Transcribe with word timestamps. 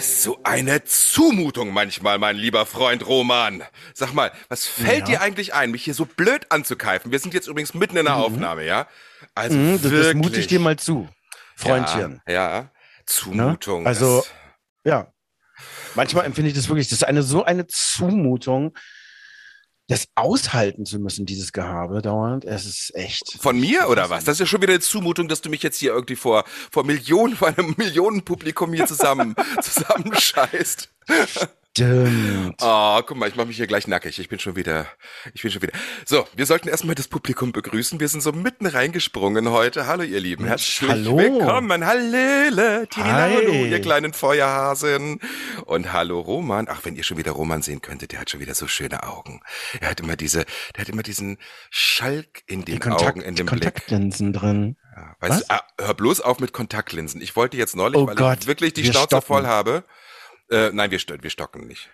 Bist 0.00 0.22
so 0.22 0.38
eine 0.44 0.82
Zumutung 0.84 1.74
manchmal, 1.74 2.18
mein 2.18 2.34
lieber 2.36 2.64
Freund 2.64 3.06
Roman. 3.06 3.62
Sag 3.92 4.14
mal, 4.14 4.32
was 4.48 4.64
fällt 4.66 5.00
Ja. 5.00 5.04
dir 5.04 5.20
eigentlich 5.20 5.52
ein, 5.52 5.70
mich 5.72 5.84
hier 5.84 5.92
so 5.92 6.06
blöd 6.06 6.50
anzukeifen? 6.50 7.12
Wir 7.12 7.18
sind 7.18 7.34
jetzt 7.34 7.46
übrigens 7.48 7.74
mitten 7.74 7.98
in 7.98 8.06
der 8.06 8.16
Aufnahme, 8.16 8.64
ja? 8.64 8.86
Also, 9.34 9.58
Mhm, 9.58 9.72
das, 9.74 9.82
das 9.82 9.90
wirklich. 9.92 10.14
mute 10.14 10.40
ich 10.40 10.46
dir 10.46 10.58
mal 10.58 10.76
zu, 10.78 11.06
Freundchen. 11.54 12.22
Ja, 12.26 12.32
ja. 12.32 12.60
Ne? 12.62 12.70
Zumutung. 13.04 13.86
Also, 13.86 14.20
das- 14.20 14.30
ja. 14.84 15.12
Manchmal 15.94 16.24
empfinde 16.24 16.48
ich 16.48 16.56
das 16.56 16.66
wirklich, 16.68 16.88
das 16.88 17.00
ist 17.00 17.04
eine 17.04 17.22
so 17.22 17.44
eine 17.44 17.66
Zumutung, 17.66 18.72
das 19.90 20.06
aushalten 20.14 20.86
zu 20.86 21.00
müssen, 21.00 21.26
dieses 21.26 21.52
Gehabe 21.52 22.00
dauernd. 22.00 22.44
Es 22.44 22.64
ist 22.64 22.94
echt. 22.94 23.36
Von 23.40 23.58
mir 23.58 23.88
oder 23.88 24.08
was? 24.08 24.22
Das 24.22 24.34
ist 24.36 24.40
ja 24.40 24.46
schon 24.46 24.62
wieder 24.62 24.72
eine 24.72 24.80
Zumutung, 24.80 25.26
dass 25.26 25.40
du 25.40 25.50
mich 25.50 25.64
jetzt 25.64 25.78
hier 25.78 25.90
irgendwie 25.92 26.14
vor, 26.14 26.44
vor 26.70 26.84
Millionen, 26.84 27.34
vor 27.36 27.48
einem 27.48 27.74
Millionenpublikum 27.76 28.72
hier 28.72 28.86
zusammen, 28.86 29.34
zusammenscheißt. 29.60 30.88
Stimmt. 31.76 32.56
Oh, 32.60 33.00
guck 33.06 33.16
mal, 33.16 33.28
ich 33.28 33.36
mache 33.36 33.46
mich 33.46 33.56
hier 33.56 33.68
gleich 33.68 33.86
nackig. 33.86 34.18
Ich 34.18 34.28
bin 34.28 34.40
schon 34.40 34.56
wieder, 34.56 34.86
ich 35.34 35.42
bin 35.42 35.52
schon 35.52 35.62
wieder. 35.62 35.72
So, 36.04 36.26
wir 36.34 36.44
sollten 36.44 36.68
erstmal 36.68 36.96
das 36.96 37.06
Publikum 37.06 37.52
begrüßen. 37.52 38.00
Wir 38.00 38.08
sind 38.08 38.22
so 38.22 38.32
mitten 38.32 38.66
reingesprungen 38.66 39.50
heute. 39.50 39.86
Hallo, 39.86 40.02
ihr 40.02 40.18
Lieben. 40.18 40.46
Herzlich 40.46 40.90
hallo. 40.90 41.16
willkommen. 41.16 41.86
Hi. 41.86 42.50
hallo, 42.96 43.52
ihr 43.52 43.80
kleinen 43.80 44.12
Feuerhasen. 44.12 45.20
Und 45.64 45.92
hallo, 45.92 46.18
Roman. 46.18 46.66
Ach, 46.68 46.80
wenn 46.82 46.96
ihr 46.96 47.04
schon 47.04 47.18
wieder 47.18 47.32
Roman 47.32 47.62
sehen 47.62 47.80
könntet, 47.80 48.10
der 48.12 48.20
hat 48.20 48.30
schon 48.30 48.40
wieder 48.40 48.54
so 48.54 48.66
schöne 48.66 49.04
Augen. 49.04 49.40
Er 49.80 49.90
hat 49.90 50.00
immer 50.00 50.16
diese, 50.16 50.46
der 50.74 50.80
hat 50.82 50.88
immer 50.88 51.04
diesen 51.04 51.38
Schalk 51.70 52.42
in 52.48 52.64
den 52.64 52.80
Kontakt, 52.80 53.18
Augen, 53.18 53.20
in 53.20 53.36
dem 53.36 53.46
Blick. 53.46 53.62
Kontaktlinsen 53.62 54.32
drin. 54.32 54.76
Ja, 54.96 55.14
weißt 55.20 55.32
Was? 55.32 55.46
du, 55.46 55.54
ah, 55.54 55.62
hör 55.80 55.94
bloß 55.94 56.20
auf 56.20 56.40
mit 56.40 56.52
Kontaktlinsen. 56.52 57.22
Ich 57.22 57.36
wollte 57.36 57.56
jetzt 57.56 57.76
neulich, 57.76 57.96
Oh 57.96 58.08
weil 58.08 58.16
Gott, 58.16 58.38
ich 58.40 58.46
wirklich 58.48 58.72
die 58.72 58.84
Schnauze 58.84 59.22
voll 59.22 59.46
habe. 59.46 59.84
Äh, 60.50 60.70
nein, 60.72 60.90
wir, 60.90 60.98
wir 61.20 61.30
stocken 61.30 61.66
nicht. 61.66 61.88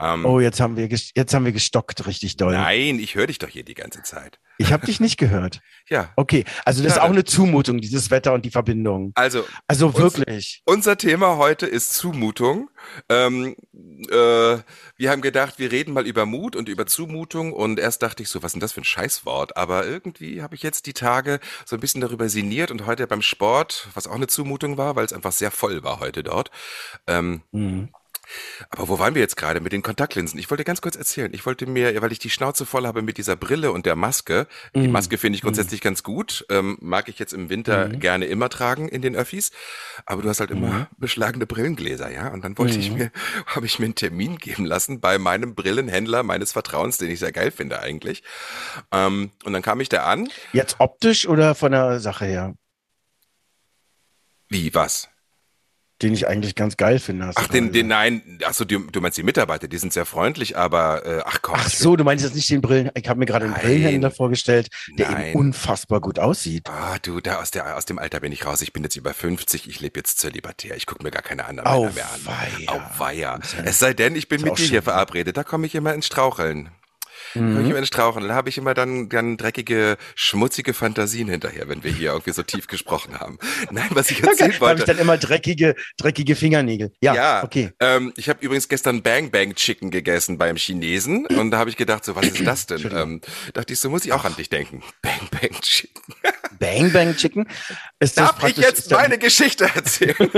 Ähm, 0.00 0.24
Oh, 0.26 0.40
jetzt 0.40 0.60
haben 0.60 0.76
wir, 0.76 0.88
jetzt 0.88 1.32
haben 1.34 1.44
wir 1.44 1.52
gestockt 1.52 2.06
richtig 2.06 2.36
doll. 2.36 2.52
Nein, 2.54 2.98
ich 2.98 3.14
höre 3.14 3.28
dich 3.28 3.38
doch 3.38 3.48
hier 3.48 3.62
die 3.64 3.74
ganze 3.74 4.02
Zeit. 4.02 4.40
Ich 4.58 4.72
habe 4.72 4.84
dich 4.84 5.00
nicht 5.00 5.16
gehört. 5.16 5.60
Ja, 5.88 6.12
Okay, 6.14 6.44
also 6.64 6.84
das 6.84 6.92
ist 6.92 6.96
Schade. 6.98 7.06
auch 7.08 7.12
eine 7.12 7.24
Zumutung, 7.24 7.78
dieses 7.80 8.12
Wetter 8.12 8.32
und 8.32 8.44
die 8.44 8.50
Verbindung. 8.52 9.10
also 9.16 9.44
Also 9.66 9.96
wirklich. 9.98 10.62
unser 10.64 10.96
Thema 10.96 11.36
heute 11.36 11.66
ist 11.66 11.94
Zumutung. 11.94 12.70
Ähm, 13.08 13.56
äh, 14.08 14.58
wir 14.96 15.10
haben 15.10 15.20
gedacht, 15.20 15.58
wir 15.58 15.72
reden 15.72 15.92
mal 15.92 16.06
über 16.06 16.26
Mut 16.26 16.54
und 16.54 16.68
über 16.68 16.86
Zumutung 16.86 17.52
und 17.52 17.80
erst 17.80 18.02
dachte 18.02 18.22
ich 18.22 18.28
so, 18.28 18.40
was 18.44 18.50
ist 18.50 18.52
denn 18.54 18.60
das 18.60 18.72
für 18.72 18.82
ein 18.82 18.84
Scheißwort? 18.84 19.56
Aber 19.56 19.84
irgendwie 19.84 20.42
habe 20.42 20.54
ich 20.54 20.62
jetzt 20.62 20.86
die 20.86 20.92
Tage 20.92 21.40
so 21.66 21.74
ein 21.76 21.80
bisschen 21.80 22.00
darüber 22.02 22.28
sinniert 22.28 22.70
und 22.70 22.86
heute 22.86 23.08
beim 23.08 23.22
Sport, 23.22 23.88
was 23.94 24.06
auch 24.06 24.14
eine 24.14 24.28
Zumutung 24.28 24.76
war, 24.76 24.94
weil 24.94 25.06
es 25.06 25.12
einfach 25.12 25.32
sehr 25.32 25.50
voll 25.50 25.82
war 25.82 25.98
heute 25.98 26.22
dort. 26.22 26.52
Ähm, 27.08 27.42
Mhm. 27.50 27.88
Aber 28.70 28.88
wo 28.88 28.98
waren 28.98 29.14
wir 29.14 29.22
jetzt 29.22 29.36
gerade 29.36 29.60
mit 29.60 29.72
den 29.72 29.82
Kontaktlinsen? 29.82 30.38
Ich 30.38 30.50
wollte 30.50 30.64
ganz 30.64 30.80
kurz 30.80 30.96
erzählen. 30.96 31.32
Ich 31.34 31.46
wollte 31.46 31.66
mir, 31.66 32.00
weil 32.02 32.12
ich 32.12 32.18
die 32.18 32.30
Schnauze 32.30 32.66
voll 32.66 32.86
habe 32.86 33.02
mit 33.02 33.18
dieser 33.18 33.36
Brille 33.36 33.72
und 33.72 33.86
der 33.86 33.96
Maske. 33.96 34.46
Die 34.74 34.88
Mm. 34.88 34.92
Maske 34.92 35.18
finde 35.18 35.36
ich 35.36 35.42
grundsätzlich 35.42 35.80
ganz 35.80 36.02
gut. 36.02 36.44
Ähm, 36.50 36.76
mag 36.80 37.08
ich 37.08 37.18
jetzt 37.18 37.32
im 37.32 37.48
Winter 37.48 37.88
Mhm. 37.88 38.00
gerne 38.00 38.26
immer 38.26 38.48
tragen 38.48 38.88
in 38.88 39.02
den 39.02 39.16
Öffis. 39.16 39.50
Aber 40.06 40.22
du 40.22 40.28
hast 40.28 40.40
halt 40.40 40.50
immer 40.50 40.88
beschlagene 40.98 41.46
Brillengläser, 41.46 42.10
ja? 42.10 42.28
Und 42.28 42.44
dann 42.44 42.56
wollte 42.58 42.78
ich 42.78 42.90
Mhm. 42.90 42.96
mir, 42.98 43.10
habe 43.46 43.66
ich 43.66 43.78
mir 43.78 43.86
einen 43.86 43.94
Termin 43.94 44.36
geben 44.38 44.64
lassen 44.64 45.00
bei 45.00 45.18
meinem 45.18 45.54
Brillenhändler 45.54 46.22
meines 46.22 46.52
Vertrauens, 46.52 46.98
den 46.98 47.10
ich 47.10 47.18
sehr 47.18 47.32
geil 47.32 47.50
finde 47.50 47.80
eigentlich. 47.80 48.22
Ähm, 48.92 49.30
und 49.44 49.52
dann 49.52 49.62
kam 49.62 49.80
ich 49.80 49.88
da 49.88 50.04
an. 50.04 50.28
Jetzt 50.52 50.76
optisch 50.78 51.26
oder 51.28 51.54
von 51.54 51.72
der 51.72 52.00
Sache 52.00 52.24
her? 52.26 52.54
Wie, 54.48 54.74
was? 54.74 55.08
Den 56.02 56.14
ich 56.14 56.26
eigentlich 56.26 56.54
ganz 56.54 56.76
geil 56.78 56.98
finde. 56.98 57.30
Ach, 57.34 57.46
den, 57.48 57.72
den, 57.72 57.86
nein, 57.88 58.38
ach 58.46 58.54
so, 58.54 58.64
du, 58.64 58.78
du 58.78 59.00
meinst 59.02 59.18
die 59.18 59.22
Mitarbeiter, 59.22 59.68
die 59.68 59.76
sind 59.76 59.92
sehr 59.92 60.06
freundlich, 60.06 60.56
aber, 60.56 61.04
äh, 61.04 61.22
ach 61.26 61.40
komm. 61.42 61.56
Ach 61.58 61.68
so, 61.68 61.94
du 61.96 62.04
meinst 62.04 62.24
jetzt 62.24 62.34
nicht 62.34 62.48
den 62.50 62.62
Brillen. 62.62 62.90
Ich 62.96 63.08
habe 63.08 63.18
mir 63.18 63.26
gerade 63.26 63.44
einen. 63.44 63.54
Brillenhändler 63.54 64.10
vorgestellt, 64.10 64.68
der 64.96 65.10
Nein. 65.10 65.26
eben 65.28 65.38
unfassbar 65.38 66.00
gut 66.00 66.18
aussieht. 66.18 66.68
Ah, 66.70 66.96
du, 67.02 67.20
da 67.20 67.40
aus, 67.40 67.50
der, 67.50 67.76
aus 67.76 67.84
dem 67.84 67.98
Alter 67.98 68.20
bin 68.20 68.32
ich 68.32 68.46
raus. 68.46 68.62
Ich 68.62 68.72
bin 68.72 68.82
jetzt 68.82 68.96
über 68.96 69.12
50, 69.12 69.68
ich 69.68 69.80
lebe 69.80 69.98
jetzt 70.00 70.18
zölibatär. 70.20 70.74
Ich 70.76 70.86
gucke 70.86 71.02
mir 71.02 71.10
gar 71.10 71.22
keine 71.22 71.44
anderen 71.44 71.68
Au 71.68 71.82
Männer 71.84 71.94
mehr 71.94 72.06
an. 72.72 72.80
weia. 72.98 73.36
Ist 73.36 73.54
ja- 73.58 73.64
Es 73.64 73.78
sei 73.78 73.92
denn, 73.92 74.16
ich 74.16 74.28
bin 74.28 74.40
mit 74.40 74.56
dir 74.58 74.62
hier 74.64 74.76
schon- 74.78 74.82
verabredet. 74.84 75.36
Da 75.36 75.44
komme 75.44 75.66
ich 75.66 75.74
immer 75.74 75.92
ins 75.92 76.06
Straucheln. 76.06 76.70
Da 77.34 77.40
komme 77.40 77.52
ich 77.52 77.58
Mhm. 77.58 77.66
immer 77.70 77.78
ins 77.78 77.88
Straucheln. 77.88 78.26
Da 78.28 78.34
habe 78.34 78.48
ich 78.48 78.58
immer 78.58 78.74
dann, 78.74 79.08
dann 79.08 79.36
dreckige, 79.36 79.96
schmutzige 80.14 80.74
Fantasien 80.74 81.28
hinterher, 81.28 81.68
wenn 81.68 81.84
wir 81.84 81.92
hier 81.92 82.10
irgendwie 82.10 82.32
so 82.32 82.42
tief 82.42 82.66
gesprochen 82.66 83.18
haben. 83.20 83.38
Nein, 83.70 83.86
was 83.90 84.10
ich 84.10 84.20
Da 84.20 84.28
erzählen 84.30 84.48
habe 84.48 84.54
ich 84.54 84.60
wollte. 84.60 84.84
dann 84.84 84.98
immer 84.98 85.16
dreckige, 85.16 85.74
dreckige 85.96 86.34
Fingernägel. 86.36 86.92
Ja, 87.00 87.14
Ja, 87.14 87.44
okay. 87.44 87.70
Ähm, 87.80 88.12
ich 88.16 88.28
habe 88.28 88.44
übrigens 88.44 88.68
gestern 88.68 89.02
Bang 89.02 89.30
Bang 89.30 89.54
Chicken 89.54 89.90
gegessen 89.90 90.38
beim 90.38 90.56
Chinesen 90.56 91.26
und 91.26 91.50
da 91.52 91.58
habe 91.58 91.70
ich 91.70 91.76
gedacht, 91.76 92.04
so 92.04 92.16
was 92.16 92.26
ist 92.26 92.46
das 92.46 92.66
denn? 92.66 92.90
ähm, 92.94 93.20
dachte 93.54 93.72
ich, 93.72 93.78
so 93.80 93.90
muss 93.90 94.04
ich 94.04 94.12
auch 94.12 94.24
an 94.24 94.34
dich 94.36 94.48
denken. 94.48 94.82
Bang 95.02 95.20
Bang 95.30 95.60
Chicken. 95.60 96.02
Bang 96.58 96.92
Bang 96.92 97.16
Chicken. 97.16 97.46
Ist 98.00 98.18
das 98.18 98.30
Darf 98.36 98.48
ich 98.48 98.56
jetzt 98.56 98.90
dann, 98.92 99.02
meine 99.02 99.18
Geschichte 99.18 99.64
erzählen? 99.74 100.14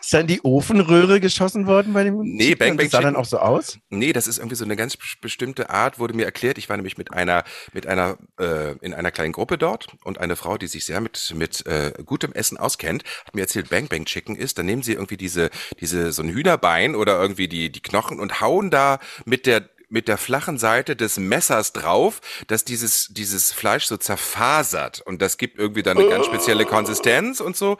ist 0.00 0.12
dann 0.12 0.26
die 0.26 0.40
Ofenröhre 0.42 1.20
geschossen 1.20 1.66
worden 1.66 1.92
bei 1.92 2.04
dem 2.04 2.18
Nee, 2.22 2.50
Chicken 2.50 2.58
Bang 2.58 2.76
Bang 2.76 2.86
das 2.86 2.90
sah 2.92 3.00
dann 3.00 3.10
Chicken. 3.14 3.20
auch 3.22 3.26
so 3.26 3.38
aus? 3.38 3.78
Nee, 3.90 4.12
das 4.12 4.26
ist 4.26 4.38
irgendwie 4.38 4.56
so 4.56 4.64
eine 4.64 4.76
ganz 4.76 4.94
bes- 4.94 5.16
bestimmte 5.42 5.70
Art, 5.70 5.98
wurde 5.98 6.14
mir 6.14 6.24
erklärt. 6.24 6.56
Ich 6.56 6.68
war 6.68 6.76
nämlich 6.76 6.98
mit 6.98 7.12
einer, 7.12 7.42
mit 7.72 7.88
einer, 7.88 8.16
äh, 8.38 8.76
in 8.80 8.94
einer 8.94 9.10
kleinen 9.10 9.32
Gruppe 9.32 9.58
dort 9.58 9.88
und 10.04 10.18
eine 10.18 10.36
Frau, 10.36 10.56
die 10.56 10.68
sich 10.68 10.84
sehr 10.84 11.00
mit, 11.00 11.34
mit 11.36 11.66
äh, 11.66 11.92
gutem 12.06 12.32
Essen 12.32 12.58
auskennt, 12.58 13.02
hat 13.24 13.34
mir 13.34 13.40
erzählt, 13.40 13.68
Bang 13.68 13.88
Bang 13.88 14.04
Chicken 14.04 14.36
ist, 14.36 14.58
dann 14.58 14.66
nehmen 14.66 14.84
sie 14.84 14.92
irgendwie 14.92 15.16
diese, 15.16 15.50
diese, 15.80 16.12
so 16.12 16.22
ein 16.22 16.28
Hühnerbein 16.28 16.94
oder 16.94 17.20
irgendwie 17.20 17.48
die, 17.48 17.72
die 17.72 17.82
Knochen 17.82 18.20
und 18.20 18.40
hauen 18.40 18.70
da 18.70 19.00
mit 19.24 19.46
der, 19.46 19.68
mit 19.88 20.06
der 20.06 20.16
flachen 20.16 20.58
Seite 20.58 20.94
des 20.94 21.18
Messers 21.18 21.72
drauf, 21.72 22.20
dass 22.46 22.64
dieses, 22.64 23.08
dieses 23.10 23.52
Fleisch 23.52 23.86
so 23.86 23.96
zerfasert 23.96 25.00
und 25.00 25.20
das 25.20 25.38
gibt 25.38 25.58
irgendwie 25.58 25.82
dann 25.82 25.98
eine 25.98 26.08
ganz 26.08 26.26
spezielle 26.26 26.66
Konsistenz 26.66 27.40
und 27.40 27.56
so 27.56 27.78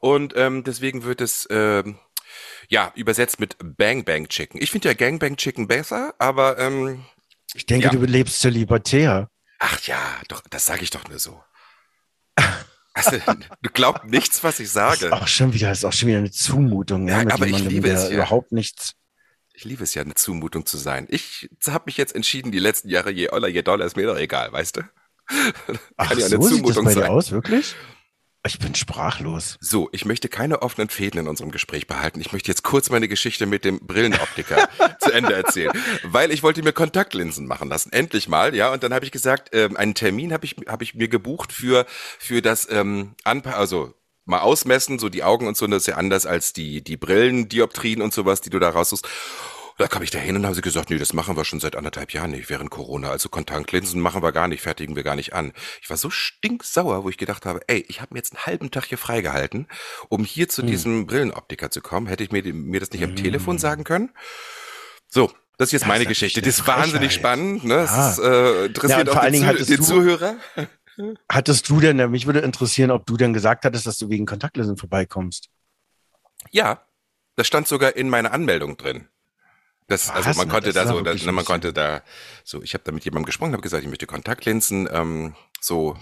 und 0.00 0.34
ähm, 0.36 0.64
deswegen 0.64 1.04
wird 1.04 1.20
es, 1.20 1.46
ähm, 1.48 1.96
ja, 2.68 2.92
übersetzt 2.94 3.40
mit 3.40 3.56
Bang 3.62 4.04
Bang 4.04 4.28
Chicken. 4.28 4.60
Ich 4.62 4.70
finde 4.70 4.88
ja 4.88 4.94
Gang 4.94 5.18
Bang 5.20 5.36
Chicken 5.36 5.66
besser, 5.68 6.14
aber 6.18 6.58
ähm, 6.58 7.04
Ich 7.54 7.66
denke, 7.66 7.86
Ja. 7.86 7.90
du 7.92 8.04
lebst 8.04 8.40
zölibatär. 8.40 9.28
ach 9.58 9.80
ja, 9.82 9.98
doch, 10.28 10.42
das 10.50 10.66
sage 10.66 10.82
ich 10.82 10.90
doch 10.90 11.08
nur 11.08 11.18
so. 11.18 11.42
Also, 12.96 13.16
du 13.60 13.70
glaubst 13.72 14.04
nichts, 14.04 14.44
was 14.44 14.60
ich 14.60 14.72
Das 14.72 14.94
ist 14.94 15.00
sage. 15.00 15.12
auch 15.12 15.26
schon 15.26 15.52
wieder, 15.52 15.68
das 15.70 15.78
ist 15.78 15.84
auch 15.84 15.92
schon 15.92 16.08
wieder 16.08 16.18
eine 16.18 16.30
Zumutung, 16.30 17.08
Ja, 17.08 17.18
ja, 17.18 17.24
mit 17.24 17.32
aber 17.32 17.48
ich 17.48 17.58
liebe 17.64 17.88
es, 17.90 18.04
ja. 18.04 18.10
überhaupt 18.10 18.52
nichts. 18.52 18.92
Ich 19.52 19.64
liebe 19.64 19.82
es 19.82 19.94
ja, 19.94 20.02
eine 20.02 20.14
Zumutung 20.14 20.64
zu 20.64 20.76
sein. 20.76 21.06
Ich 21.10 21.48
habe 21.66 21.84
mich 21.86 21.96
jetzt 21.96 22.14
entschieden, 22.14 22.52
die 22.52 22.60
letzten 22.60 22.88
Jahre, 22.88 23.10
je 23.10 23.30
oller, 23.30 23.48
je 23.48 23.62
doller, 23.62 23.84
ist 23.84 23.96
mir 23.96 24.06
doch 24.06 24.16
egal, 24.16 24.52
weißt 24.52 24.76
du? 24.76 24.82
Ach 25.96 26.08
Kann 26.08 26.18
ja 26.20 26.28
so, 26.28 26.36
eine 26.36 26.44
sieht 26.44 26.50
das 26.52 26.74
Zumutung 26.74 26.84
bei 26.84 26.94
dir 26.94 27.00
sein. 27.00 27.10
aus, 27.10 27.30
wirklich? 27.32 27.74
Ich 28.46 28.58
bin 28.58 28.74
sprachlos. 28.74 29.56
So, 29.60 29.88
ich 29.92 30.04
möchte 30.04 30.28
keine 30.28 30.60
offenen 30.60 30.90
Fäden 30.90 31.20
in 31.20 31.28
unserem 31.28 31.50
Gespräch 31.50 31.86
behalten. 31.86 32.20
Ich 32.20 32.32
möchte 32.34 32.50
jetzt 32.50 32.62
kurz 32.62 32.90
meine 32.90 33.08
Geschichte 33.08 33.46
mit 33.46 33.64
dem 33.64 33.78
Brillenoptiker 33.80 34.68
zu 35.00 35.12
Ende 35.12 35.32
erzählen, 35.32 35.72
weil 36.02 36.30
ich 36.30 36.42
wollte 36.42 36.62
mir 36.62 36.74
Kontaktlinsen 36.74 37.46
machen 37.46 37.70
lassen, 37.70 37.90
endlich 37.90 38.28
mal, 38.28 38.54
ja. 38.54 38.70
Und 38.70 38.82
dann 38.82 38.92
habe 38.92 39.06
ich 39.06 39.12
gesagt, 39.12 39.54
ähm, 39.54 39.78
einen 39.78 39.94
Termin 39.94 40.30
habe 40.30 40.44
ich 40.44 40.56
habe 40.68 40.84
ich 40.84 40.94
mir 40.94 41.08
gebucht 41.08 41.52
für 41.52 41.86
für 41.88 42.42
das 42.42 42.68
ähm, 42.70 43.14
Anpa 43.24 43.52
also 43.52 43.94
mal 44.26 44.40
ausmessen, 44.40 44.98
so 44.98 45.08
die 45.08 45.24
Augen 45.24 45.46
und 45.46 45.56
so, 45.56 45.66
das 45.66 45.84
ist 45.84 45.86
ja 45.86 45.94
anders 45.94 46.26
als 46.26 46.52
die 46.52 46.84
die 46.84 46.98
Brillendioptrien 46.98 48.02
und 48.02 48.12
sowas, 48.12 48.42
die 48.42 48.50
du 48.50 48.58
da 48.58 48.68
raussuchst. 48.68 49.08
Da 49.76 49.88
kam 49.88 50.02
ich 50.02 50.10
da 50.12 50.18
hin 50.20 50.36
und 50.36 50.46
haben 50.46 50.54
sie 50.54 50.60
gesagt, 50.60 50.90
nee, 50.90 50.98
das 50.98 51.12
machen 51.12 51.36
wir 51.36 51.44
schon 51.44 51.58
seit 51.58 51.74
anderthalb 51.74 52.12
Jahren 52.12 52.30
nicht 52.30 52.48
während 52.48 52.70
Corona. 52.70 53.10
Also 53.10 53.28
Kontaktlinsen 53.28 54.00
machen 54.00 54.22
wir 54.22 54.30
gar 54.30 54.46
nicht, 54.46 54.62
fertigen 54.62 54.94
wir 54.94 55.02
gar 55.02 55.16
nicht 55.16 55.32
an. 55.32 55.52
Ich 55.82 55.90
war 55.90 55.96
so 55.96 56.10
stinksauer, 56.10 57.02
wo 57.02 57.08
ich 57.08 57.18
gedacht 57.18 57.44
habe, 57.44 57.60
ey, 57.66 57.84
ich 57.88 58.00
habe 58.00 58.14
mir 58.14 58.18
jetzt 58.20 58.34
einen 58.36 58.46
halben 58.46 58.70
Tag 58.70 58.84
hier 58.84 58.98
freigehalten, 58.98 59.66
um 60.08 60.24
hier 60.24 60.44
Hm. 60.44 60.50
zu 60.50 60.62
diesem 60.62 61.06
Brillenoptiker 61.06 61.70
zu 61.70 61.80
kommen. 61.80 62.06
Hätte 62.06 62.22
ich 62.22 62.30
mir, 62.30 62.42
mir 62.54 62.78
das 62.78 62.92
nicht 62.92 63.02
am 63.02 63.16
Telefon 63.16 63.58
sagen 63.58 63.82
können? 63.82 64.10
So, 65.08 65.32
das 65.58 65.68
ist 65.68 65.72
jetzt 65.72 65.82
Das 65.82 65.88
meine 65.88 66.04
ist 66.04 66.08
Geschichte. 66.08 66.40
Das 66.40 66.58
ist 66.58 66.66
wahnsinnig 66.68 67.12
spannend. 67.12 67.64
Ne? 67.64 67.74
Das 67.74 67.90
Ja. 67.90 68.10
ist, 68.10 68.18
äh, 68.20 68.22
Ja, 68.60 68.64
interessiert 68.66 69.00
und 69.00 69.08
auch 69.08 69.12
vor 69.14 69.22
den, 69.22 69.24
allen 69.24 69.32
Dingen 69.32 69.44
Zuh 69.44 69.48
hattest 69.48 69.70
den 69.70 69.76
du- 69.78 69.82
Zuhörer. 69.82 70.36
Hattest 71.28 71.68
du 71.68 71.80
denn, 71.80 72.10
mich 72.12 72.26
würde 72.26 72.38
interessieren, 72.40 72.92
ob 72.92 73.04
du 73.06 73.16
denn 73.16 73.32
gesagt 73.32 73.64
hattest, 73.64 73.86
dass 73.88 73.98
du 73.98 74.08
wegen 74.08 74.26
Kontaktlinsen 74.26 74.76
vorbeikommst. 74.76 75.48
Ja, 76.52 76.86
Das 77.36 77.48
stand 77.48 77.66
sogar 77.66 77.96
in 77.96 78.08
meiner 78.08 78.30
Anmeldung 78.32 78.76
drin. 78.76 79.08
Das, 79.86 80.10
also 80.10 80.30
man 80.38 80.48
konnte 80.48 80.72
das 80.72 80.84
da 80.84 80.88
so, 80.88 80.96
ja 80.96 81.02
da, 81.02 81.10
wirklich 81.10 81.28
ein 81.28 81.34
man 81.34 81.44
konnte 81.44 81.72
da 81.72 82.02
so, 82.42 82.62
ich 82.62 82.72
habe 82.74 82.84
da 82.84 82.92
mit 82.92 83.04
jemandem 83.04 83.26
gesprochen, 83.26 83.52
habe 83.52 83.62
gesagt, 83.62 83.82
ich 83.82 83.88
möchte 83.88 84.06
Kontaktlinsen 84.06 84.88
ähm, 84.90 85.34
so 85.60 85.98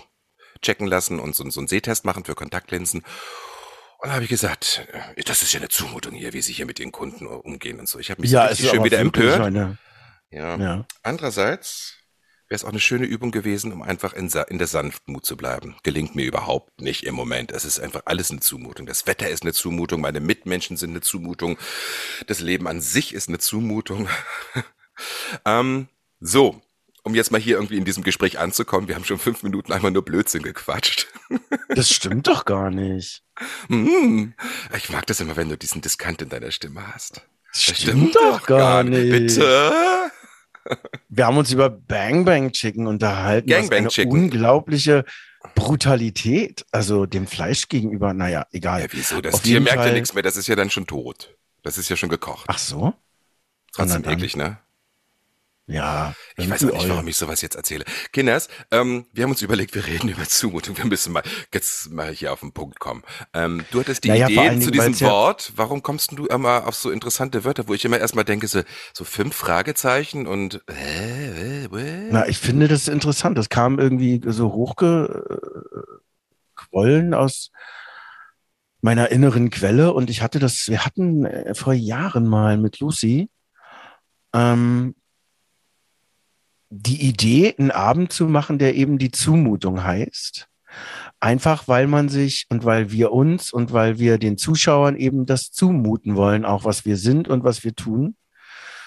checken 0.60 0.86
lassen 0.86 1.18
und 1.18 1.34
so, 1.34 1.48
so 1.50 1.60
einen 1.60 1.68
Sehtest 1.68 2.04
machen 2.04 2.24
für 2.24 2.34
Kontaktlinsen. 2.34 3.02
Und 3.98 4.08
da 4.08 4.14
habe 4.14 4.24
ich 4.24 4.30
gesagt, 4.30 4.86
äh, 5.16 5.22
das 5.24 5.42
ist 5.42 5.52
ja 5.52 5.60
eine 5.60 5.68
Zumutung 5.68 6.12
hier, 6.14 6.32
wie 6.32 6.42
sie 6.42 6.52
hier 6.52 6.66
mit 6.66 6.78
ihren 6.78 6.92
Kunden 6.92 7.26
umgehen 7.26 7.80
und 7.80 7.88
so. 7.88 7.98
Ich 7.98 8.10
habe 8.10 8.20
mich 8.20 8.30
Ja, 8.30 8.46
richtig 8.46 8.70
schön 8.70 8.84
wieder 8.84 8.98
empört. 8.98 9.40
Eine, 9.40 9.78
Ja. 10.30 10.56
ja. 10.56 10.86
Andererseits 11.02 12.01
wäre 12.52 12.58
es 12.58 12.64
auch 12.64 12.68
eine 12.68 12.80
schöne 12.80 13.06
Übung 13.06 13.30
gewesen, 13.30 13.72
um 13.72 13.80
einfach 13.80 14.12
in, 14.12 14.28
in 14.48 14.58
der 14.58 14.66
Sanftmut 14.66 15.24
zu 15.24 15.38
bleiben. 15.38 15.74
Gelingt 15.84 16.14
mir 16.14 16.26
überhaupt 16.26 16.82
nicht 16.82 17.04
im 17.04 17.14
Moment. 17.14 17.50
Es 17.50 17.64
ist 17.64 17.80
einfach 17.80 18.02
alles 18.04 18.30
eine 18.30 18.40
Zumutung. 18.40 18.84
Das 18.84 19.06
Wetter 19.06 19.30
ist 19.30 19.42
eine 19.42 19.54
Zumutung, 19.54 20.02
meine 20.02 20.20
Mitmenschen 20.20 20.76
sind 20.76 20.90
eine 20.90 21.00
Zumutung, 21.00 21.56
das 22.26 22.40
Leben 22.40 22.68
an 22.68 22.82
sich 22.82 23.14
ist 23.14 23.30
eine 23.30 23.38
Zumutung. 23.38 24.06
ähm, 25.46 25.88
so, 26.20 26.60
um 27.04 27.14
jetzt 27.14 27.32
mal 27.32 27.40
hier 27.40 27.56
irgendwie 27.56 27.78
in 27.78 27.86
diesem 27.86 28.04
Gespräch 28.04 28.38
anzukommen, 28.38 28.86
wir 28.86 28.96
haben 28.96 29.06
schon 29.06 29.18
fünf 29.18 29.42
Minuten 29.42 29.72
einmal 29.72 29.90
nur 29.90 30.04
Blödsinn 30.04 30.42
gequatscht. 30.42 31.08
Das 31.74 31.88
stimmt 31.88 32.26
doch 32.26 32.44
gar 32.44 32.68
nicht. 32.68 33.22
Hm, 33.68 34.34
ich 34.76 34.90
mag 34.90 35.06
das 35.06 35.20
immer, 35.20 35.36
wenn 35.36 35.48
du 35.48 35.56
diesen 35.56 35.80
Diskant 35.80 36.20
in 36.20 36.28
deiner 36.28 36.50
Stimme 36.50 36.86
hast. 36.92 37.22
Das 37.50 37.64
Das 37.64 37.78
stimmt, 37.78 38.14
doch 38.14 38.44
gar 38.44 38.84
nicht. 38.84 39.10
Bitte? 39.10 40.10
Wir 41.08 41.26
haben 41.26 41.36
uns 41.36 41.50
über 41.52 41.68
Bang 41.70 42.24
Bang 42.24 42.52
Chicken 42.52 42.86
unterhalten. 42.86 43.48
was 43.50 43.56
Gangbang 43.56 43.78
eine 43.78 43.88
Chicken. 43.88 44.12
unglaubliche 44.12 45.04
Brutalität, 45.54 46.64
also 46.70 47.06
dem 47.06 47.26
Fleisch 47.26 47.68
gegenüber. 47.68 48.14
Naja, 48.14 48.46
egal. 48.52 48.82
Ja, 48.82 48.86
wieso? 48.90 49.20
Das 49.20 49.34
Auf 49.34 49.42
Tier 49.42 49.60
merkt 49.60 49.76
ja 49.76 49.82
Fall- 49.84 49.92
nichts 49.94 50.14
mehr, 50.14 50.22
das 50.22 50.36
ist 50.36 50.46
ja 50.46 50.56
dann 50.56 50.70
schon 50.70 50.86
tot. 50.86 51.36
Das 51.62 51.78
ist 51.78 51.88
ja 51.88 51.96
schon 51.96 52.08
gekocht. 52.08 52.44
Ach 52.48 52.58
so? 52.58 52.94
Trotzdem 53.72 54.04
eklig, 54.04 54.36
ne? 54.36 54.58
Ja. 55.68 56.12
Ich 56.36 56.50
weiß 56.50 56.64
auch 56.64 56.72
nicht, 56.72 56.88
warum 56.88 57.06
ich 57.06 57.16
sowas 57.16 57.40
jetzt 57.40 57.54
erzähle. 57.54 57.84
Kinders, 58.12 58.48
ähm, 58.72 59.06
wir 59.12 59.22
haben 59.22 59.30
uns 59.30 59.42
überlegt, 59.42 59.74
wir 59.76 59.86
reden 59.86 60.08
über 60.08 60.24
Zumutung. 60.24 60.76
Wir 60.76 60.86
müssen 60.86 61.12
mal 61.12 61.22
jetzt 61.54 61.88
mal 61.90 62.12
hier 62.12 62.32
auf 62.32 62.40
den 62.40 62.52
Punkt 62.52 62.80
kommen. 62.80 63.02
Ähm, 63.32 63.64
du 63.70 63.78
hattest 63.80 64.02
die 64.04 64.08
Naja, 64.08 64.28
Idee 64.28 64.58
zu 64.60 64.70
diesem 64.72 64.86
weil's 64.88 65.00
ja- 65.00 65.08
Wort. 65.08 65.52
Warum 65.56 65.82
kommst 65.82 66.12
du 66.18 66.26
immer 66.26 66.66
auf 66.66 66.74
so 66.74 66.90
interessante 66.90 67.44
Wörter, 67.44 67.68
wo 67.68 67.74
ich 67.74 67.84
immer 67.84 67.98
erstmal 67.98 68.24
denke, 68.24 68.48
so, 68.48 68.62
so 68.92 69.04
fünf 69.04 69.36
Fragezeichen 69.36 70.26
und 70.26 70.62
äh, 70.68 71.64
äh, 71.64 71.66
äh. 71.66 72.08
Na, 72.10 72.26
ich 72.28 72.38
finde 72.38 72.66
das 72.66 72.88
interessant. 72.88 73.38
Das 73.38 73.48
kam 73.48 73.78
irgendwie 73.78 74.20
so 74.26 74.52
hochgequollen 74.52 77.14
aus 77.14 77.50
meiner 78.80 79.10
inneren 79.10 79.50
Quelle 79.50 79.92
und 79.92 80.10
ich 80.10 80.22
hatte 80.22 80.40
das, 80.40 80.66
wir 80.68 80.84
hatten 80.84 81.24
äh, 81.24 81.54
vor 81.54 81.72
Jahren 81.72 82.26
mal 82.26 82.58
mit 82.58 82.80
Lucy 82.80 83.30
ähm, 84.34 84.96
die 86.74 87.06
Idee, 87.06 87.54
einen 87.58 87.70
Abend 87.70 88.12
zu 88.12 88.26
machen, 88.26 88.58
der 88.58 88.74
eben 88.74 88.96
die 88.96 89.10
Zumutung 89.10 89.84
heißt. 89.84 90.48
Einfach 91.20 91.68
weil 91.68 91.86
man 91.86 92.08
sich 92.08 92.46
und 92.48 92.64
weil 92.64 92.90
wir 92.90 93.12
uns 93.12 93.52
und 93.52 93.72
weil 93.72 93.98
wir 93.98 94.16
den 94.16 94.38
Zuschauern 94.38 94.96
eben 94.96 95.26
das 95.26 95.50
zumuten 95.50 96.16
wollen, 96.16 96.46
auch 96.46 96.64
was 96.64 96.86
wir 96.86 96.96
sind 96.96 97.28
und 97.28 97.44
was 97.44 97.62
wir 97.62 97.74
tun. 97.74 98.16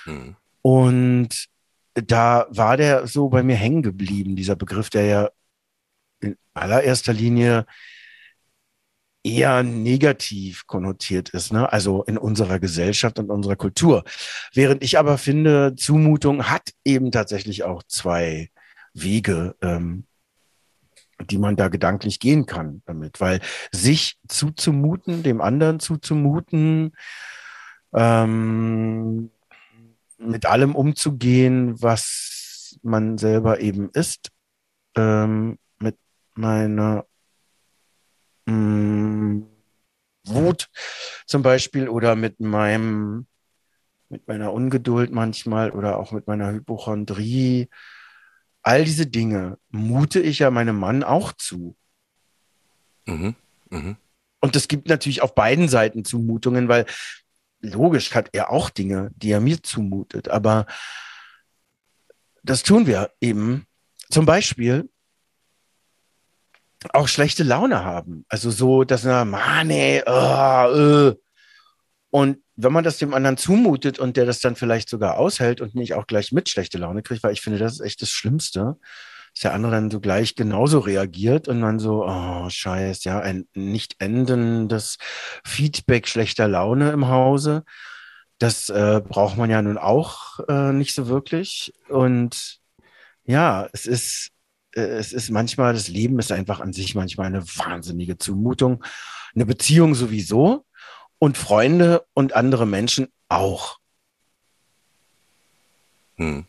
Hm. 0.05 0.35
Und 0.63 1.45
da 1.93 2.47
war 2.49 2.75
der 2.75 3.05
so 3.05 3.29
bei 3.29 3.43
mir 3.43 3.55
hängen 3.55 3.83
geblieben, 3.83 4.35
dieser 4.35 4.55
Begriff, 4.55 4.89
der 4.89 5.05
ja 5.05 5.29
in 6.21 6.37
allererster 6.55 7.13
Linie 7.13 7.67
eher 9.25 9.63
negativ 9.63 10.67
konnotiert 10.67 11.29
ist, 11.29 11.51
ne? 11.51 11.71
also 11.73 12.03
in 12.03 12.17
unserer 12.17 12.59
Gesellschaft 12.59 13.17
und 13.17 13.31
unserer 13.31 13.55
Kultur. 13.55 14.03
Während 14.53 14.83
ich 14.83 14.99
aber 14.99 15.17
finde, 15.17 15.75
Zumutung 15.75 16.47
hat 16.47 16.69
eben 16.85 17.11
tatsächlich 17.11 17.63
auch 17.63 17.81
zwei 17.87 18.51
Wege, 18.93 19.55
ähm, 19.61 20.05
die 21.29 21.39
man 21.39 21.55
da 21.55 21.69
gedanklich 21.69 22.19
gehen 22.19 22.45
kann 22.45 22.83
damit, 22.85 23.19
weil 23.19 23.39
sich 23.71 24.17
zuzumuten, 24.27 25.23
dem 25.23 25.41
anderen 25.41 25.79
zuzumuten, 25.79 26.91
ähm, 27.93 29.31
mit 30.19 30.45
allem 30.45 30.75
umzugehen, 30.75 31.81
was 31.81 32.77
man 32.83 33.17
selber 33.17 33.59
eben 33.59 33.89
ist, 33.91 34.29
ähm, 34.95 35.57
mit 35.79 35.97
meiner 36.35 37.05
mh, 38.45 39.43
Wut 40.27 40.69
zum 41.27 41.41
Beispiel 41.41 41.87
oder 41.89 42.15
mit 42.15 42.39
meinem, 42.39 43.27
mit 44.09 44.27
meiner 44.27 44.53
Ungeduld 44.53 45.11
manchmal 45.11 45.71
oder 45.71 45.97
auch 45.97 46.11
mit 46.11 46.27
meiner 46.27 46.51
Hypochondrie. 46.51 47.69
All 48.61 48.83
diese 48.83 49.05
Dinge 49.05 49.57
mute 49.69 50.19
ich 50.19 50.39
ja 50.39 50.49
meinem 50.49 50.79
Mann 50.79 51.03
auch 51.03 51.33
zu. 51.33 51.75
Mhm. 53.05 53.35
Mhm. 53.69 53.97
Und 54.41 54.55
es 54.55 54.67
gibt 54.67 54.89
natürlich 54.89 55.21
auf 55.21 55.35
beiden 55.35 55.69
Seiten 55.69 56.05
Zumutungen, 56.05 56.67
weil 56.67 56.85
logisch 57.61 58.13
hat 58.13 58.29
er 58.33 58.51
auch 58.51 58.69
Dinge, 58.69 59.11
die 59.15 59.31
er 59.31 59.41
mir 59.41 59.61
zumutet. 59.61 60.29
Aber 60.29 60.65
das 62.43 62.63
tun 62.63 62.85
wir 62.87 63.11
eben. 63.21 63.65
Zum 64.09 64.25
Beispiel 64.25 64.89
auch 66.93 67.07
schlechte 67.07 67.43
Laune 67.43 67.83
haben. 67.83 68.25
Also 68.29 68.51
so, 68.51 68.83
dass 68.83 69.05
er, 69.05 69.25
Mann, 69.25 69.69
ey, 69.69 70.03
oh, 70.05 71.11
äh. 71.11 71.15
Und 72.09 72.37
wenn 72.55 72.71
man 72.71 72.83
das 72.83 72.97
dem 72.97 73.13
anderen 73.13 73.37
zumutet 73.37 73.99
und 73.99 74.15
der 74.17 74.25
das 74.25 74.39
dann 74.39 74.55
vielleicht 74.55 74.89
sogar 74.89 75.17
aushält 75.17 75.59
und 75.59 75.75
nicht 75.75 75.93
auch 75.93 76.07
gleich 76.07 76.31
mit 76.31 76.49
schlechte 76.49 76.77
Laune 76.77 77.03
kriegt, 77.03 77.23
weil 77.23 77.33
ich 77.33 77.41
finde, 77.41 77.59
das 77.59 77.73
ist 77.73 77.81
echt 77.81 78.01
das 78.01 78.09
Schlimmste, 78.09 78.77
dass 79.33 79.41
der 79.41 79.53
andere 79.53 79.73
dann 79.73 79.91
so 79.91 79.99
gleich 79.99 80.35
genauso 80.35 80.79
reagiert 80.79 81.49
und 81.49 81.61
dann 81.61 81.79
so, 81.79 82.05
oh, 82.05 82.49
scheiß, 82.49 83.03
ja, 83.03 83.19
ein 83.19 83.47
nicht 83.53 83.95
endendes 83.99 84.97
Feedback 85.43 86.07
schlechter 86.07 86.47
Laune 86.47 86.91
im 86.91 87.09
Hause. 87.09 87.63
Das 88.37 88.69
äh, 88.69 89.01
braucht 89.05 89.37
man 89.37 89.49
ja 89.49 89.61
nun 89.61 89.77
auch 89.77 90.39
äh, 90.47 90.71
nicht 90.71 90.95
so 90.95 91.07
wirklich. 91.07 91.73
Und 91.89 92.59
ja, 93.25 93.67
es 93.73 93.85
ist, 93.85 94.31
es 94.75 95.13
ist 95.13 95.29
manchmal, 95.29 95.73
das 95.73 95.87
Leben 95.87 96.19
ist 96.19 96.31
einfach 96.31 96.59
an 96.59 96.73
sich 96.73 96.95
manchmal 96.95 97.27
eine 97.27 97.43
wahnsinnige 97.47 98.17
Zumutung. 98.17 98.83
Eine 99.33 99.45
Beziehung 99.45 99.95
sowieso 99.95 100.65
und 101.17 101.37
Freunde 101.37 102.05
und 102.13 102.33
andere 102.33 102.65
Menschen 102.65 103.07
auch. 103.29 103.79
Hm. 106.15 106.45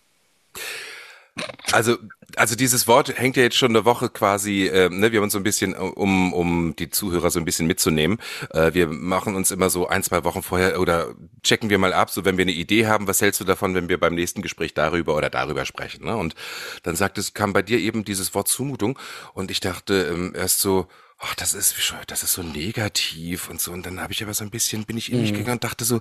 Also, 1.72 1.96
also 2.34 2.56
dieses 2.56 2.88
Wort 2.88 3.16
hängt 3.18 3.36
ja 3.36 3.44
jetzt 3.44 3.56
schon 3.56 3.70
eine 3.70 3.84
Woche 3.84 4.08
quasi, 4.10 4.66
äh, 4.66 4.88
ne, 4.90 5.12
wir 5.12 5.18
haben 5.18 5.24
uns 5.24 5.32
so 5.32 5.38
ein 5.38 5.44
bisschen, 5.44 5.74
um, 5.74 6.32
um 6.32 6.74
die 6.76 6.90
Zuhörer 6.90 7.30
so 7.30 7.38
ein 7.38 7.44
bisschen 7.44 7.66
mitzunehmen, 7.66 8.18
äh, 8.50 8.74
wir 8.74 8.88
machen 8.88 9.36
uns 9.36 9.52
immer 9.52 9.70
so 9.70 9.86
ein, 9.88 10.02
zwei 10.02 10.24
Wochen 10.24 10.42
vorher 10.42 10.80
oder 10.80 11.14
checken 11.42 11.70
wir 11.70 11.78
mal 11.78 11.92
ab, 11.92 12.10
so 12.10 12.24
wenn 12.24 12.36
wir 12.36 12.42
eine 12.42 12.52
Idee 12.52 12.86
haben, 12.88 13.06
was 13.06 13.20
hältst 13.20 13.40
du 13.40 13.44
davon, 13.44 13.74
wenn 13.74 13.88
wir 13.88 13.98
beim 14.00 14.14
nächsten 14.14 14.42
Gespräch 14.42 14.74
darüber 14.74 15.14
oder 15.14 15.30
darüber 15.30 15.64
sprechen, 15.64 16.04
ne? 16.04 16.16
Und 16.16 16.34
dann 16.82 16.96
sagt 16.96 17.16
es, 17.18 17.32
kam 17.32 17.52
bei 17.52 17.62
dir 17.62 17.78
eben 17.78 18.04
dieses 18.04 18.34
Wort 18.34 18.48
Zumutung 18.48 18.98
und 19.34 19.50
ich 19.50 19.60
dachte 19.60 20.10
ähm, 20.12 20.32
erst 20.34 20.60
so, 20.60 20.88
ach, 21.18 21.34
das 21.36 21.54
ist, 21.54 21.74
das 22.08 22.22
ist 22.22 22.32
so 22.32 22.42
negativ 22.42 23.48
und 23.48 23.60
so 23.60 23.72
und 23.72 23.86
dann 23.86 24.00
habe 24.00 24.12
ich 24.12 24.22
aber 24.22 24.34
so 24.34 24.44
ein 24.44 24.50
bisschen, 24.50 24.84
bin 24.84 24.98
ich 24.98 25.12
in 25.12 25.20
mich 25.20 25.32
Mhm. 25.32 25.36
gegangen 25.36 25.56
und 25.56 25.64
dachte 25.64 25.84
so, 25.84 26.00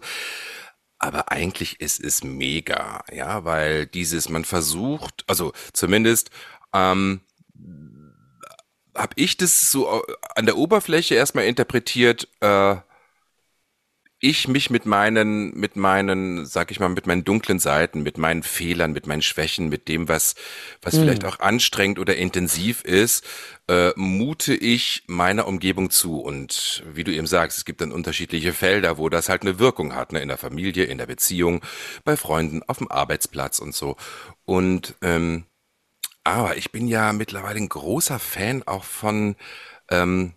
aber 1.05 1.31
eigentlich 1.31 1.79
ist 1.81 2.03
es 2.03 2.23
mega, 2.23 3.03
ja, 3.11 3.45
weil 3.45 3.85
dieses, 3.85 4.27
man 4.29 4.43
versucht, 4.43 5.23
also 5.27 5.53
zumindest 5.71 6.31
ähm, 6.73 7.21
habe 8.95 9.13
ich 9.15 9.37
das 9.37 9.69
so 9.69 10.03
an 10.35 10.45
der 10.47 10.57
Oberfläche 10.57 11.13
erstmal 11.13 11.45
interpretiert, 11.45 12.27
äh, 12.39 12.77
ich 14.29 14.47
mich 14.47 14.69
mit 14.69 14.85
meinen, 14.85 15.53
mit 15.57 15.75
meinen, 15.75 16.45
sag 16.45 16.71
ich 16.71 16.79
mal, 16.79 16.89
mit 16.89 17.07
meinen 17.07 17.23
dunklen 17.23 17.59
Seiten, 17.59 18.03
mit 18.03 18.17
meinen 18.17 18.43
Fehlern, 18.43 18.91
mit 18.91 19.07
meinen 19.07 19.21
Schwächen, 19.21 19.69
mit 19.69 19.87
dem, 19.87 20.07
was, 20.07 20.35
was 20.81 20.95
Mhm. 20.95 21.01
vielleicht 21.01 21.25
auch 21.25 21.39
anstrengend 21.39 21.99
oder 21.99 22.15
intensiv 22.15 22.81
ist, 22.83 23.25
äh, 23.67 23.91
mute 23.95 24.55
ich 24.55 25.03
meiner 25.07 25.47
Umgebung 25.47 25.89
zu. 25.91 26.19
Und 26.19 26.83
wie 26.93 27.03
du 27.03 27.13
eben 27.13 27.27
sagst, 27.27 27.57
es 27.57 27.65
gibt 27.65 27.81
dann 27.81 27.91
unterschiedliche 27.91 28.53
Felder, 28.53 28.97
wo 28.97 29.09
das 29.09 29.29
halt 29.29 29.43
eine 29.43 29.59
Wirkung 29.59 29.95
hat, 29.95 30.11
ne? 30.11 30.19
in 30.21 30.27
der 30.29 30.37
Familie, 30.37 30.85
in 30.85 30.97
der 30.97 31.05
Beziehung, 31.07 31.61
bei 32.03 32.17
Freunden, 32.17 32.63
auf 32.63 32.79
dem 32.79 32.91
Arbeitsplatz 32.91 33.59
und 33.59 33.75
so. 33.75 33.95
Und 34.45 34.95
ähm, 35.01 35.45
aber 36.23 36.57
ich 36.57 36.71
bin 36.71 36.87
ja 36.87 37.13
mittlerweile 37.13 37.59
ein 37.59 37.69
großer 37.69 38.17
Fan 38.19 38.63
auch 38.65 38.83
von 38.83 39.35
ähm, 39.91 40.33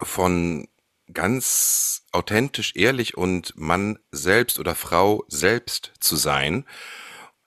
von 0.00 0.68
ganz 1.12 2.04
authentisch, 2.12 2.74
ehrlich 2.76 3.16
und 3.16 3.56
Mann 3.56 3.98
selbst 4.10 4.58
oder 4.58 4.74
Frau 4.74 5.24
selbst 5.28 5.92
zu 6.00 6.16
sein. 6.16 6.66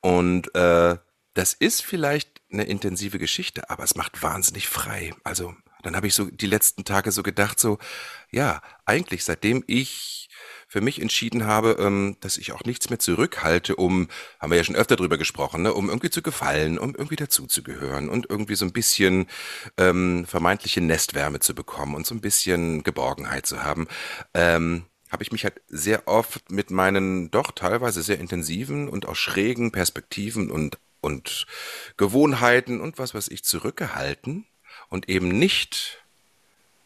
Und 0.02 0.54
äh, 0.56 0.98
das 1.34 1.54
ist 1.54 1.84
vielleicht 1.84 2.42
eine 2.52 2.64
intensive 2.64 3.20
Geschichte, 3.20 3.70
aber 3.70 3.84
es 3.84 3.96
macht 3.96 4.22
wahnsinnig 4.22 4.68
frei. 4.68 5.14
Also 5.24 5.54
dann 5.84 5.96
habe 5.96 6.08
ich 6.08 6.16
so 6.16 6.26
die 6.26 6.48
letzten 6.48 6.84
Tage 6.84 7.12
so 7.12 7.22
gedacht, 7.22 7.60
so, 7.60 7.78
ja, 8.32 8.62
eigentlich 8.86 9.24
seitdem 9.24 9.64
ich 9.68 10.25
für 10.68 10.82
mich 10.82 11.02
entschieden 11.02 11.46
habe, 11.46 11.78
ähm, 11.80 12.18
dass 12.20 12.38
ich 12.38 12.52
auch 12.52 12.64
nichts 12.64 12.90
mehr 12.90 13.00
zurückhalte, 13.00 13.76
um, 13.76 14.08
haben 14.40 14.52
wir 14.52 14.58
ja 14.58 14.64
schon 14.64 14.76
öfter 14.76 14.96
drüber 14.96 15.18
gesprochen, 15.18 15.62
ne, 15.62 15.74
um 15.74 15.90
irgendwie 15.90 16.10
zu 16.10 16.22
gefallen, 16.22 16.78
um 16.78 16.96
irgendwie 16.96 17.16
dazuzugehören 17.16 18.10
und 18.10 18.30
irgendwie 18.30 18.56
so 18.56 18.66
ein 18.66 18.74
bisschen 18.74 19.28
ähm, 19.78 20.26
vermeintliche 20.28 20.82
Nestwärme 20.82 21.40
zu 21.40 21.56
bekommen 21.56 21.96
und 21.96 22.06
so 22.06 22.16
ein 22.16 22.22
bisschen 22.22 22.84
Geborgenheit 22.84 23.46
zu 23.46 23.64
haben. 23.64 23.88
Ähm, 24.34 24.86
habe 25.12 25.24
ich 25.24 25.32
mich 25.32 25.44
halt 25.44 25.62
sehr 25.68 26.08
oft 26.08 26.52
mit 26.52 26.72
meinen 26.72 27.32
doch 27.32 27.52
teilweise 27.52 28.02
sehr 28.02 28.20
intensiven 28.20 28.90
und 28.90 29.08
auch 29.08 29.16
schrägen 29.16 29.72
Perspektiven 29.72 30.52
und, 30.52 30.78
und 31.00 31.46
Gewohnheiten 31.96 32.82
und 32.82 32.98
was 32.98 33.14
weiß 33.14 33.30
ich 33.30 33.44
zurückgehalten 33.44 34.46
und 34.90 35.08
eben 35.08 35.30
nicht 35.30 36.04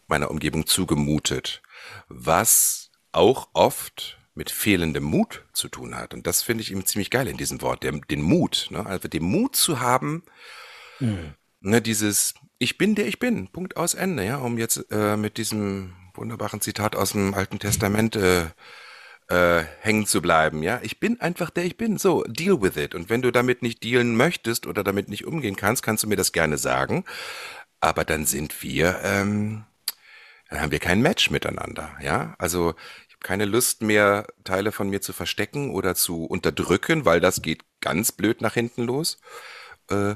meiner 0.07 0.29
Umgebung 0.31 0.65
zugemutet, 0.65 1.61
was 2.07 2.88
auch 3.11 3.49
oft 3.53 4.17
mit 4.35 4.51
fehlendem 4.51 5.03
Mut 5.03 5.45
zu 5.53 5.67
tun 5.67 5.95
hat. 5.95 6.13
Und 6.13 6.25
das 6.25 6.41
finde 6.43 6.61
ich 6.61 6.71
eben 6.71 6.85
ziemlich 6.85 7.09
geil 7.09 7.27
in 7.27 7.37
diesem 7.37 7.61
Wort, 7.61 7.83
der, 7.83 7.91
den 7.91 8.21
Mut. 8.21 8.67
Ne? 8.71 8.85
Also 8.85 9.07
den 9.07 9.23
Mut 9.23 9.55
zu 9.55 9.79
haben, 9.79 10.23
mhm. 10.99 11.33
ne, 11.59 11.81
dieses 11.81 12.35
Ich 12.57 12.77
bin 12.77 12.95
der 12.95 13.07
ich 13.07 13.19
bin, 13.19 13.49
Punkt 13.49 13.77
aus 13.77 13.93
Ende, 13.93 14.25
ja, 14.25 14.37
um 14.37 14.57
jetzt 14.57 14.85
äh, 14.91 15.17
mit 15.17 15.37
diesem 15.37 15.93
wunderbaren 16.13 16.61
Zitat 16.61 16.95
aus 16.95 17.11
dem 17.11 17.33
Alten 17.33 17.59
Testament 17.59 18.15
äh, 18.15 18.45
äh, 19.29 19.63
hängen 19.81 20.05
zu 20.05 20.21
bleiben, 20.21 20.63
ja. 20.63 20.79
Ich 20.83 20.99
bin 20.99 21.21
einfach 21.21 21.49
der 21.49 21.65
ich 21.65 21.77
bin. 21.77 21.97
So, 21.97 22.23
deal 22.23 22.61
with 22.61 22.77
it. 22.77 22.95
Und 22.95 23.09
wenn 23.09 23.21
du 23.21 23.31
damit 23.31 23.61
nicht 23.61 23.83
dealen 23.83 24.15
möchtest 24.15 24.67
oder 24.67 24.83
damit 24.83 25.09
nicht 25.09 25.25
umgehen 25.25 25.55
kannst, 25.55 25.83
kannst 25.83 26.03
du 26.03 26.07
mir 26.07 26.15
das 26.15 26.31
gerne 26.31 26.57
sagen. 26.57 27.05
Aber 27.79 28.05
dann 28.05 28.25
sind 28.25 28.63
wir 28.63 28.99
ähm, 29.03 29.65
dann 30.49 30.61
haben 30.61 30.71
wir 30.71 30.79
kein 30.79 31.01
Match 31.01 31.29
miteinander, 31.29 31.95
ja. 32.01 32.35
Also 32.39 32.73
ich 33.07 33.13
habe 33.13 33.23
keine 33.23 33.45
Lust 33.45 33.81
mehr, 33.81 34.27
Teile 34.43 34.71
von 34.71 34.89
mir 34.89 35.01
zu 35.01 35.13
verstecken 35.13 35.71
oder 35.71 35.95
zu 35.95 36.25
unterdrücken, 36.25 37.05
weil 37.05 37.19
das 37.19 37.41
geht 37.41 37.63
ganz 37.81 38.11
blöd 38.11 38.41
nach 38.41 38.55
hinten 38.55 38.83
los, 38.83 39.19
äh, 39.89 40.15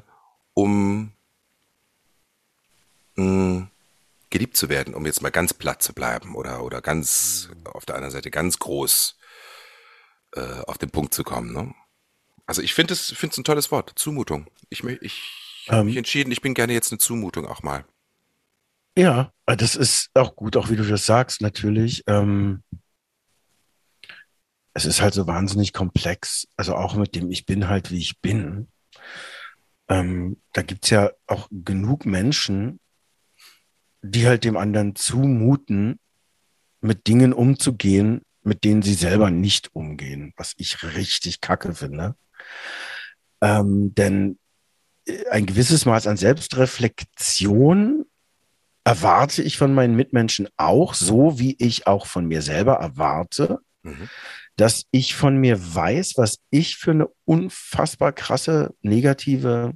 um 0.54 1.14
mh, 3.16 3.24
hm, 3.24 3.68
geliebt 4.32 4.58
zu 4.58 4.70
werden, 4.70 4.96
um 4.96 5.06
jetzt 5.06 5.22
mal 5.22 5.30
ganz 5.30 5.54
platt 5.54 5.84
zu 5.84 5.94
bleiben 5.94 6.36
oder 6.36 6.64
oder 6.64 6.82
ganz 6.82 7.50
mhm. 7.54 7.68
auf 7.68 7.86
der 7.86 7.96
anderen 7.96 8.12
Seite 8.12 8.32
ganz 8.32 8.58
groß 8.58 9.16
äh, 10.36 10.62
auf 10.66 10.80
den 10.80 10.90
Punkt 10.90 11.14
zu 11.14 11.24
kommen. 11.24 11.54
Ne? 11.54 11.76
Also 12.48 12.64
ich 12.64 12.74
finde 12.74 12.94
es 12.94 13.12
finde 13.12 13.34
es 13.34 13.38
ein 13.38 13.44
tolles 13.44 13.72
Wort, 13.72 13.94
Zumutung. 13.96 14.48
Ich 14.70 14.84
ich 14.84 15.68
habe 15.70 15.84
mich 15.84 15.94
ähm. 15.94 16.00
entschieden, 16.00 16.32
ich 16.32 16.42
bin 16.42 16.56
gerne 16.56 16.74
jetzt 16.74 16.92
eine 16.92 16.98
Zumutung 16.98 17.46
auch 17.46 17.62
mal. 17.62 17.86
Ja, 18.96 19.32
das 19.46 19.76
ist 19.76 20.10
auch 20.14 20.36
gut, 20.36 20.56
auch 20.56 20.70
wie 20.70 20.76
du 20.76 20.84
das 20.84 21.06
sagst, 21.06 21.42
natürlich. 21.42 22.04
Ähm, 22.08 22.64
es 24.74 24.86
ist 24.86 25.02
halt 25.02 25.14
so 25.14 25.28
wahnsinnig 25.28 25.74
komplex, 25.74 26.48
also 26.58 26.76
auch 26.76 26.96
mit 26.96 27.16
dem 27.16 27.32
Ich 27.32 27.46
bin 27.46 27.68
halt, 27.70 27.92
wie 27.92 28.00
ich 28.00 28.20
bin. 28.20 28.68
Ähm, 29.88 30.42
da 30.54 30.62
gibt 30.62 30.86
es 30.86 30.92
ja 30.92 31.12
auch 31.28 31.48
genug 31.52 32.06
Menschen, 32.06 32.80
die 34.02 34.28
halt 34.28 34.44
dem 34.44 34.58
anderen 34.58 34.96
zumuten, 34.96 36.00
mit 36.82 37.08
Dingen 37.08 37.34
umzugehen, 37.34 38.22
mit 38.42 38.64
denen 38.64 38.82
sie 38.82 38.94
selber 38.94 39.32
nicht 39.32 39.74
umgehen, 39.74 40.34
was 40.36 40.54
ich 40.58 40.84
richtig 40.84 41.40
kacke 41.40 41.74
finde. 41.74 42.16
Ähm, 43.42 43.96
denn 43.96 44.38
äh, 45.06 45.28
ein 45.30 45.46
gewisses 45.46 45.86
Maß 45.86 46.08
an 46.08 46.18
Selbstreflexion 46.18 48.06
erwarte 48.84 49.42
ich 49.42 49.58
von 49.58 49.74
meinen 49.74 49.96
Mitmenschen 49.96 50.50
auch, 50.58 50.94
so 50.94 51.40
wie 51.40 51.56
ich 51.60 51.88
auch 51.88 52.06
von 52.06 52.26
mir 52.26 52.42
selber 52.42 52.74
erwarte, 52.74 53.60
mhm. 53.84 54.10
dass 54.56 54.86
ich 54.92 55.16
von 55.16 55.38
mir 55.38 55.58
weiß, 55.76 56.14
was 56.18 56.40
ich 56.50 56.78
für 56.78 56.92
eine 56.92 57.08
unfassbar 57.26 58.12
krasse 58.12 58.74
negative 58.82 59.74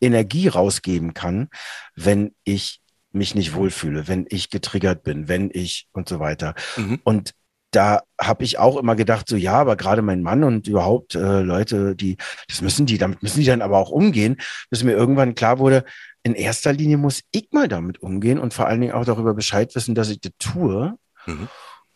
Energie 0.00 0.48
rausgeben 0.48 1.14
kann, 1.14 1.48
wenn 1.94 2.34
ich 2.44 2.80
mich 3.12 3.34
nicht 3.34 3.54
wohlfühle, 3.54 4.08
wenn 4.08 4.26
ich 4.28 4.50
getriggert 4.50 5.02
bin, 5.02 5.28
wenn 5.28 5.50
ich 5.52 5.88
und 5.92 6.08
so 6.08 6.20
weiter. 6.20 6.54
Mhm. 6.76 7.00
Und 7.02 7.32
da 7.70 8.02
habe 8.20 8.44
ich 8.44 8.58
auch 8.58 8.76
immer 8.76 8.96
gedacht, 8.96 9.28
so 9.28 9.36
ja, 9.36 9.54
aber 9.54 9.76
gerade 9.76 10.00
mein 10.00 10.22
Mann 10.22 10.44
und 10.44 10.66
überhaupt 10.66 11.14
äh, 11.14 11.40
Leute, 11.40 11.96
die, 11.96 12.16
das 12.48 12.62
müssen 12.62 12.86
die, 12.86 12.96
damit 12.96 13.22
müssen 13.22 13.40
die 13.40 13.46
dann 13.46 13.62
aber 13.62 13.78
auch 13.78 13.90
umgehen, 13.90 14.36
bis 14.70 14.82
mir 14.82 14.92
irgendwann 14.92 15.34
klar 15.34 15.58
wurde, 15.58 15.84
in 16.26 16.34
erster 16.34 16.72
Linie 16.72 16.96
muss 16.96 17.22
ich 17.30 17.46
mal 17.52 17.68
damit 17.68 18.02
umgehen 18.02 18.40
und 18.40 18.52
vor 18.52 18.66
allen 18.66 18.80
Dingen 18.80 18.94
auch 18.94 19.04
darüber 19.04 19.32
Bescheid 19.32 19.72
wissen, 19.76 19.94
dass 19.94 20.08
ich 20.08 20.20
das 20.20 20.32
tue. 20.40 20.98
Mhm. 21.24 21.48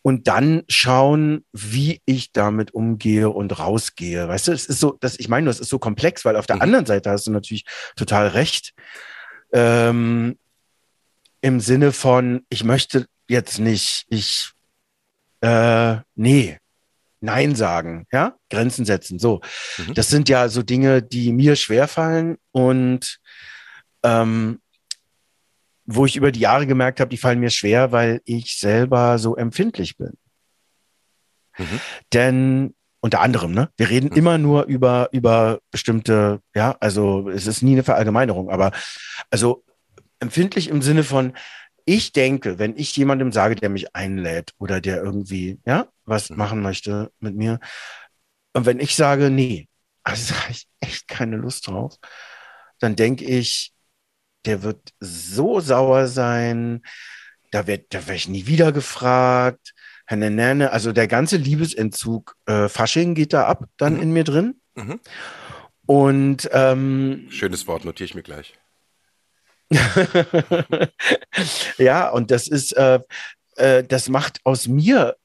Und 0.03 0.29
dann 0.29 0.63
schauen, 0.69 1.45
wie 1.53 2.01
ich 2.05 2.31
damit 2.31 2.73
umgehe 2.73 3.29
und 3.29 3.59
rausgehe. 3.59 4.29
Weißt 4.29 4.47
du, 4.47 4.53
es 4.53 4.67
ist 4.67 4.79
so, 4.79 4.97
das, 5.01 5.19
ich 5.19 5.29
meine, 5.29 5.51
es 5.51 5.59
ist 5.59 5.69
so 5.69 5.81
komplex, 5.81 6.25
weil 6.25 6.37
auf 6.37 6.47
der 6.47 6.57
mhm. 6.57 6.63
anderen 6.63 6.87
Seite 6.87 7.11
hast 7.11 7.27
du 7.27 7.33
natürlich 7.33 7.65
total 7.97 8.29
recht. 8.29 8.73
Ähm, 9.53 10.39
Im 11.41 11.59
Sinne 11.59 11.91
von, 11.91 12.47
ich 12.51 12.63
möchte 12.63 13.07
jetzt 13.27 13.59
nicht, 13.59 14.07
ich 14.11 14.53
äh, 15.41 15.97
nee, 16.15 16.57
Nein 17.19 17.57
sagen, 17.57 18.07
ja, 18.13 18.37
Grenzen 18.49 18.85
setzen. 18.85 19.19
So, 19.19 19.41
mhm. 19.77 19.95
das 19.95 20.09
sind 20.09 20.29
ja 20.29 20.49
so 20.49 20.63
Dinge, 20.63 21.03
die 21.03 21.33
mir 21.33 21.57
schwerfallen 21.57 22.37
und 22.53 23.19
ähm, 24.02 24.61
wo 25.87 26.07
ich 26.07 26.16
über 26.16 26.33
die 26.33 26.40
Jahre 26.40 26.66
gemerkt 26.66 27.00
habe, 27.00 27.11
die 27.11 27.16
fallen 27.16 27.40
mir 27.40 27.50
schwer, 27.50 27.92
weil 27.92 28.21
ich 28.25 28.59
selber 28.59 29.19
so 29.19 29.37
empfindlich 29.37 29.97
bin. 29.97 30.16
Mhm. 31.59 31.80
Denn 32.12 32.75
unter 33.00 33.21
anderem, 33.21 33.52
ne? 33.52 33.71
Wir 33.76 33.90
reden 33.90 34.11
mhm. 34.11 34.16
immer 34.16 34.38
nur 34.38 34.64
über, 34.64 35.09
über 35.12 35.61
bestimmte, 35.71 36.40
ja, 36.54 36.76
also 36.80 37.28
es 37.28 37.47
ist 37.47 37.62
nie 37.62 37.73
eine 37.73 37.83
Verallgemeinerung, 37.83 38.50
aber 38.50 38.73
also 39.30 39.64
empfindlich 40.21 40.69
im 40.69 40.83
Sinne 40.83 41.02
von, 41.02 41.33
ich 41.87 42.12
denke, 42.12 42.59
wenn 42.59 42.76
ich 42.76 42.95
jemandem 42.95 43.33
sage, 43.33 43.57
der 43.57 43.71
mich 43.71 43.97
einlädt 43.97 44.52
oder 44.59 44.80
der 44.80 45.02
irgendwie, 45.02 45.59
ja, 45.66 45.88
was 46.04 46.30
mhm. 46.30 46.37
machen 46.37 46.62
möchte 46.62 47.11
mit 47.19 47.35
mir, 47.35 47.59
und 48.52 48.66
wenn 48.66 48.80
ich 48.80 48.97
sage, 48.97 49.30
nee, 49.30 49.69
also 50.02 50.35
habe 50.35 50.52
ich 50.52 50.66
echt 50.80 51.09
keine 51.09 51.37
Lust 51.37 51.66
drauf, 51.66 51.97
dann 52.80 52.97
denke 52.97 53.25
ich, 53.25 53.73
der 54.47 54.63
wird 54.63 54.93
so 55.01 55.61
sauer 55.61 56.07
sein, 56.07 56.83
da 57.51 57.67
werde 57.67 57.85
da 57.91 58.07
werd 58.07 58.17
ich 58.17 58.29
nie 58.29 58.47
wieder 58.47 58.73
gefragt. 58.73 59.75
Also 60.07 60.91
der 60.91 61.07
ganze 61.07 61.37
Liebesentzug, 61.37 62.37
äh, 62.47 62.69
Fasching 62.69 63.15
geht 63.15 63.33
da 63.33 63.45
ab, 63.45 63.67
dann 63.77 63.95
mhm. 63.95 64.03
in 64.03 64.13
mir 64.13 64.25
drin. 64.25 64.61
Mhm. 64.75 65.01
Und 65.87 66.51
ähm, 66.53 67.27
schönes 67.31 67.67
Wort, 67.69 67.85
notiere 67.85 68.07
ich 68.07 68.15
mir 68.15 68.23
gleich. 68.23 68.55
ja, 71.79 72.09
und 72.11 72.33
das 72.33 72.49
ist, 72.49 72.73
äh, 72.77 72.99
äh, 73.57 73.85
das 73.85 74.09
macht 74.09 74.41
aus 74.45 74.67
mir, 74.67 75.17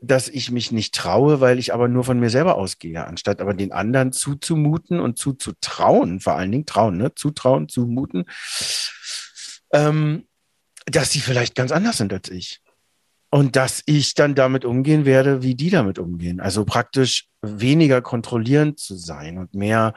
dass 0.00 0.28
ich 0.28 0.50
mich 0.50 0.72
nicht 0.72 0.94
traue, 0.94 1.40
weil 1.40 1.58
ich 1.58 1.72
aber 1.74 1.88
nur 1.88 2.04
von 2.04 2.20
mir 2.20 2.30
selber 2.30 2.56
ausgehe, 2.56 3.06
anstatt 3.06 3.40
aber 3.40 3.54
den 3.54 3.72
anderen 3.72 4.12
zuzumuten 4.12 5.00
und 5.00 5.18
zuzutrauen, 5.18 6.20
vor 6.20 6.34
allen 6.34 6.52
Dingen 6.52 6.66
trauen, 6.66 6.96
ne? 6.96 7.14
Zutrauen, 7.14 7.68
zumuten, 7.68 8.24
ähm, 9.72 10.26
dass 10.86 11.10
sie 11.10 11.20
vielleicht 11.20 11.54
ganz 11.54 11.72
anders 11.72 11.98
sind 11.98 12.12
als 12.12 12.30
ich. 12.30 12.60
Und 13.30 13.56
dass 13.56 13.82
ich 13.86 14.14
dann 14.14 14.34
damit 14.34 14.66
umgehen 14.66 15.06
werde, 15.06 15.42
wie 15.42 15.54
die 15.54 15.70
damit 15.70 15.98
umgehen. 15.98 16.38
Also 16.38 16.66
praktisch 16.66 17.28
weniger 17.40 18.02
kontrollierend 18.02 18.78
zu 18.78 18.94
sein 18.94 19.38
und 19.38 19.54
mehr 19.54 19.94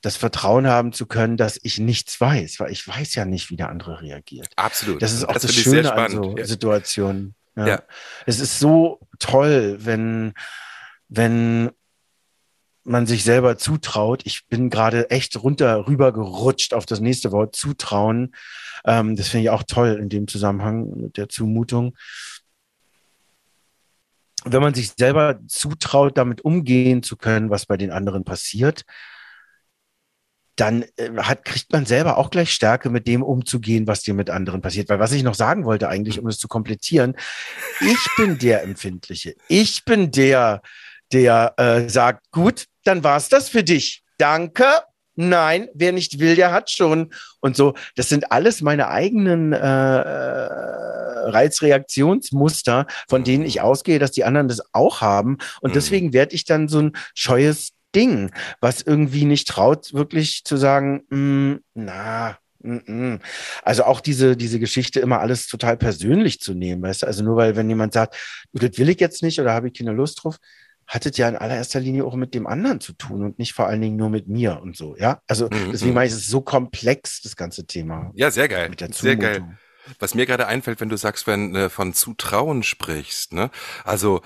das 0.00 0.16
Vertrauen 0.16 0.68
haben 0.68 0.92
zu 0.92 1.06
können, 1.06 1.36
dass 1.36 1.58
ich 1.62 1.78
nichts 1.78 2.20
weiß, 2.20 2.60
weil 2.60 2.70
ich 2.70 2.86
weiß 2.86 3.14
ja 3.16 3.24
nicht, 3.24 3.50
wie 3.50 3.56
der 3.56 3.68
andere 3.68 4.00
reagiert. 4.00 4.48
Absolut. 4.56 5.02
Das 5.02 5.12
ist 5.12 5.24
auch 5.24 5.32
das, 5.32 5.42
das 5.42 5.54
Schöne 5.54 5.92
an 5.92 6.10
so 6.12 6.36
ja. 6.36 6.44
Situationen. 6.44 7.34
Ja. 7.58 7.66
ja. 7.66 7.82
Es 8.26 8.40
ist 8.40 8.58
so 8.58 9.00
toll, 9.18 9.78
wenn, 9.80 10.32
wenn 11.08 11.70
man 12.84 13.06
sich 13.06 13.24
selber 13.24 13.58
zutraut. 13.58 14.22
Ich 14.24 14.46
bin 14.48 14.70
gerade 14.70 15.10
echt 15.10 15.42
runter 15.42 15.86
rüber 15.86 16.12
gerutscht 16.12 16.72
auf 16.72 16.86
das 16.86 17.00
nächste 17.00 17.32
Wort, 17.32 17.54
zutrauen. 17.54 18.34
Ähm, 18.84 19.16
das 19.16 19.28
finde 19.28 19.44
ich 19.44 19.50
auch 19.50 19.64
toll 19.64 19.98
in 20.00 20.08
dem 20.08 20.28
Zusammenhang 20.28 20.88
mit 20.96 21.16
der 21.16 21.28
Zumutung. 21.28 21.96
Wenn 24.44 24.62
man 24.62 24.72
sich 24.72 24.92
selber 24.96 25.40
zutraut, 25.48 26.16
damit 26.16 26.42
umgehen 26.42 27.02
zu 27.02 27.16
können, 27.16 27.50
was 27.50 27.66
bei 27.66 27.76
den 27.76 27.90
anderen 27.90 28.24
passiert, 28.24 28.84
dann 30.60 30.84
äh, 30.96 31.10
hat, 31.18 31.44
kriegt 31.44 31.72
man 31.72 31.86
selber 31.86 32.18
auch 32.18 32.30
gleich 32.30 32.50
Stärke, 32.52 32.90
mit 32.90 33.06
dem 33.06 33.22
umzugehen, 33.22 33.86
was 33.86 34.02
dir 34.02 34.14
mit 34.14 34.28
anderen 34.28 34.60
passiert. 34.60 34.88
Weil 34.88 34.98
was 34.98 35.12
ich 35.12 35.22
noch 35.22 35.34
sagen 35.34 35.64
wollte 35.64 35.88
eigentlich, 35.88 36.18
um 36.18 36.26
es 36.26 36.38
zu 36.38 36.48
komplettieren, 36.48 37.16
ich 37.80 37.98
bin 38.16 38.38
der 38.38 38.62
Empfindliche. 38.62 39.34
Ich 39.48 39.84
bin 39.84 40.10
der, 40.10 40.62
der 41.12 41.54
äh, 41.56 41.88
sagt, 41.88 42.30
gut, 42.32 42.66
dann 42.84 43.04
war's 43.04 43.28
das 43.28 43.48
für 43.48 43.62
dich. 43.62 44.02
Danke. 44.18 44.64
Nein, 45.20 45.68
wer 45.74 45.92
nicht 45.92 46.20
will, 46.20 46.36
der 46.36 46.52
hat 46.52 46.70
schon. 46.70 47.12
Und 47.40 47.56
so, 47.56 47.74
das 47.96 48.08
sind 48.08 48.30
alles 48.30 48.62
meine 48.62 48.88
eigenen 48.88 49.52
äh, 49.52 49.58
Reizreaktionsmuster, 51.28 52.86
von 53.08 53.24
denen 53.24 53.44
ich 53.44 53.60
ausgehe, 53.60 53.98
dass 53.98 54.12
die 54.12 54.24
anderen 54.24 54.48
das 54.48 54.62
auch 54.72 55.00
haben. 55.00 55.38
Und 55.60 55.70
Mhm. 55.70 55.74
deswegen 55.74 56.12
werde 56.12 56.34
ich 56.34 56.44
dann 56.44 56.68
so 56.68 56.80
ein 56.80 56.92
scheues 57.14 57.70
Ding, 57.94 58.30
was 58.60 58.82
irgendwie 58.82 59.24
nicht 59.24 59.48
traut, 59.48 59.92
wirklich 59.94 60.44
zu 60.44 60.56
sagen, 60.56 61.04
mm, 61.10 61.60
na, 61.74 62.38
mm, 62.60 62.76
mm. 62.86 63.20
also 63.62 63.84
auch 63.84 64.00
diese, 64.00 64.36
diese 64.36 64.58
Geschichte 64.60 65.00
immer 65.00 65.20
alles 65.20 65.46
total 65.46 65.76
persönlich 65.76 66.40
zu 66.40 66.54
nehmen, 66.54 66.82
weißt 66.82 67.02
du, 67.02 67.06
also 67.06 67.24
nur 67.24 67.36
weil, 67.36 67.56
wenn 67.56 67.68
jemand 67.68 67.92
sagt, 67.92 68.16
du, 68.52 68.66
das 68.66 68.78
will 68.78 68.88
ich 68.88 69.00
jetzt 69.00 69.22
nicht 69.22 69.40
oder 69.40 69.52
habe 69.52 69.68
ich 69.68 69.74
keine 69.74 69.92
Lust 69.92 70.22
drauf, 70.22 70.36
hat 70.86 71.04
es 71.04 71.16
ja 71.18 71.28
in 71.28 71.36
allererster 71.36 71.80
Linie 71.80 72.04
auch 72.04 72.14
mit 72.14 72.34
dem 72.34 72.46
anderen 72.46 72.80
zu 72.80 72.94
tun 72.94 73.22
und 73.22 73.38
nicht 73.38 73.52
vor 73.52 73.66
allen 73.66 73.80
Dingen 73.80 73.96
nur 73.96 74.08
mit 74.08 74.26
mir 74.26 74.60
und 74.62 74.76
so, 74.76 74.96
ja. 74.96 75.20
Also 75.26 75.46
Mhm, 75.46 75.72
deswegen 75.72 75.90
mhm. 75.90 75.94
meine 75.96 76.06
ich, 76.06 76.14
es 76.14 76.20
ist 76.20 76.30
so 76.30 76.40
komplex, 76.40 77.20
das 77.20 77.36
ganze 77.36 77.66
Thema. 77.66 78.10
Ja, 78.14 78.30
sehr 78.30 78.48
geil. 78.48 78.70
Sehr 78.92 79.16
geil. 79.16 79.58
Was 79.98 80.14
mir 80.14 80.26
gerade 80.26 80.46
einfällt, 80.46 80.80
wenn 80.80 80.88
du 80.88 80.96
sagst, 80.96 81.26
wenn 81.26 81.54
äh, 81.54 81.68
von 81.70 81.94
Zutrauen 81.94 82.62
sprichst, 82.62 83.32
ne? 83.32 83.50
Also 83.84 84.20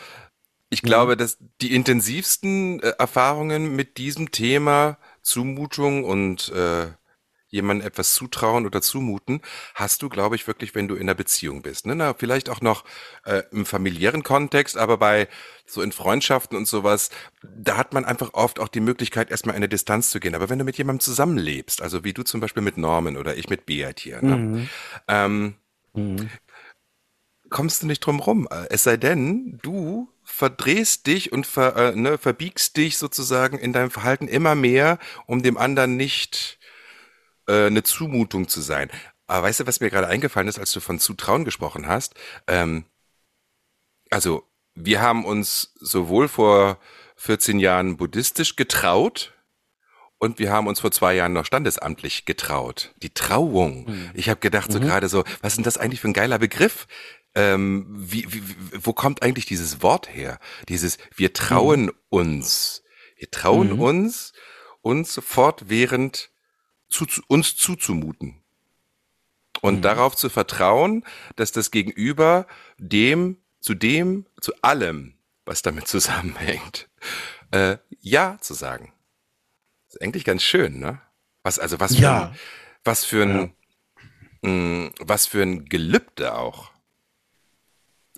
ich 0.73 0.83
Mhm. 0.83 0.87
glaube, 0.87 1.17
dass 1.17 1.39
die 1.61 1.75
intensivsten 1.75 2.81
äh, 2.81 2.95
Erfahrungen 2.99 3.77
mit 3.77 3.99
diesem 3.99 4.31
Thema 4.31 4.99
Zumutung 5.23 6.05
und 6.05 6.49
äh, 6.51 6.89
jemandem 7.49 7.87
etwas 7.87 8.15
zutrauen 8.15 8.65
oder 8.65 8.81
zumuten, 8.81 9.43
hast 9.75 10.01
du, 10.01 10.09
glaube 10.09 10.37
ich, 10.37 10.47
wirklich, 10.47 10.75
wenn 10.75 10.89
du 10.89 10.95
in 10.95 11.03
einer 11.03 11.15
Beziehung 11.15 11.61
bist. 11.61 11.87
Ne? 11.87 11.95
Na, 11.95 12.15
vielleicht 12.15 12.49
auch 12.49 12.63
noch 12.63 12.85
äh, 13.27 13.43
im 13.53 13.67
familiären 13.67 14.23
Kontext, 14.23 14.79
aber 14.79 14.97
bei 14.97 15.29
so 15.67 15.83
in 15.83 15.93
Freundschaften 15.93 16.57
und 16.57 16.67
sowas, 16.67 17.11
da 17.43 17.77
hat 17.77 17.93
man 17.93 18.07
einfach 18.07 18.33
oft 18.33 18.59
auch 18.59 18.69
die 18.69 18.81
Möglichkeit, 18.81 19.31
erstmal 19.31 19.55
eine 19.55 19.69
Distanz 19.69 20.09
zu 20.11 20.19
gehen. 20.19 20.35
Aber 20.35 20.49
wenn 20.49 20.59
du 20.59 20.65
mit 20.65 20.79
jemandem 20.79 21.01
zusammenlebst, 21.01 21.83
also 21.83 22.05
wie 22.05 22.15
du 22.15 22.23
zum 22.23 22.41
Beispiel 22.41 22.63
mit 22.63 22.79
Norman 22.79 23.19
oder 23.19 23.37
ich 23.37 23.51
mit 23.51 23.67
Beat 23.67 24.01
hier, 24.01 24.23
ne? 24.23 24.37
Mhm. 24.37 24.71
ähm, 25.09 25.55
Mhm. 25.95 26.33
kommst 27.51 27.83
du 27.83 27.87
nicht 27.87 28.01
drum 28.01 28.21
rum. 28.21 28.49
Äh, 28.51 28.67
Es 28.71 28.85
sei 28.85 28.97
denn, 28.97 29.59
du 29.63 30.09
verdrehst 30.25 31.07
dich 31.07 31.33
und 31.33 31.47
ver, 31.47 31.77
äh, 31.77 31.97
ne, 31.97 32.19
verbiegst 32.19 32.77
dich 32.77 32.99
sozusagen 32.99 33.59
in 33.59 33.73
deinem 33.73 33.91
Verhalten 33.91 34.29
immer 34.29 34.55
mehr, 34.55 34.99
um 35.27 35.43
dem 35.43 35.57
anderen 35.57 35.97
nicht 35.97 36.59
äh, 37.49 37.67
eine 37.67 37.83
Zumutung 37.83 38.49
zu 38.49 38.61
sein. 38.61 38.91
Aber 39.27 39.47
weißt 39.47 39.61
du, 39.61 39.67
was 39.67 39.81
mir 39.81 39.91
gerade 39.91 40.09
eingefallen 40.09 40.49
ist, 40.49 40.59
als 40.59 40.73
du 40.73 40.81
von 40.81 40.99
Zutrauen 40.99 41.45
gesprochen 41.45 41.87
hast? 41.87 42.15
Ähm, 42.47 42.85
also, 44.11 44.49
wir 44.75 45.01
haben 45.01 45.25
uns 45.25 45.73
sowohl 45.81 46.29
vor 46.29 46.79
14 47.17 47.59
Jahren 47.59 47.97
buddhistisch 47.97 48.57
getraut 48.57 49.33
und 50.19 50.39
wir 50.39 50.53
haben 50.53 50.67
uns 50.67 50.81
vor 50.81 50.93
zwei 50.93 51.15
Jahren 51.15 51.33
noch 51.33 51.45
standesamtlich 51.45 52.27
getraut. 52.27 52.95
Die 53.03 53.11
Trauung. 53.11 53.87
Ich 54.15 54.29
habe 54.29 54.41
gedacht 54.41 54.71
so 54.71 54.81
gerade 54.81 55.09
so, 55.09 55.25
was 55.41 55.53
ist 55.53 55.57
denn 55.57 55.65
das 55.65 55.79
eigentlich 55.79 56.01
für 56.01 56.09
ein 56.09 56.13
geiler 56.13 56.39
Begriff? 56.39 56.87
Ähm, 57.35 57.87
wie, 57.89 58.31
wie, 58.33 58.43
wo 58.85 58.93
kommt 58.93 59.23
eigentlich 59.23 59.47
dieses 59.47 59.83
Wort 59.83 60.13
her? 60.15 60.39
Dieses, 60.69 60.99
wir 61.17 61.33
trauen 61.33 61.91
uns. 62.11 62.83
Wir 63.17 63.31
trauen 63.31 63.73
Mhm. 63.75 63.81
uns, 63.81 64.33
uns 64.83 65.21
fortwährend 65.25 66.31
zu, 66.91 67.07
uns 67.29 67.57
zuzumuten. 67.57 68.43
Und 69.63 69.77
Mhm. 69.77 69.83
darauf 69.83 70.17
zu 70.17 70.29
vertrauen, 70.29 71.05
dass 71.37 71.53
das 71.53 71.71
Gegenüber 71.71 72.47
dem, 72.79 73.39
zu 73.61 73.75
dem, 73.75 74.27
zu 74.41 74.53
allem, 74.63 75.15
was 75.45 75.63
damit 75.63 75.87
zusammenhängt, 75.89 76.89
äh, 77.53 77.79
Ja 78.01 78.39
zu 78.41 78.55
sagen. 78.55 78.93
Das 79.87 79.97
ist 79.97 80.03
eigentlich 80.03 80.25
ganz 80.25 80.43
schön, 80.43 80.81
ne? 80.81 81.01
Was, 81.45 81.59
also 81.59 81.79
was 81.81 81.95
für 81.95 82.03
Ja. 82.03 82.27
ein, 82.29 82.39
was 82.85 83.05
für 83.05 83.23
ein, 83.23 83.55
mh, 84.43 84.91
was 85.01 85.27
für 85.27 85.43
ein 85.43 85.67
Gelübde 85.67 86.35
auch. 86.35 86.72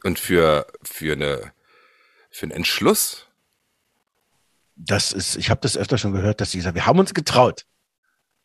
Und 0.04 0.18
für, 0.18 0.66
für 0.82 1.14
eine, 1.14 1.52
für 2.30 2.44
einen 2.44 2.52
Entschluss. 2.52 3.26
Das 4.76 5.12
ist, 5.12 5.36
ich 5.36 5.50
habe 5.50 5.60
das 5.62 5.76
öfter 5.76 5.98
schon 5.98 6.12
gehört, 6.12 6.40
dass 6.40 6.50
sie 6.50 6.58
gesagt, 6.58 6.74
wir 6.74 6.86
haben 6.86 6.98
uns 6.98 7.14
getraut 7.14 7.66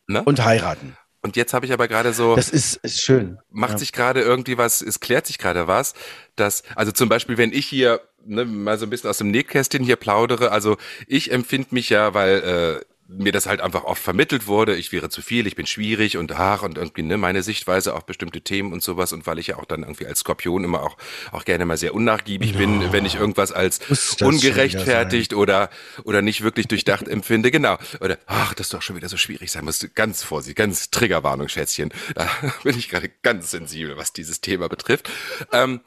Ne? 0.08 0.24
und 0.24 0.44
heiraten. 0.44 0.98
Und 1.22 1.36
jetzt 1.36 1.54
habe 1.54 1.66
ich 1.68 1.74
aber 1.74 1.88
gerade 1.88 2.14
so. 2.14 2.36
Das 2.36 2.50
ist, 2.50 2.78
ist 2.78 3.02
schön. 3.02 3.38
macht 3.52 3.74
Ja. 3.74 3.78
sich 3.78 3.92
gerade 3.92 4.22
irgendwie 4.22 4.58
was, 4.58 4.82
es 4.82 5.00
klärt 5.00 5.28
sich 5.28 5.38
gerade 5.38 5.68
was, 5.68 5.94
dass, 6.36 6.64
also 6.76 6.92
zum 6.92 7.10
Beispiel, 7.10 7.38
wenn 7.38 7.52
ich 7.52 7.68
hier 7.68 8.02
ne, 8.24 8.46
mal 8.46 8.78
so 8.80 8.86
ein 8.86 8.90
bisschen 8.90 9.10
aus 9.10 9.18
dem 9.20 9.30
Nähkästchen 9.30 9.84
hier 9.84 9.98
plaudere, 9.98 10.52
also 10.52 10.78
ich 11.08 11.32
empfinde 11.32 11.68
mich 11.72 11.90
ja, 11.90 12.14
weil 12.16 12.80
äh, 12.82 12.86
mir 13.12 13.32
das 13.32 13.48
halt 13.48 13.60
einfach 13.60 13.86
oft 13.86 14.02
vermittelt 14.02 14.46
wurde, 14.46 14.76
ich 14.76 14.92
wäre 14.92 15.10
zu 15.10 15.24
viel, 15.24 15.48
ich 15.48 15.56
bin 15.56 15.66
schwierig 15.66 16.18
und 16.18 16.32
ach 16.32 16.62
und 16.62 16.78
irgendwie 16.78 17.02
ne, 17.02 17.18
meine 17.18 17.42
Sichtweise 17.42 17.96
auf 17.96 18.06
bestimmte 18.06 18.42
Themen 18.42 18.72
und 18.72 18.84
sowas 18.84 19.14
und 19.14 19.26
weil 19.26 19.40
ich 19.40 19.48
ja 19.48 19.58
auch 19.58 19.66
dann 19.66 19.82
irgendwie 19.82 20.06
als 20.06 20.20
Skorpion 20.20 20.64
immer 20.64 20.84
auch 20.84 20.96
auch 21.32 21.44
gerne 21.44 21.66
mal 21.66 21.78
sehr 21.78 21.96
unnachgiebig 21.96 22.56
bin, 22.56 22.92
wenn 22.92 23.06
ich 23.06 23.16
irgendwas 23.16 23.52
als 23.52 23.80
ungerechtfertigt 24.22 25.34
oder 25.34 25.72
oder 26.04 26.22
nicht 26.22 26.44
wirklich 26.44 26.68
durchdacht 26.68 27.08
empfinde, 27.08 27.50
genau. 27.50 27.78
Oder 28.00 28.20
ach, 28.28 28.54
das 28.54 28.70
doch 28.70 28.84
schon 28.84 28.96
wieder 28.96 29.10
so 29.10 29.18
schwierig 29.18 29.52
sein 29.52 29.66
muss. 29.66 29.86
Ganz 29.96 30.22
vorsichtig, 30.22 30.58
ganz 30.58 30.92
Triggerwarnung, 30.92 31.48
Schätzchen. 31.48 31.92
Da 32.14 32.30
bin 32.64 32.78
ich 32.78 32.90
gerade 32.90 33.10
ganz 33.24 33.50
sensibel, 33.50 33.98
was 33.98 34.14
dieses 34.14 34.42
Thema 34.42 34.70
betrifft. 34.70 35.10
Ähm, 35.52 35.82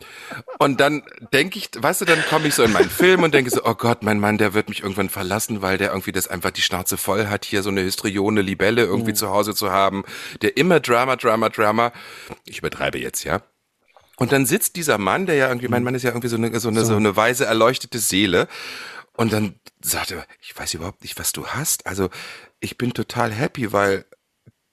und 0.58 0.80
dann 0.80 1.02
denke 1.32 1.58
ich, 1.58 1.70
weißt 1.76 2.00
du, 2.00 2.04
dann 2.04 2.22
komme 2.28 2.48
ich 2.48 2.54
so 2.54 2.64
in 2.64 2.72
meinen 2.72 2.90
Film 2.90 3.22
und 3.22 3.32
denke 3.32 3.50
so, 3.50 3.64
oh 3.64 3.74
Gott, 3.74 4.02
mein 4.02 4.18
Mann, 4.18 4.38
der 4.38 4.54
wird 4.54 4.68
mich 4.68 4.82
irgendwann 4.82 5.08
verlassen, 5.08 5.62
weil 5.62 5.78
der 5.78 5.90
irgendwie 5.90 6.12
das 6.12 6.26
einfach 6.26 6.50
die 6.50 6.62
Schnauze 6.62 6.96
voll 6.96 7.12
hat, 7.18 7.44
hier 7.44 7.62
so 7.62 7.70
eine 7.70 7.83
Histrione 7.83 8.42
Libelle 8.42 8.85
irgendwie 8.85 9.14
zu 9.14 9.31
Hause 9.31 9.55
zu 9.55 9.70
haben, 9.70 10.05
der 10.42 10.57
immer 10.57 10.81
Drama, 10.81 11.16
Drama, 11.16 11.48
Drama. 11.48 11.92
Ich 12.44 12.59
übertreibe 12.59 12.98
jetzt, 12.98 13.25
ja. 13.25 13.42
Und 14.16 14.33
dann 14.33 14.46
sitzt 14.46 14.77
dieser 14.77 14.98
Mann, 14.98 15.27
der 15.27 15.35
ja 15.37 15.48
irgendwie, 15.48 15.68
mein 15.68 15.83
Mann 15.83 15.94
ist 15.94 16.03
ja 16.03 16.11
irgendwie 16.11 16.29
so 16.29 16.37
eine, 16.37 16.59
so 16.61 16.68
eine, 16.68 16.85
so 16.85 16.94
eine 16.94 17.16
weise, 17.16 17.44
erleuchtete 17.46 17.98
Seele. 17.98 18.46
Und 19.16 19.33
dann 19.33 19.57
sagt 19.81 20.12
er, 20.12 20.27
ich 20.40 20.57
weiß 20.57 20.75
überhaupt 20.75 21.03
nicht, 21.03 21.18
was 21.18 21.33
du 21.33 21.46
hast. 21.46 21.87
Also 21.87 22.09
ich 22.61 22.79
bin 22.79 22.92
total 22.92 23.33
happy, 23.33 23.72
weil 23.72 24.05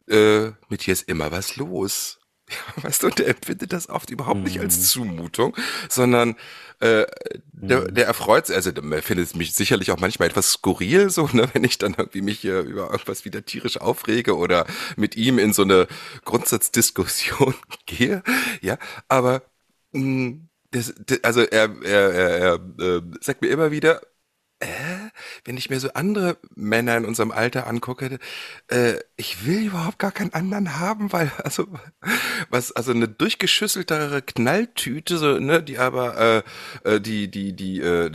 äh, 0.08 0.52
mit 0.69 0.86
dir 0.86 0.93
ist 0.93 1.08
immer 1.08 1.32
was 1.32 1.56
los. 1.56 2.18
Ja, 2.49 2.83
weißt 2.83 3.03
du, 3.03 3.07
und 3.07 3.19
der 3.19 3.27
empfindet 3.27 3.73
das 3.73 3.89
oft 3.89 4.09
überhaupt 4.09 4.43
nicht 4.43 4.59
als 4.59 4.89
Zumutung, 4.89 5.55
sondern 5.89 6.35
äh, 6.79 7.05
der, 7.51 7.91
der 7.91 8.07
erfreut 8.07 8.47
sich, 8.47 8.55
also 8.55 8.71
der 8.71 9.03
findet 9.03 9.35
mich 9.35 9.53
sicherlich 9.53 9.91
auch 9.91 9.99
manchmal 9.99 10.29
etwas 10.29 10.51
skurril, 10.53 11.09
so, 11.09 11.27
ne, 11.33 11.49
wenn 11.53 11.63
ich 11.63 11.77
dann 11.77 11.93
irgendwie 11.97 12.21
mich 12.21 12.45
äh, 12.45 12.62
über 12.62 12.91
irgendwas 12.91 13.25
wieder 13.25 13.45
tierisch 13.45 13.79
aufrege 13.81 14.38
oder 14.38 14.65
mit 14.95 15.15
ihm 15.15 15.39
in 15.39 15.53
so 15.53 15.63
eine 15.63 15.88
Grundsatzdiskussion 16.25 17.53
gehe, 17.85 18.23
ja, 18.62 18.77
aber 19.07 19.43
mh, 19.91 20.38
das, 20.71 20.93
das, 21.05 21.23
also 21.23 21.41
er, 21.41 21.69
er, 21.83 22.13
er, 22.13 22.59
er 22.79 22.97
äh, 22.97 23.01
sagt 23.21 23.41
mir 23.41 23.49
immer 23.49 23.71
wieder, 23.71 24.01
äh, 24.59 24.67
wenn 25.45 25.58
ich 25.58 25.69
mir 25.69 25.79
so 25.79 25.93
andere 25.93 26.38
Männer 26.55 26.97
in 26.97 27.05
unserem 27.05 27.32
Alter 27.32 27.67
angucke, 27.67 28.19
äh, 28.67 28.93
ich 29.15 29.45
will 29.45 29.67
überhaupt 29.67 29.99
gar 29.99 30.12
keinen 30.12 30.34
anderen 30.34 30.79
haben, 30.79 31.12
weil 31.12 31.32
also 31.43 31.67
was 32.49 32.71
also 32.71 32.91
eine 32.91 33.08
durchgeschüsseltere 33.08 34.21
Knalltüte, 34.21 35.17
so 35.17 35.39
ne, 35.39 35.63
die 35.63 35.77
aber 35.77 36.43
äh, 36.86 36.95
äh, 36.95 37.01
die 37.01 37.29
die 37.29 37.55
die 37.55 37.79
äh, 37.79 38.10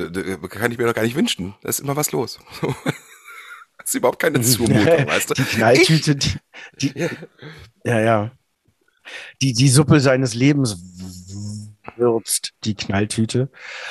kann 0.49 0.73
ich 0.73 0.79
mir 0.79 0.87
doch 0.87 0.95
gar 0.95 1.03
nicht 1.03 1.17
wünschen. 1.17 1.55
Da 1.63 1.69
ist 1.69 1.81
immer 1.81 1.97
was 1.97 2.13
los. 2.13 2.39
das 2.63 3.87
ist 3.87 3.95
überhaupt 3.95 4.21
keine 4.21 4.41
Zumutung, 4.43 5.07
weißt 5.07 5.31
du? 5.31 5.35
Die 5.35 5.45
Knalltüte, 5.45 6.17
die, 6.17 6.33
die, 6.81 7.09
ja, 7.85 8.01
ja. 8.01 8.31
Die, 9.43 9.53
die 9.53 9.69
Suppe 9.69 10.01
seines 10.01 10.35
Lebens 10.35 10.79
würzt, 11.97 12.53
die 12.65 12.75
Knalltüte. 12.75 13.51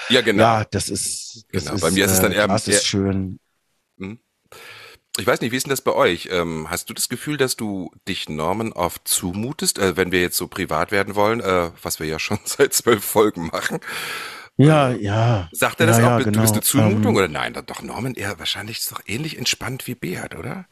Ja, 0.10 0.22
genau. 0.22 0.44
Ja, 0.44 0.66
das 0.66 0.90
ist, 0.90 1.46
das 1.54 1.64
Genau, 1.64 1.76
ist, 1.76 1.82
bei 1.82 1.92
mir 1.92 2.06
ist 2.06 2.12
es 2.12 2.20
dann 2.20 2.32
eher- 2.32 2.48
das 2.48 2.68
eher- 2.68 2.78
ist 2.78 2.86
schön. 2.86 3.40
Ich 5.20 5.28
weiß 5.28 5.42
nicht, 5.42 5.52
wie 5.52 5.58
ist 5.58 5.66
denn 5.68 5.70
das 5.72 5.82
bei 5.82 5.94
euch? 5.94 6.30
Ähm, 6.32 6.68
hast 6.72 6.90
du 6.90 6.94
das 6.94 7.08
Gefühl, 7.08 7.38
dass 7.38 7.56
du 7.56 7.92
dich 8.08 8.30
Normen 8.30 8.74
oft 8.74 9.08
zumutest, 9.08 9.78
äh, 9.78 9.96
wenn 9.96 10.12
wir 10.12 10.22
jetzt 10.22 10.38
so 10.38 10.48
privat 10.48 10.92
werden 10.92 11.14
wollen, 11.16 11.40
äh, 11.40 11.70
was 11.84 12.00
wir 12.00 12.08
ja 12.08 12.18
schon 12.18 12.40
seit 12.46 12.74
zwölf 12.74 13.04
Folgen 13.04 13.48
machen? 13.48 13.80
Ja, 14.58 14.90
ja. 14.92 15.50
Sagt 15.52 15.80
er 15.80 15.88
das 15.88 16.00
ja, 16.00 16.06
auch? 16.08 16.18
ja, 16.18 16.20
genau. 16.20 16.32
Du 16.32 16.42
bist 16.42 16.54
eine 16.56 16.62
Zumutung 16.64 17.16
Ähm, 17.16 17.18
oder 17.18 17.28
nein? 17.30 17.54
Doch 17.66 17.82
Norman 17.82 18.16
eher 18.16 18.40
wahrscheinlich 18.40 18.80
ist 18.80 18.92
doch 18.92 19.02
ähnlich 19.06 19.38
entspannt 19.38 19.88
wie 19.88 19.96
Beat, 19.96 20.36
oder? 20.36 20.66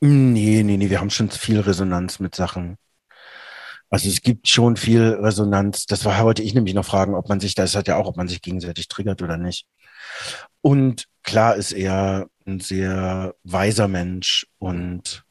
Nee, 0.00 0.62
nee, 0.62 0.76
nee, 0.76 0.88
wir 0.90 1.00
haben 1.00 1.10
schon 1.10 1.30
viel 1.32 1.58
Resonanz 1.60 2.20
mit 2.20 2.34
Sachen. 2.36 2.76
Also 3.94 4.08
es 4.08 4.22
gibt 4.22 4.48
schon 4.48 4.76
viel 4.76 5.02
Resonanz. 5.02 5.86
Das 5.86 6.04
war, 6.04 6.24
wollte 6.24 6.42
ich 6.42 6.52
nämlich 6.52 6.74
noch 6.74 6.84
fragen, 6.84 7.14
ob 7.14 7.28
man 7.28 7.38
sich, 7.38 7.54
das 7.54 7.76
hat 7.76 7.86
ja 7.86 7.94
auch, 7.94 8.08
ob 8.08 8.16
man 8.16 8.26
sich 8.26 8.42
gegenseitig 8.42 8.88
triggert 8.88 9.22
oder 9.22 9.36
nicht. 9.36 9.68
Und 10.62 11.06
klar 11.22 11.54
ist 11.54 11.70
er 11.70 12.26
ein 12.44 12.58
sehr 12.58 13.36
weiser 13.44 13.86
Mensch 13.86 14.48
und 14.58 15.24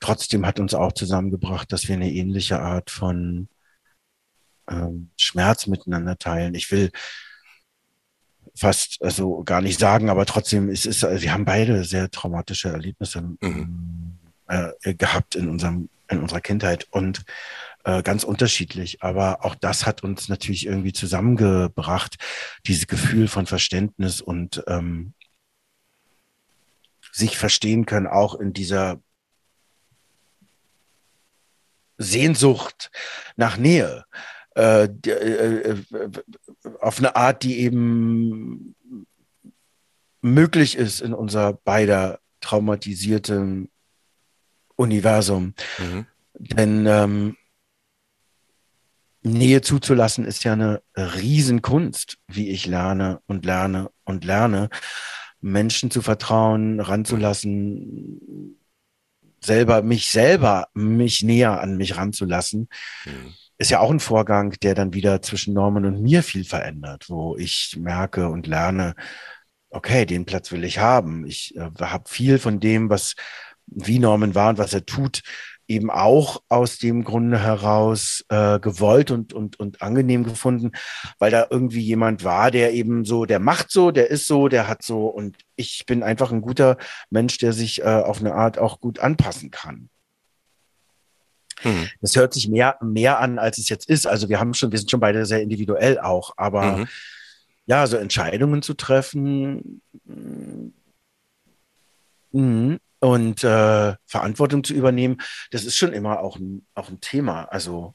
trotzdem 0.00 0.44
hat 0.44 0.58
uns 0.58 0.74
auch 0.74 0.90
zusammengebracht, 0.90 1.70
dass 1.70 1.86
wir 1.86 1.94
eine 1.94 2.10
ähnliche 2.10 2.58
Art 2.58 2.90
von 2.90 3.48
ähm, 4.68 5.10
Schmerz 5.16 5.68
miteinander 5.68 6.18
teilen. 6.18 6.56
Ich 6.56 6.72
will 6.72 6.90
fast 8.56 8.98
also 9.02 9.44
gar 9.44 9.60
nicht 9.60 9.78
sagen, 9.78 10.10
aber 10.10 10.26
trotzdem 10.26 10.68
es 10.68 10.84
ist 10.84 11.02
wir 11.02 11.32
haben 11.32 11.44
beide 11.44 11.84
sehr 11.84 12.10
traumatische 12.10 12.70
Erlebnisse 12.70 13.36
Mhm. 13.40 14.18
äh, 14.48 14.94
gehabt 14.94 15.36
in 15.36 15.48
unserem 15.48 15.90
in 16.10 16.20
unserer 16.20 16.40
Kindheit 16.40 16.86
und 16.90 17.24
äh, 17.84 18.02
ganz 18.02 18.24
unterschiedlich. 18.24 19.02
Aber 19.02 19.44
auch 19.44 19.54
das 19.54 19.86
hat 19.86 20.02
uns 20.02 20.28
natürlich 20.28 20.66
irgendwie 20.66 20.92
zusammengebracht, 20.92 22.16
dieses 22.66 22.86
Gefühl 22.86 23.28
von 23.28 23.46
Verständnis 23.46 24.20
und 24.20 24.64
ähm, 24.66 25.14
sich 27.12 27.38
verstehen 27.38 27.86
können, 27.86 28.06
auch 28.06 28.34
in 28.34 28.52
dieser 28.52 29.00
Sehnsucht 31.96 32.90
nach 33.36 33.56
Nähe. 33.56 34.04
Äh, 34.56 34.84
äh, 35.06 35.70
äh, 35.70 35.82
auf 36.80 36.98
eine 36.98 37.16
Art, 37.16 37.42
die 37.42 37.58
eben 37.60 38.76
möglich 40.22 40.76
ist 40.76 41.00
in 41.00 41.12
unser 41.12 41.52
beider 41.52 42.20
traumatisiertem 42.40 43.68
Universum. 44.76 45.54
Mhm. 45.78 46.06
Denn 46.34 46.86
ähm, 46.86 47.36
Nähe 49.24 49.62
zuzulassen 49.62 50.26
ist 50.26 50.44
ja 50.44 50.52
eine 50.52 50.82
Riesenkunst, 50.96 52.18
wie 52.28 52.50
ich 52.50 52.66
lerne 52.66 53.20
und 53.26 53.44
lerne 53.44 53.90
und 54.04 54.24
lerne. 54.24 54.68
Menschen 55.40 55.90
zu 55.90 56.02
vertrauen, 56.02 56.78
ranzulassen, 56.78 58.58
selber, 59.42 59.82
mich 59.82 60.06
selber, 60.06 60.68
mich 60.74 61.22
näher 61.22 61.60
an 61.60 61.76
mich 61.76 61.96
ranzulassen, 61.96 62.68
mhm. 63.04 63.34
ist 63.58 63.70
ja 63.70 63.80
auch 63.80 63.90
ein 63.90 64.00
Vorgang, 64.00 64.54
der 64.62 64.74
dann 64.74 64.94
wieder 64.94 65.22
zwischen 65.22 65.54
Norman 65.54 65.84
und 65.86 66.02
mir 66.02 66.22
viel 66.22 66.44
verändert, 66.44 67.06
wo 67.08 67.36
ich 67.36 67.76
merke 67.78 68.28
und 68.28 68.46
lerne, 68.46 68.94
okay, 69.70 70.06
den 70.06 70.24
Platz 70.24 70.52
will 70.52 70.64
ich 70.64 70.78
haben. 70.78 71.26
Ich 71.26 71.56
äh, 71.56 71.70
habe 71.80 72.08
viel 72.08 72.38
von 72.38 72.60
dem, 72.60 72.90
was 72.90 73.14
wie 73.66 73.98
Norman 73.98 74.34
war 74.34 74.50
und 74.50 74.58
was 74.58 74.74
er 74.74 74.84
tut, 74.84 75.22
eben 75.68 75.90
auch 75.90 76.42
aus 76.48 76.78
dem 76.78 77.04
Grunde 77.04 77.38
heraus 77.38 78.24
äh, 78.28 78.58
gewollt 78.60 79.10
und, 79.10 79.32
und, 79.32 79.58
und 79.58 79.82
angenehm 79.82 80.24
gefunden, 80.24 80.72
weil 81.18 81.30
da 81.30 81.46
irgendwie 81.50 81.80
jemand 81.80 82.24
war, 82.24 82.50
der 82.50 82.72
eben 82.74 83.04
so, 83.04 83.24
der 83.24 83.38
macht 83.38 83.70
so, 83.70 83.90
der 83.90 84.10
ist 84.10 84.26
so, 84.26 84.48
der 84.48 84.68
hat 84.68 84.82
so 84.82 85.06
und 85.06 85.36
ich 85.56 85.84
bin 85.86 86.02
einfach 86.02 86.32
ein 86.32 86.42
guter 86.42 86.76
Mensch, 87.10 87.38
der 87.38 87.52
sich 87.52 87.80
äh, 87.80 87.84
auf 87.84 88.20
eine 88.20 88.34
Art 88.34 88.58
auch 88.58 88.80
gut 88.80 88.98
anpassen 88.98 89.50
kann. 89.50 89.88
Mhm. 91.62 91.88
Das 92.00 92.16
hört 92.16 92.34
sich 92.34 92.48
mehr, 92.48 92.76
mehr 92.82 93.20
an, 93.20 93.38
als 93.38 93.58
es 93.58 93.68
jetzt 93.68 93.88
ist. 93.88 94.06
Also 94.06 94.28
wir 94.28 94.40
haben 94.40 94.54
schon, 94.54 94.70
wir 94.70 94.78
sind 94.78 94.90
schon 94.90 95.00
beide 95.00 95.24
sehr 95.24 95.42
individuell 95.42 95.98
auch, 95.98 96.34
aber 96.36 96.78
mhm. 96.78 96.88
ja, 97.66 97.86
so 97.86 97.96
Entscheidungen 97.96 98.62
zu 98.62 98.74
treffen, 98.74 99.80
mh, 102.32 102.78
und 103.04 103.44
äh, 103.44 103.94
Verantwortung 104.06 104.64
zu 104.64 104.72
übernehmen, 104.72 105.18
das 105.50 105.64
ist 105.64 105.76
schon 105.76 105.92
immer 105.92 106.20
auch 106.20 106.36
ein, 106.36 106.66
auch 106.74 106.88
ein 106.88 107.02
Thema. 107.02 107.44
Also 107.44 107.94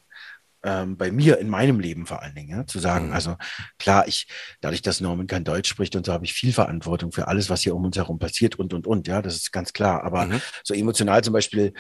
ähm, 0.62 0.98
bei 0.98 1.12
mir 1.12 1.39
in 1.39 1.50
meinem 1.50 1.80
Leben 1.80 2.06
vor 2.06 2.22
allen 2.22 2.36
Dingen, 2.36 2.50
ja, 2.50 2.67
zu 2.67 2.78
sagen, 2.78 3.08
mhm. 3.08 3.13
also 3.13 3.36
klar, 3.80 4.08
ich, 4.08 4.28
dadurch, 4.62 4.84
dass 4.84 5.02
Norman 5.02 5.26
kein 5.26 5.43
Deutsch 5.43 5.67
spricht 5.67 5.95
und 5.95 6.06
so, 6.06 6.13
habe 6.13 6.26
ich 6.26 6.34
viel 6.34 6.54
Verantwortung 6.54 7.12
für 7.12 7.28
alles, 7.28 7.50
was 7.50 7.62
hier 7.62 7.76
um 7.76 7.86
uns 7.86 7.98
herum 7.98 8.19
passiert 8.19 8.60
und 8.60 8.72
und 8.72 8.86
und, 8.86 9.08
ja, 9.08 9.24
das 9.24 9.36
ist 9.36 9.52
ganz 9.52 9.74
klar. 9.74 10.04
Aber 10.04 10.26
mhm. 10.26 10.41
so 10.63 10.76
emotional 10.76 11.24
zum 11.24 11.34
Beispiel, 11.34 11.74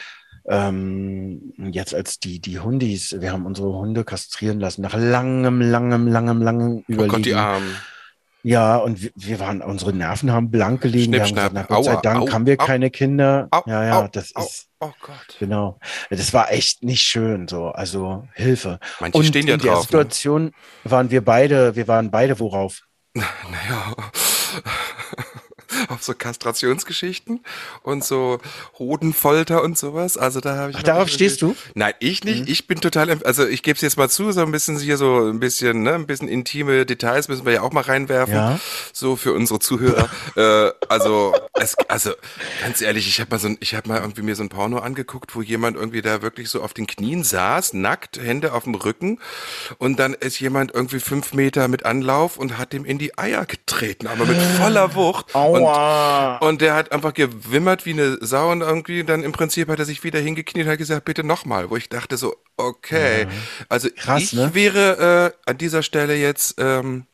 ähm, 0.47 1.53
jetzt 1.71 1.93
als 1.93 2.19
die, 2.19 2.39
die 2.39 2.59
Hundis, 2.59 3.15
wir 3.19 3.31
haben 3.31 3.45
unsere 3.45 3.71
Hunde 3.73 4.03
kastrieren 4.05 4.59
lassen, 4.59 4.81
nach 4.81 4.95
langem, 4.95 5.61
langem, 5.61 6.07
langem, 6.07 6.41
langem 6.41 6.83
Überlegen. 6.87 7.11
Oh 7.11 7.15
Gott, 7.15 7.25
die 7.25 7.35
Armen. 7.35 7.75
Ja, 8.43 8.77
und 8.77 9.01
wir, 9.01 9.11
wir, 9.15 9.39
waren, 9.39 9.61
unsere 9.61 9.91
Nerven 9.91 10.31
haben 10.31 10.49
blank 10.49 10.81
gelegen. 10.81 11.11
wir 11.11 11.23
haben 11.23 11.35
gesagt, 11.35 11.53
na, 11.53 11.63
Gott 11.63 11.85
sei 11.85 11.95
Dank 11.97 12.21
au, 12.21 12.31
haben 12.31 12.45
wir 12.45 12.59
au, 12.59 12.65
keine 12.65 12.89
Kinder. 12.89 13.47
Au, 13.51 13.63
ja, 13.65 13.83
ja, 13.83 14.07
das 14.07 14.31
ist. 14.31 14.67
Oh 14.79 14.91
Gott. 15.01 15.35
Genau. 15.39 15.77
Das 16.09 16.33
war 16.33 16.51
echt 16.51 16.83
nicht 16.83 17.01
schön, 17.01 17.49
so. 17.49 17.67
Also 17.67 18.27
Hilfe. 18.33 18.79
Manche 19.01 19.17
und 19.17 19.25
stehen 19.25 19.45
ja 19.45 19.55
in 19.55 19.59
drauf, 19.59 19.67
der 19.67 19.75
ne? 19.75 19.81
Situation 19.81 20.43
ne? 20.45 20.51
waren 20.85 21.11
wir 21.11 21.23
beide, 21.23 21.75
wir 21.75 21.87
waren 21.87 22.11
beide 22.11 22.39
worauf? 22.39 22.81
Naja 23.13 23.95
auf 25.89 26.03
so 26.03 26.13
Kastrationsgeschichten 26.13 27.41
und 27.83 28.03
so 28.03 28.39
Hodenfolter 28.77 29.63
und 29.63 29.77
sowas. 29.77 30.17
Also 30.17 30.39
da 30.39 30.55
habe 30.55 30.71
ich. 30.71 30.77
Ach, 30.77 30.83
darauf 30.83 31.09
stehst 31.09 31.41
du? 31.41 31.55
Nein, 31.75 31.93
ich 31.99 32.23
nicht. 32.23 32.41
Mhm. 32.41 32.51
Ich 32.51 32.67
bin 32.67 32.81
total, 32.81 33.21
also 33.23 33.47
ich 33.47 33.63
gebe 33.63 33.75
es 33.75 33.81
jetzt 33.81 33.97
mal 33.97 34.09
zu, 34.09 34.31
so 34.31 34.41
ein 34.41 34.51
bisschen 34.51 34.79
hier 34.79 34.97
so 34.97 35.27
ein 35.29 35.39
bisschen, 35.39 35.83
ne, 35.83 35.93
ein 35.93 36.07
bisschen 36.07 36.27
intime 36.27 36.85
Details 36.85 37.27
müssen 37.27 37.45
wir 37.45 37.53
ja 37.53 37.61
auch 37.61 37.71
mal 37.71 37.83
reinwerfen. 37.83 38.33
Ja. 38.33 38.59
So 38.93 39.15
für 39.15 39.33
unsere 39.33 39.59
Zuhörer. 39.59 40.09
äh, 40.35 40.71
also, 40.87 41.35
es, 41.55 41.75
also 41.87 42.11
ganz 42.61 42.81
ehrlich, 42.81 43.07
ich 43.07 43.19
habe 43.19 43.31
mal 43.31 43.39
so, 43.39 43.49
ich 43.59 43.75
habe 43.75 43.87
mal 43.89 43.99
irgendwie 43.99 44.21
mir 44.21 44.35
so 44.35 44.43
ein 44.43 44.49
Porno 44.49 44.79
angeguckt, 44.79 45.35
wo 45.35 45.41
jemand 45.41 45.77
irgendwie 45.77 46.01
da 46.01 46.21
wirklich 46.21 46.49
so 46.49 46.61
auf 46.61 46.73
den 46.73 46.87
Knien 46.87 47.23
saß, 47.23 47.73
nackt, 47.73 48.19
Hände 48.19 48.53
auf 48.53 48.63
dem 48.63 48.75
Rücken 48.75 49.19
und 49.77 49.99
dann 49.99 50.13
ist 50.13 50.39
jemand 50.39 50.73
irgendwie 50.73 50.99
fünf 50.99 51.33
Meter 51.33 51.67
mit 51.67 51.85
Anlauf 51.85 52.37
und 52.37 52.57
hat 52.57 52.73
dem 52.73 52.85
in 52.85 52.97
die 52.97 53.17
Eier 53.17 53.45
getreten, 53.45 54.07
aber 54.07 54.25
mit 54.25 54.37
voller 54.37 54.95
Wucht. 54.95 55.35
Aua. 55.35 55.58
Und 55.63 56.49
und 56.49 56.61
der 56.61 56.73
hat 56.73 56.91
einfach 56.91 57.13
gewimmert 57.13 57.85
wie 57.85 57.93
eine 57.93 58.17
Sau 58.21 58.51
und 58.51 58.61
irgendwie 58.61 59.03
dann 59.03 59.23
im 59.23 59.31
Prinzip 59.31 59.69
hat 59.69 59.79
er 59.79 59.85
sich 59.85 60.03
wieder 60.03 60.19
hingekniet 60.19 60.65
und 60.65 60.71
hat 60.71 60.77
gesagt, 60.77 61.05
bitte 61.05 61.23
nochmal. 61.23 61.69
Wo 61.69 61.77
ich 61.77 61.87
dachte 61.87 62.17
so, 62.17 62.35
okay. 62.57 63.23
Ja. 63.23 63.29
Also 63.69 63.89
Krass, 63.95 64.21
ich 64.21 64.33
ne? 64.33 64.53
wäre 64.53 65.33
äh, 65.45 65.49
an 65.49 65.57
dieser 65.57 65.83
Stelle 65.83 66.15
jetzt 66.15 66.55
ähm, 66.57 67.05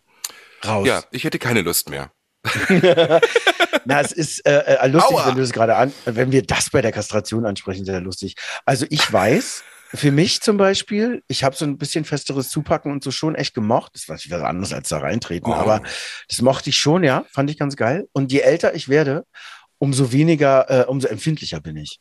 raus. 0.66 0.88
Ja, 0.88 1.04
ich 1.12 1.26
hätte 1.26 1.38
keine 1.38 1.62
Lust 1.62 1.90
mehr. 1.90 2.12
Na, 3.86 4.02
es 4.02 4.12
ist 4.12 4.46
äh, 4.46 4.60
äh, 4.60 4.88
lustig, 4.88 5.16
Aua. 5.16 5.28
wenn 5.28 5.36
du 5.36 5.42
es 5.42 5.52
gerade 5.52 5.76
an, 5.76 5.94
wenn 6.06 6.32
wir 6.32 6.44
das 6.44 6.70
bei 6.70 6.82
der 6.82 6.92
Kastration 6.92 7.46
ansprechen, 7.46 7.86
sehr 7.86 8.02
lustig. 8.02 8.36
Also 8.66 8.86
ich 8.90 9.12
weiß, 9.12 9.64
für 9.96 10.12
mich 10.12 10.42
zum 10.42 10.58
Beispiel, 10.58 11.24
ich 11.28 11.44
habe 11.44 11.56
so 11.56 11.66
ein 11.66 11.78
bisschen 11.78 12.06
festeres 12.06 12.50
Zupacken 12.50 12.92
und 12.92 13.04
so 13.04 13.12
schon 13.12 13.36
echt 13.36 13.54
gemocht. 13.54 13.92
Das 13.96 14.10
war 14.10 14.18
was 14.18 14.42
anderes 14.44 14.74
als 14.74 14.90
da 14.90 15.00
reintreten, 15.00 15.52
oh. 15.52 15.56
aber 15.56 15.82
das 16.28 16.42
mochte 16.42 16.70
ich 16.70 16.78
schon, 16.78 17.04
ja, 17.04 17.26
fand 17.32 17.50
ich 17.50 17.58
ganz 17.58 17.76
geil. 17.76 18.08
Und 18.14 18.32
je 18.32 18.40
älter 18.40 18.74
ich 18.74 18.90
werde, 18.90 19.26
umso 19.78 20.12
weniger, 20.12 20.70
äh, 20.70 20.86
umso 20.86 21.08
empfindlicher 21.08 21.62
bin 21.62 21.78
ich. 21.78 22.00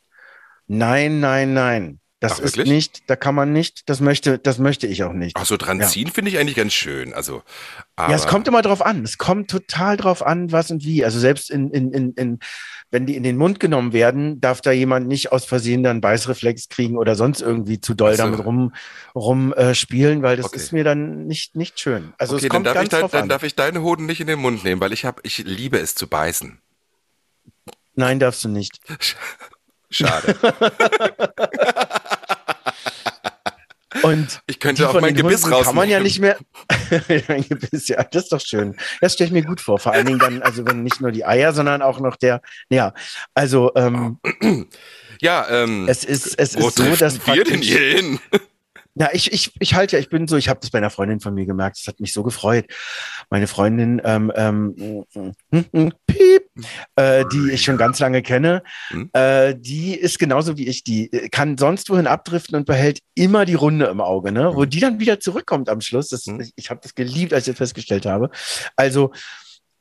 Nein, 0.66 1.20
nein, 1.20 1.52
nein. 1.52 2.00
Das 2.20 2.40
Ach, 2.40 2.44
ist 2.44 2.56
nicht, 2.56 3.02
da 3.10 3.16
kann 3.16 3.34
man 3.34 3.52
nicht, 3.52 3.88
das 3.90 4.00
möchte, 4.00 4.38
das 4.38 4.58
möchte 4.58 4.86
ich 4.86 5.04
auch 5.04 5.12
nicht. 5.12 5.36
Ach 5.36 5.44
so, 5.44 5.58
dran 5.58 5.78
ja. 5.78 5.86
ziehen 5.86 6.10
finde 6.10 6.30
ich 6.30 6.38
eigentlich 6.38 6.56
ganz 6.56 6.72
schön. 6.72 7.12
Also, 7.12 7.42
ja, 7.98 8.12
es 8.12 8.26
kommt 8.26 8.48
immer 8.48 8.62
drauf 8.62 8.80
an. 8.80 9.04
Es 9.04 9.18
kommt 9.18 9.50
total 9.50 9.98
drauf 9.98 10.24
an, 10.24 10.50
was 10.50 10.70
und 10.70 10.84
wie. 10.84 11.04
Also 11.04 11.18
selbst 11.18 11.50
in, 11.50 11.70
in, 11.70 11.92
in, 11.92 12.12
in 12.14 12.38
wenn 12.94 13.06
die 13.06 13.16
in 13.16 13.24
den 13.24 13.36
Mund 13.36 13.58
genommen 13.58 13.92
werden, 13.92 14.40
darf 14.40 14.60
da 14.60 14.70
jemand 14.70 15.08
nicht 15.08 15.32
aus 15.32 15.44
Versehen 15.44 15.82
dann 15.82 16.00
Beißreflex 16.00 16.68
kriegen 16.68 16.96
oder 16.96 17.16
sonst 17.16 17.42
irgendwie 17.42 17.80
zu 17.80 17.92
doll 17.92 18.12
so. 18.12 18.22
damit 18.22 18.44
rum, 18.44 18.72
rum 19.16 19.52
äh, 19.52 19.74
spielen, 19.74 20.22
weil 20.22 20.36
das 20.36 20.46
okay. 20.46 20.58
ist 20.58 20.72
mir 20.72 20.84
dann 20.84 21.26
nicht, 21.26 21.56
nicht 21.56 21.80
schön. 21.80 22.14
Also 22.18 22.36
okay, 22.36 22.46
es 22.46 22.50
kommt 22.50 22.66
dann, 22.66 22.74
darf 22.74 22.88
ganz 22.88 22.92
ich, 22.92 23.10
dein, 23.10 23.20
dann 23.20 23.28
darf 23.28 23.42
ich 23.42 23.56
deine 23.56 23.82
Hoden 23.82 24.06
nicht 24.06 24.20
in 24.20 24.28
den 24.28 24.38
Mund 24.38 24.62
nehmen, 24.62 24.80
weil 24.80 24.92
ich 24.92 25.04
habe, 25.04 25.20
ich 25.24 25.38
liebe 25.38 25.76
es 25.76 25.96
zu 25.96 26.06
beißen. 26.06 26.60
Nein, 27.96 28.20
darfst 28.20 28.44
du 28.44 28.48
nicht. 28.48 28.78
Schade. 29.90 30.36
Und 34.04 34.40
ich 34.46 34.60
könnte 34.60 34.88
auch 34.88 35.00
mein 35.00 35.14
Gebiss 35.14 35.50
raus. 35.50 35.66
Kann 35.66 35.74
man 35.74 35.88
ja 35.88 36.00
nicht 36.00 36.20
mehr. 36.20 36.36
mein 37.28 37.48
Gebiss, 37.48 37.88
ja, 37.88 38.02
das 38.04 38.24
ist 38.24 38.32
doch 38.32 38.40
schön. 38.40 38.76
Das 39.00 39.14
stelle 39.14 39.28
ich 39.28 39.32
mir 39.32 39.44
gut 39.44 39.60
vor. 39.60 39.78
Vor 39.78 39.92
allen 39.92 40.06
Dingen 40.06 40.18
dann, 40.18 40.42
also 40.42 40.66
wenn 40.66 40.82
nicht 40.82 41.00
nur 41.00 41.10
die 41.12 41.24
Eier, 41.24 41.52
sondern 41.52 41.82
auch 41.82 42.00
noch 42.00 42.16
der. 42.16 42.40
Ja, 42.68 42.92
also. 43.34 43.72
Ähm, 43.74 44.18
ja, 45.20 45.46
ähm, 45.48 45.86
es 45.88 46.04
ist, 46.04 46.38
es 46.38 46.54
ist 46.54 46.76
so, 46.76 46.96
dass 46.96 47.26
wir 47.26 47.44
denn 47.44 47.62
hier 47.62 47.78
hin? 47.78 48.20
Ja, 48.96 49.08
ich, 49.12 49.32
ich, 49.32 49.50
ich 49.58 49.74
halte 49.74 49.96
ja, 49.96 50.00
ich 50.00 50.08
bin 50.08 50.28
so, 50.28 50.36
ich 50.36 50.48
habe 50.48 50.60
das 50.60 50.70
bei 50.70 50.78
einer 50.78 50.90
Freundin 50.90 51.18
von 51.18 51.34
mir 51.34 51.46
gemerkt, 51.46 51.78
das 51.78 51.86
hat 51.88 51.98
mich 51.98 52.12
so 52.12 52.22
gefreut. 52.22 52.66
Meine 53.28 53.48
Freundin, 53.48 54.00
ähm, 54.04 54.32
ähm, 54.36 55.04
hm, 55.12 55.64
hm, 55.72 55.92
piep, 56.06 56.42
äh, 56.94 57.24
die 57.32 57.50
ich 57.50 57.62
schon 57.62 57.76
ganz 57.76 57.98
lange 57.98 58.22
kenne, 58.22 58.62
hm? 58.88 59.10
äh, 59.12 59.54
die 59.58 59.94
ist 59.94 60.20
genauso 60.20 60.56
wie 60.56 60.68
ich, 60.68 60.84
die 60.84 61.12
äh, 61.12 61.28
kann 61.28 61.58
sonst 61.58 61.90
wohin 61.90 62.06
abdriften 62.06 62.54
und 62.56 62.66
behält 62.66 63.00
immer 63.16 63.44
die 63.44 63.54
Runde 63.54 63.86
im 63.86 64.00
Auge, 64.00 64.30
ne? 64.30 64.54
Wo 64.54 64.64
die 64.64 64.80
dann 64.80 65.00
wieder 65.00 65.18
zurückkommt 65.18 65.68
am 65.68 65.80
Schluss. 65.80 66.08
Das, 66.08 66.26
ich 66.26 66.52
ich 66.54 66.70
habe 66.70 66.80
das 66.82 66.94
geliebt, 66.94 67.32
als 67.32 67.48
ich 67.48 67.52
das 67.52 67.58
festgestellt 67.58 68.06
habe. 68.06 68.30
Also 68.76 69.12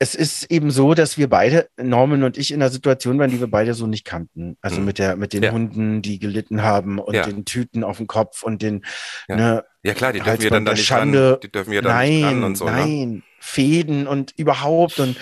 es 0.03 0.15
ist 0.15 0.51
eben 0.51 0.69
so, 0.69 0.93
dass 0.93 1.17
wir 1.17 1.29
beide, 1.29 1.69
Norman 1.77 2.23
und 2.23 2.37
ich, 2.37 2.51
in 2.51 2.61
einer 2.61 2.69
Situation 2.69 3.17
waren, 3.19 3.31
die 3.31 3.39
wir 3.39 3.47
beide 3.47 3.73
so 3.73 3.87
nicht 3.87 4.03
kannten. 4.03 4.57
Also 4.61 4.81
mhm. 4.81 4.85
mit 4.85 4.99
der, 4.99 5.15
mit 5.15 5.31
den 5.31 5.43
ja. 5.43 5.51
Hunden, 5.51 6.01
die 6.01 6.19
gelitten 6.19 6.61
haben 6.61 6.99
und 6.99 7.15
ja. 7.15 7.23
den 7.23 7.45
Tüten 7.45 7.85
auf 7.85 7.97
dem 7.97 8.07
Kopf 8.07 8.43
und 8.43 8.61
den, 8.61 8.83
ja, 9.29 9.35
ne, 9.37 9.65
ja 9.81 9.93
klar, 9.93 10.11
die 10.11 10.19
dürfen 10.19 10.41
wir 10.41 10.49
dann 10.49 10.65
da 10.65 10.73
nicht 10.73 10.85
Schande. 10.85 11.31
Ran, 11.31 11.39
die 11.41 11.51
dürfen 11.51 11.71
wir 11.71 11.81
dann 11.81 11.93
nein, 11.93 12.11
nicht 12.11 12.25
ran 12.25 12.43
und 12.43 12.57
so. 12.57 12.65
Ne? 12.65 12.71
Nein, 12.71 13.11
ne? 13.11 13.21
Fäden 13.39 14.07
und 14.07 14.33
überhaupt 14.37 14.99
und 14.99 15.15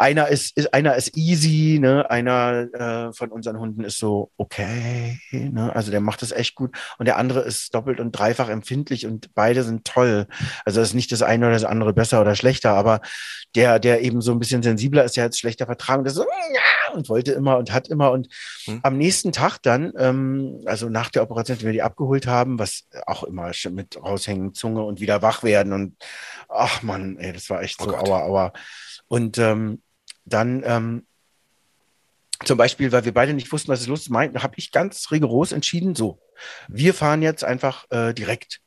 einer 0.00 0.28
ist, 0.28 0.56
ist, 0.56 0.72
einer 0.72 0.96
ist 0.96 1.16
easy, 1.16 1.78
ne? 1.78 2.10
einer 2.10 2.68
äh, 2.72 3.12
von 3.12 3.30
unseren 3.30 3.58
Hunden 3.58 3.84
ist 3.84 3.98
so 3.98 4.30
okay, 4.38 5.20
ne? 5.30 5.74
also 5.76 5.90
der 5.90 6.00
macht 6.00 6.22
das 6.22 6.32
echt 6.32 6.54
gut 6.54 6.74
und 6.98 7.04
der 7.04 7.18
andere 7.18 7.40
ist 7.40 7.74
doppelt 7.74 8.00
und 8.00 8.12
dreifach 8.12 8.48
empfindlich 8.48 9.06
und 9.06 9.34
beide 9.34 9.62
sind 9.62 9.84
toll. 9.84 10.26
Also 10.64 10.80
ist 10.80 10.94
nicht 10.94 11.12
das 11.12 11.20
eine 11.20 11.46
oder 11.46 11.54
das 11.54 11.64
andere 11.64 11.92
besser 11.92 12.22
oder 12.22 12.34
schlechter, 12.34 12.72
aber 12.72 13.02
der, 13.54 13.78
der 13.78 14.00
eben 14.00 14.22
so 14.22 14.32
ein 14.32 14.38
bisschen 14.38 14.62
sensibler 14.62 15.04
ist, 15.04 15.18
der 15.18 15.24
hat 15.24 15.36
schlechter 15.36 15.66
vertragen, 15.66 16.02
das 16.04 16.14
so, 16.14 16.24
und 16.94 17.10
wollte 17.10 17.32
immer 17.32 17.58
und 17.58 17.72
hat 17.72 17.88
immer 17.88 18.10
und 18.10 18.28
hm. 18.64 18.80
am 18.82 18.96
nächsten 18.96 19.32
Tag 19.32 19.58
dann, 19.58 19.92
ähm, 19.98 20.62
also 20.64 20.88
nach 20.88 21.10
der 21.10 21.22
Operation, 21.22 21.58
wenn 21.60 21.66
wir 21.66 21.72
die 21.74 21.82
abgeholt 21.82 22.26
haben, 22.26 22.58
was 22.58 22.86
auch 23.06 23.22
immer 23.24 23.50
mit 23.70 24.02
raushängen, 24.02 24.54
Zunge 24.54 24.82
und 24.82 25.00
wieder 25.00 25.20
wach 25.20 25.42
werden 25.42 25.74
und 25.74 25.96
ach 26.48 26.82
man, 26.82 27.18
ey, 27.18 27.34
das 27.34 27.50
war 27.50 27.62
echt 27.62 27.80
oh 27.80 27.84
so 27.84 27.90
Gott. 27.90 28.08
aua, 28.08 28.22
aua. 28.22 28.52
Und 29.08 29.38
ähm, 29.38 29.82
dann 30.32 30.62
ähm, 30.64 31.06
zum 32.44 32.56
Beispiel, 32.56 32.90
weil 32.92 33.04
wir 33.04 33.12
beide 33.12 33.34
nicht 33.34 33.52
wussten, 33.52 33.70
was 33.70 33.82
es 33.82 33.86
los 33.86 34.00
ist, 34.00 34.10
meinten, 34.10 34.42
habe 34.42 34.54
ich 34.56 34.72
ganz 34.72 35.10
rigoros 35.10 35.52
entschieden, 35.52 35.94
so, 35.94 36.20
wir 36.68 36.94
fahren 36.94 37.22
jetzt 37.22 37.44
einfach 37.44 37.84
äh, 37.90 38.14
direkt 38.14 38.60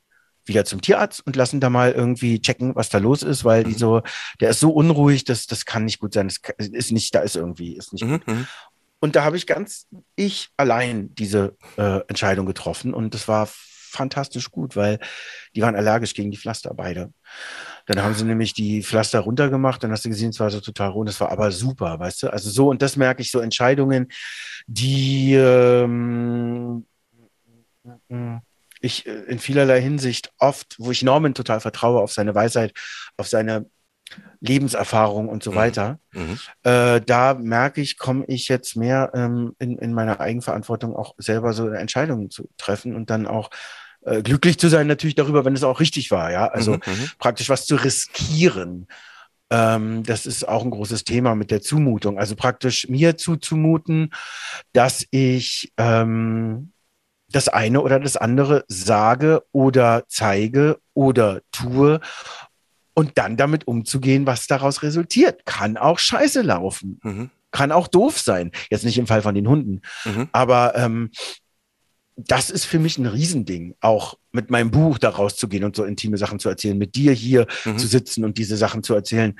wieder 0.46 0.66
zum 0.66 0.82
Tierarzt 0.82 1.26
und 1.26 1.36
lassen 1.36 1.60
da 1.60 1.70
mal 1.70 1.94
irgendwie 1.94 2.42
checken, 2.42 2.76
was 2.76 2.90
da 2.90 2.98
los 2.98 3.24
ist, 3.24 3.46
weil 3.46 3.64
die 3.64 3.72
mhm. 3.72 3.78
so, 3.78 4.02
der 4.42 4.50
ist 4.50 4.60
so 4.60 4.72
unruhig, 4.72 5.24
das, 5.24 5.48
das 5.48 5.66
kann 5.66 5.86
nicht 5.86 6.00
gut 6.00 6.14
sein, 6.14 6.28
das 6.28 6.40
ist 6.58 6.92
nicht, 6.92 7.16
da 7.16 7.22
ist 7.22 7.36
irgendwie, 7.36 7.78
ist 7.78 7.94
nicht 7.94 8.04
mhm. 8.04 8.12
gut. 8.12 8.28
Mhm. 8.28 8.48
Und 9.00 9.16
da 9.16 9.24
habe 9.24 9.38
ich 9.38 9.48
ganz 9.48 9.88
ich 10.16 10.50
allein 10.56 11.14
diese 11.16 11.58
äh, 11.78 12.02
Entscheidung 12.08 12.46
getroffen 12.46 12.94
und 12.94 13.14
das 13.14 13.28
war 13.28 13.50
fantastisch 13.94 14.52
gut, 14.52 14.76
weil 14.76 15.00
die 15.56 15.62
waren 15.62 15.76
allergisch 15.76 16.14
gegen 16.14 16.32
die 16.32 16.38
Pflaster 16.38 16.74
beide. 16.74 17.14
Dann 17.86 18.02
haben 18.02 18.14
sie 18.14 18.26
nämlich 18.26 18.54
die 18.54 18.84
Pflaster 18.84 19.20
runtergemacht, 19.20 19.84
dann 19.84 19.92
hast 19.92 20.06
du 20.06 20.10
gesehen, 20.10 20.30
es 20.30 20.40
war 20.40 20.50
so 20.50 20.62
total 20.62 20.90
rund, 20.90 21.10
das 21.10 21.20
war 21.20 21.32
aber 21.32 21.52
super, 21.52 22.00
weißt 22.00 22.24
du? 22.24 22.34
Also 22.34 22.50
so, 22.50 22.70
und 22.70 22.82
das 22.82 22.96
merke 22.96 23.22
ich, 23.22 23.32
so 23.32 23.40
Entscheidungen, 23.40 24.08
die 24.68 25.34
ähm, 25.34 26.86
ich 28.80 29.06
äh, 29.06 29.12
in 29.12 29.40
vielerlei 29.40 29.82
Hinsicht 29.82 30.32
oft, 30.38 30.76
wo 30.80 30.92
ich 30.92 31.04
Norman 31.04 31.34
total 31.34 31.60
vertraue, 31.60 32.02
auf 32.02 32.14
seine 32.14 32.36
Weisheit, 32.36 32.74
auf 33.18 33.28
seine 33.28 33.66
Lebenserfahrung 34.42 35.30
und 35.30 35.44
so 35.44 35.52
mhm. 35.52 35.56
weiter. 35.56 36.00
Mhm. 36.12 36.40
Äh, 36.64 37.02
da 37.02 37.34
merke 37.34 37.82
ich, 37.82 37.98
komme 37.98 38.26
ich 38.28 38.48
jetzt 38.48 38.76
mehr 38.76 39.12
ähm, 39.14 39.56
in, 39.60 39.78
in 39.78 39.94
meiner 39.94 40.20
Eigenverantwortung 40.20 40.96
auch 40.96 41.16
selber 41.18 41.54
so 41.54 41.70
Entscheidungen 41.70 42.30
zu 42.30 42.50
treffen 42.58 42.96
und 42.96 43.10
dann 43.10 43.26
auch 43.26 43.50
äh, 44.06 44.22
glücklich 44.22 44.58
zu 44.58 44.70
sein 44.70 44.88
natürlich 44.88 45.16
darüber, 45.16 45.46
wenn 45.46 45.54
es 45.54 45.64
auch 45.64 45.80
richtig 45.80 46.12
war, 46.12 46.32
ja. 46.32 46.48
Also 46.48 46.74
mhm, 46.74 46.80
mhm. 46.86 47.10
praktisch 47.20 47.50
was 47.50 47.66
zu 47.66 47.76
riskieren. 47.76 48.88
Ähm, 49.50 50.04
das 50.04 50.26
ist 50.26 50.48
auch 50.48 50.64
ein 50.64 50.72
großes 50.72 51.04
Thema 51.04 51.36
mit 51.36 51.52
der 51.52 51.62
Zumutung. 51.62 52.18
Also 52.18 52.36
praktisch 52.36 52.88
mir 52.90 53.18
zuzumuten, 53.18 54.12
dass 54.74 55.06
ich 55.12 55.72
ähm, 55.78 56.72
das 57.30 57.50
eine 57.50 57.82
oder 57.82 58.00
das 58.00 58.18
andere 58.18 58.64
sage 58.68 59.44
oder 59.52 60.04
zeige 60.08 60.80
oder 60.94 61.42
tue 61.52 62.00
und 62.94 63.18
dann 63.18 63.38
damit 63.38 63.68
umzugehen, 63.68 64.26
was 64.26 64.48
daraus 64.48 64.84
resultiert. 64.84 65.46
Kann 65.46 65.78
auch 65.78 66.00
scheiße 66.00 66.42
laufen. 66.42 67.00
Mhm. 67.04 67.30
Kann 67.52 67.72
auch 67.72 67.88
doof 67.88 68.20
sein. 68.20 68.52
Jetzt 68.70 68.86
nicht 68.86 68.98
im 68.98 69.08
Fall 69.08 69.22
von 69.22 69.36
den 69.36 69.48
Hunden. 69.48 69.82
Mhm. 70.06 70.30
Aber 70.32 70.76
ähm, 70.76 71.12
das 72.16 72.50
ist 72.50 72.66
für 72.66 72.80
mich 72.80 72.98
ein 72.98 73.06
Riesending, 73.06 73.76
auch 73.80 74.18
mit 74.32 74.50
meinem 74.52 74.72
Buch 74.72 74.98
da 74.98 75.10
rauszugehen 75.10 75.64
und 75.64 75.76
so 75.76 75.84
intime 75.84 76.18
Sachen 76.18 76.40
zu 76.40 76.50
erzählen, 76.50 76.78
mit 76.78 76.96
dir 76.96 77.12
hier 77.12 77.48
mhm. 77.66 77.78
zu 77.78 77.88
sitzen 77.88 78.24
und 78.24 78.38
diese 78.38 78.58
Sachen 78.58 78.84
zu 78.84 78.94
erzählen. 78.94 79.38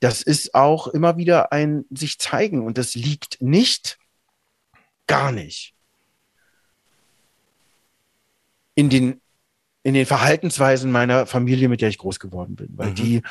Das 0.00 0.22
ist 0.22 0.54
auch 0.54 0.88
immer 0.88 1.16
wieder 1.16 1.52
ein 1.52 1.84
sich 1.90 2.18
zeigen 2.18 2.64
und 2.64 2.78
das 2.78 2.94
liegt 2.94 3.40
nicht, 3.42 3.98
gar 5.06 5.32
nicht 5.32 5.74
in 8.74 8.88
den, 8.90 9.20
in 9.82 9.94
den 9.94 10.06
Verhaltensweisen 10.06 10.90
meiner 10.90 11.26
Familie, 11.26 11.68
mit 11.68 11.80
der 11.80 11.88
ich 11.88 11.98
groß 11.98 12.20
geworden 12.20 12.56
bin, 12.56 12.68
weil 12.76 12.90
mhm. 12.90 12.94
die 12.94 13.22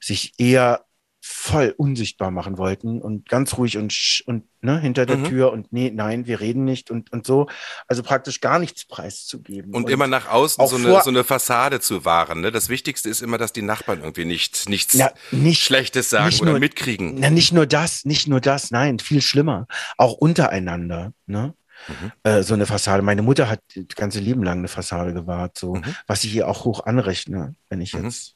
sich 0.00 0.32
eher 0.38 0.84
voll 1.24 1.72
unsichtbar 1.76 2.32
machen 2.32 2.58
wollten 2.58 3.00
und 3.00 3.28
ganz 3.28 3.56
ruhig 3.56 3.78
und, 3.78 4.22
und 4.26 4.42
ne, 4.60 4.80
hinter 4.80 5.06
der 5.06 5.18
mhm. 5.18 5.24
Tür 5.24 5.52
und 5.52 5.72
nee, 5.72 5.92
nein, 5.94 6.26
wir 6.26 6.40
reden 6.40 6.64
nicht 6.64 6.90
und, 6.90 7.12
und 7.12 7.24
so. 7.24 7.46
Also 7.86 8.02
praktisch 8.02 8.40
gar 8.40 8.58
nichts 8.58 8.84
preiszugeben. 8.86 9.72
Und, 9.72 9.84
und 9.84 9.90
immer 9.90 10.08
nach 10.08 10.28
außen 10.28 10.66
so 10.66 10.74
eine, 10.74 11.00
so 11.00 11.10
eine 11.10 11.22
Fassade 11.22 11.78
zu 11.78 12.04
wahren. 12.04 12.40
Ne? 12.40 12.50
Das 12.50 12.68
Wichtigste 12.68 13.08
ist 13.08 13.22
immer, 13.22 13.38
dass 13.38 13.52
die 13.52 13.62
Nachbarn 13.62 14.00
irgendwie 14.00 14.24
nicht, 14.24 14.68
nichts 14.68 14.94
ja, 14.94 15.12
nicht, 15.30 15.62
Schlechtes 15.62 16.10
sagen 16.10 16.26
nicht 16.26 16.42
oder 16.42 16.50
nur, 16.50 16.60
mitkriegen. 16.60 17.14
Na, 17.20 17.30
nicht 17.30 17.52
nur 17.52 17.66
das, 17.66 18.04
nicht 18.04 18.26
nur 18.26 18.40
das, 18.40 18.72
nein, 18.72 18.98
viel 18.98 19.22
schlimmer. 19.22 19.68
Auch 19.98 20.14
untereinander. 20.14 21.12
Ne? 21.26 21.54
Mhm. 21.86 22.12
Äh, 22.24 22.42
so 22.42 22.54
eine 22.54 22.66
Fassade. 22.66 23.02
Meine 23.02 23.22
Mutter 23.22 23.48
hat 23.48 23.60
das 23.76 23.94
ganze 23.94 24.18
Leben 24.18 24.42
lang 24.42 24.58
eine 24.58 24.68
Fassade 24.68 25.14
gewahrt, 25.14 25.56
so, 25.56 25.76
mhm. 25.76 25.94
was 26.08 26.24
ich 26.24 26.34
ihr 26.34 26.48
auch 26.48 26.64
hoch 26.64 26.84
anrechne, 26.84 27.54
wenn 27.68 27.80
ich 27.80 27.94
mhm. 27.94 28.06
jetzt 28.06 28.34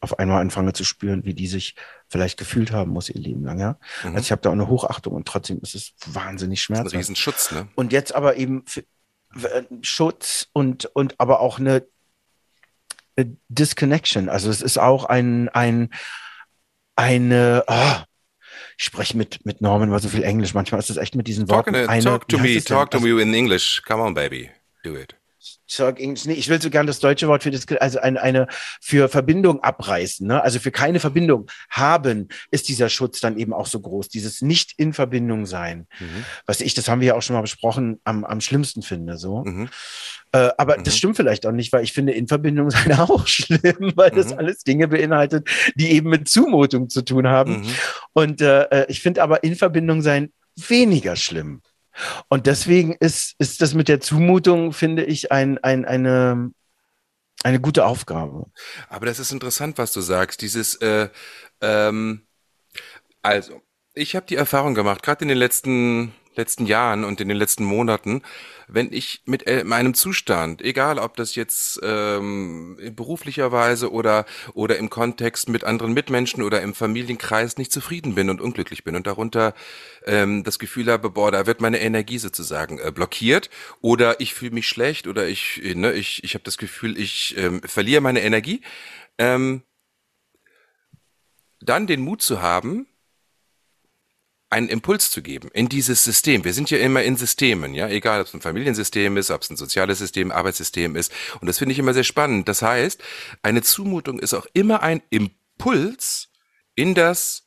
auf 0.00 0.18
einmal 0.18 0.40
anfange 0.40 0.72
zu 0.72 0.84
spüren, 0.84 1.24
wie 1.24 1.34
die 1.34 1.46
sich 1.46 1.74
vielleicht 2.08 2.38
gefühlt 2.38 2.72
haben 2.72 2.90
muss 2.90 3.08
ihr 3.10 3.20
Leben 3.20 3.44
lang, 3.44 3.60
ja. 3.60 3.78
Mhm. 4.02 4.16
Also 4.16 4.20
ich 4.20 4.32
habe 4.32 4.40
da 4.42 4.48
auch 4.48 4.54
eine 4.54 4.68
Hochachtung 4.68 5.14
und 5.14 5.28
trotzdem 5.28 5.60
ist 5.62 5.74
es 5.74 5.92
wahnsinnig 6.06 6.62
schmerzhaft. 6.62 6.94
Ein 6.94 6.98
Riesenschutz, 6.98 7.52
ne? 7.52 7.68
Und 7.74 7.92
jetzt 7.92 8.14
aber 8.14 8.36
eben 8.36 8.64
für, 8.66 8.82
äh, 9.52 9.62
Schutz 9.82 10.48
und, 10.52 10.86
und 10.86 11.20
aber 11.20 11.40
auch 11.40 11.58
eine, 11.58 11.86
eine 13.16 13.36
Disconnection. 13.48 14.28
Also 14.28 14.50
es 14.50 14.62
ist 14.62 14.78
auch 14.78 15.04
ein, 15.04 15.48
ein, 15.50 15.90
eine, 16.96 17.64
oh, 17.66 17.96
ich 18.78 18.84
spreche 18.84 19.16
mit, 19.16 19.44
mit 19.44 19.60
Norman 19.60 19.90
mal 19.90 20.00
so 20.00 20.08
viel 20.08 20.22
Englisch. 20.22 20.54
Manchmal 20.54 20.80
ist 20.80 20.88
es 20.88 20.96
echt 20.96 21.14
mit 21.14 21.26
diesen 21.26 21.50
Worten. 21.50 21.74
Talk, 21.74 21.88
eine, 21.90 22.02
talk 22.02 22.28
to 22.28 22.38
me, 22.38 22.62
talk 22.62 22.90
to 22.90 22.98
also, 22.98 23.06
me 23.08 23.20
in 23.22 23.34
English. 23.34 23.82
Come 23.86 24.02
on, 24.02 24.14
baby. 24.14 24.50
Do 24.82 24.96
it. 24.96 25.19
Nee, 25.78 26.34
ich 26.34 26.48
will 26.48 26.60
so 26.60 26.70
gern 26.70 26.86
das 26.86 26.98
deutsche 26.98 27.28
Wort 27.28 27.42
für 27.42 27.50
das, 27.50 27.66
also 27.80 28.00
eine, 28.00 28.20
eine 28.20 28.46
für 28.80 29.08
Verbindung 29.08 29.62
abreißen, 29.62 30.26
ne? 30.26 30.42
Also 30.42 30.58
für 30.58 30.70
keine 30.70 31.00
Verbindung 31.00 31.50
haben 31.70 32.28
ist 32.50 32.68
dieser 32.68 32.88
Schutz 32.88 33.20
dann 33.20 33.38
eben 33.38 33.52
auch 33.52 33.66
so 33.66 33.80
groß. 33.80 34.08
Dieses 34.08 34.42
nicht 34.42 34.74
in 34.76 34.92
Verbindung 34.92 35.46
sein. 35.46 35.86
Mhm. 36.00 36.24
Was 36.46 36.60
ich, 36.60 36.74
das 36.74 36.88
haben 36.88 37.00
wir 37.00 37.08
ja 37.08 37.14
auch 37.14 37.22
schon 37.22 37.34
mal 37.34 37.42
besprochen, 37.42 38.00
am, 38.04 38.24
am 38.24 38.40
schlimmsten 38.40 38.82
finde, 38.82 39.16
so. 39.16 39.44
Mhm. 39.44 39.68
Äh, 40.32 40.50
aber 40.58 40.78
mhm. 40.78 40.84
das 40.84 40.96
stimmt 40.96 41.16
vielleicht 41.16 41.46
auch 41.46 41.52
nicht, 41.52 41.72
weil 41.72 41.84
ich 41.84 41.92
finde 41.92 42.12
in 42.12 42.28
Verbindung 42.28 42.70
sein 42.70 42.92
auch 42.98 43.26
schlimm, 43.26 43.92
weil 43.94 44.10
das 44.10 44.32
mhm. 44.32 44.38
alles 44.38 44.64
Dinge 44.64 44.88
beinhaltet, 44.88 45.48
die 45.74 45.90
eben 45.92 46.10
mit 46.10 46.28
Zumutung 46.28 46.88
zu 46.88 47.02
tun 47.02 47.28
haben. 47.28 47.60
Mhm. 47.60 47.74
Und 48.12 48.40
äh, 48.40 48.62
äh 48.64 48.86
ich 48.88 49.00
finde 49.00 49.22
aber 49.22 49.44
in 49.44 49.56
Verbindung 49.56 50.02
sein 50.02 50.32
weniger 50.56 51.16
schlimm. 51.16 51.62
Und 52.28 52.46
deswegen 52.46 52.94
ist, 52.98 53.34
ist 53.38 53.60
das 53.62 53.74
mit 53.74 53.88
der 53.88 54.00
Zumutung, 54.00 54.72
finde 54.72 55.04
ich, 55.04 55.32
ein, 55.32 55.58
ein, 55.58 55.84
eine, 55.84 56.50
eine 57.42 57.60
gute 57.60 57.84
Aufgabe. 57.86 58.46
Aber 58.88 59.06
das 59.06 59.18
ist 59.18 59.32
interessant, 59.32 59.78
was 59.78 59.92
du 59.92 60.00
sagst. 60.00 60.42
Dieses, 60.42 60.76
äh, 60.76 61.08
ähm, 61.60 62.26
also, 63.22 63.62
ich 63.94 64.16
habe 64.16 64.26
die 64.26 64.36
Erfahrung 64.36 64.74
gemacht, 64.74 65.02
gerade 65.02 65.22
in 65.22 65.28
den 65.28 65.38
letzten 65.38 66.14
letzten 66.40 66.66
Jahren 66.66 67.04
und 67.04 67.20
in 67.20 67.28
den 67.28 67.36
letzten 67.36 67.64
Monaten, 67.64 68.22
wenn 68.66 68.92
ich 68.92 69.22
mit 69.26 69.46
äh, 69.46 69.64
meinem 69.64 69.94
Zustand, 69.94 70.62
egal 70.62 70.98
ob 70.98 71.16
das 71.16 71.34
jetzt 71.34 71.80
ähm, 71.82 72.78
beruflicherweise 72.96 73.92
oder 73.92 74.26
oder 74.54 74.78
im 74.78 74.90
Kontext 74.90 75.48
mit 75.48 75.64
anderen 75.64 75.92
Mitmenschen 75.92 76.42
oder 76.42 76.62
im 76.62 76.74
Familienkreis 76.74 77.58
nicht 77.58 77.72
zufrieden 77.72 78.14
bin 78.14 78.30
und 78.30 78.40
unglücklich 78.40 78.84
bin 78.84 78.96
und 78.96 79.06
darunter 79.06 79.54
ähm, 80.06 80.42
das 80.44 80.58
Gefühl 80.58 80.90
habe, 80.90 81.10
boah, 81.10 81.30
da 81.30 81.46
wird 81.46 81.60
meine 81.60 81.80
Energie 81.80 82.18
sozusagen 82.18 82.78
äh, 82.78 82.90
blockiert 82.92 83.50
oder 83.80 84.20
ich 84.20 84.34
fühle 84.34 84.52
mich 84.52 84.66
schlecht 84.68 85.06
oder 85.06 85.28
ich 85.28 85.60
ne, 85.74 85.92
ich 85.92 86.24
ich 86.24 86.34
habe 86.34 86.44
das 86.44 86.58
Gefühl, 86.58 86.98
ich 86.98 87.36
ähm, 87.36 87.60
verliere 87.62 88.00
meine 88.00 88.22
Energie, 88.22 88.62
ähm, 89.18 89.62
dann 91.60 91.86
den 91.86 92.00
Mut 92.00 92.22
zu 92.22 92.40
haben, 92.40 92.86
einen 94.50 94.68
Impuls 94.68 95.10
zu 95.10 95.22
geben 95.22 95.48
in 95.52 95.68
dieses 95.68 96.04
System. 96.04 96.44
Wir 96.44 96.52
sind 96.52 96.70
ja 96.70 96.78
immer 96.78 97.02
in 97.02 97.16
Systemen, 97.16 97.72
ja, 97.72 97.88
egal 97.88 98.20
ob 98.20 98.26
es 98.26 98.34
ein 98.34 98.40
Familiensystem 98.40 99.16
ist, 99.16 99.30
ob 99.30 99.42
es 99.42 99.50
ein 99.50 99.56
soziales 99.56 99.98
System, 99.98 100.32
Arbeitssystem 100.32 100.96
ist. 100.96 101.12
Und 101.40 101.46
das 101.46 101.58
finde 101.58 101.72
ich 101.72 101.78
immer 101.78 101.94
sehr 101.94 102.04
spannend. 102.04 102.48
Das 102.48 102.60
heißt, 102.60 103.02
eine 103.42 103.62
Zumutung 103.62 104.18
ist 104.18 104.34
auch 104.34 104.46
immer 104.52 104.82
ein 104.82 105.02
Impuls 105.10 106.28
in 106.74 106.94
das 106.94 107.46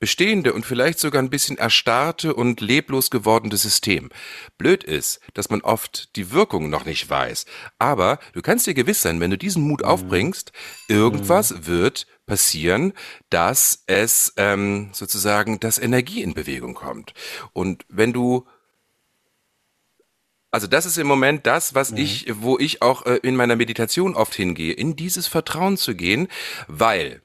bestehende 0.00 0.54
und 0.54 0.64
vielleicht 0.64 0.98
sogar 0.98 1.22
ein 1.22 1.30
bisschen 1.30 1.58
erstarrte 1.58 2.34
und 2.34 2.60
leblos 2.60 3.10
gewordene 3.10 3.56
System. 3.56 4.08
Blöd 4.56 4.82
ist, 4.82 5.20
dass 5.34 5.50
man 5.50 5.60
oft 5.60 6.16
die 6.16 6.32
Wirkung 6.32 6.70
noch 6.70 6.86
nicht 6.86 7.08
weiß. 7.10 7.44
Aber 7.78 8.18
du 8.32 8.40
kannst 8.40 8.66
dir 8.66 8.74
gewiss 8.74 9.02
sein, 9.02 9.20
wenn 9.20 9.30
du 9.30 9.36
diesen 9.36 9.62
Mut 9.62 9.84
aufbringst, 9.84 10.52
irgendwas 10.88 11.50
mhm. 11.50 11.66
wird 11.66 12.06
passieren, 12.30 12.92
dass 13.28 13.82
es 13.86 14.32
ähm, 14.36 14.90
sozusagen, 14.92 15.58
dass 15.58 15.78
Energie 15.78 16.22
in 16.22 16.32
Bewegung 16.32 16.74
kommt. 16.74 17.12
Und 17.52 17.84
wenn 17.88 18.12
du 18.12 18.46
also 20.52 20.66
das 20.66 20.84
ist 20.84 20.98
im 20.98 21.06
Moment 21.06 21.46
das, 21.46 21.74
was 21.74 21.92
mhm. 21.92 21.98
ich, 21.98 22.26
wo 22.28 22.58
ich 22.58 22.82
auch 22.82 23.06
äh, 23.06 23.20
in 23.22 23.36
meiner 23.36 23.54
Meditation 23.54 24.16
oft 24.16 24.34
hingehe, 24.34 24.72
in 24.72 24.96
dieses 24.96 25.28
Vertrauen 25.28 25.76
zu 25.76 25.94
gehen, 25.94 26.26
weil 26.66 27.22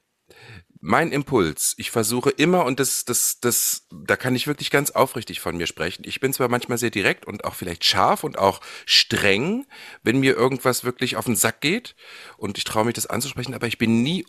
mein 0.79 1.11
Impuls, 1.11 1.73
ich 1.77 1.89
versuche 1.89 2.29
immer, 2.29 2.63
und 2.63 2.79
das, 2.79 3.05
das, 3.05 3.39
das, 3.39 3.87
da 3.91 4.15
kann 4.15 4.35
ich 4.35 4.45
wirklich 4.45 4.69
ganz 4.69 4.91
aufrichtig 4.91 5.39
von 5.39 5.57
mir 5.57 5.65
sprechen. 5.65 6.03
Ich 6.05 6.19
bin 6.19 6.31
zwar 6.31 6.47
manchmal 6.47 6.77
sehr 6.77 6.91
direkt 6.91 7.25
und 7.25 7.43
auch 7.43 7.55
vielleicht 7.55 7.83
scharf 7.83 8.23
und 8.23 8.37
auch 8.37 8.61
streng, 8.85 9.65
wenn 10.03 10.19
mir 10.19 10.35
irgendwas 10.35 10.83
wirklich 10.83 11.15
auf 11.15 11.25
den 11.25 11.35
Sack 11.35 11.59
geht 11.61 11.95
und 12.37 12.59
ich 12.59 12.63
traue 12.65 12.85
mich 12.85 12.93
das 12.93 13.07
anzusprechen, 13.07 13.55
aber 13.55 13.65
ich 13.65 13.79
bin 13.79 14.03
nie 14.03 14.27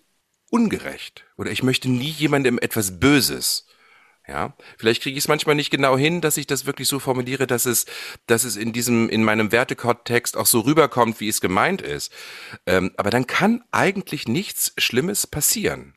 ungerecht 0.50 1.24
oder 1.36 1.50
ich 1.50 1.62
möchte 1.62 1.88
nie 1.88 2.10
jemandem 2.10 2.58
etwas 2.58 3.00
Böses. 3.00 3.66
Ja, 4.28 4.56
vielleicht 4.76 5.02
kriege 5.02 5.16
ich 5.16 5.24
es 5.24 5.28
manchmal 5.28 5.54
nicht 5.54 5.70
genau 5.70 5.96
hin, 5.96 6.20
dass 6.20 6.36
ich 6.36 6.48
das 6.48 6.66
wirklich 6.66 6.88
so 6.88 6.98
formuliere, 6.98 7.46
dass 7.46 7.64
es, 7.64 7.86
dass 8.26 8.42
es 8.42 8.56
in 8.56 8.72
diesem, 8.72 9.08
in 9.08 9.22
meinem 9.22 9.52
Wertekontext 9.52 10.36
auch 10.36 10.46
so 10.46 10.60
rüberkommt, 10.60 11.20
wie 11.20 11.28
es 11.28 11.40
gemeint 11.40 11.80
ist. 11.80 12.12
Ähm, 12.66 12.90
aber 12.96 13.10
dann 13.10 13.28
kann 13.28 13.62
eigentlich 13.70 14.26
nichts 14.26 14.72
Schlimmes 14.78 15.28
passieren. 15.28 15.94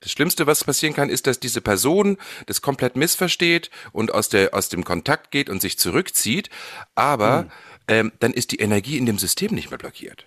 Das 0.00 0.10
Schlimmste, 0.10 0.46
was 0.46 0.64
passieren 0.64 0.92
kann, 0.94 1.08
ist, 1.08 1.28
dass 1.28 1.38
diese 1.38 1.60
Person 1.60 2.18
das 2.46 2.60
komplett 2.62 2.96
missversteht 2.96 3.70
und 3.92 4.12
aus, 4.12 4.28
der, 4.28 4.52
aus 4.52 4.68
dem 4.68 4.84
Kontakt 4.84 5.30
geht 5.30 5.48
und 5.48 5.62
sich 5.62 5.78
zurückzieht. 5.78 6.50
Aber 6.96 7.44
mhm. 7.44 7.50
ähm, 7.88 8.12
dann 8.18 8.34
ist 8.34 8.50
die 8.50 8.58
Energie 8.58 8.98
in 8.98 9.06
dem 9.06 9.18
System 9.18 9.54
nicht 9.54 9.70
mehr 9.70 9.78
blockiert. 9.78 10.26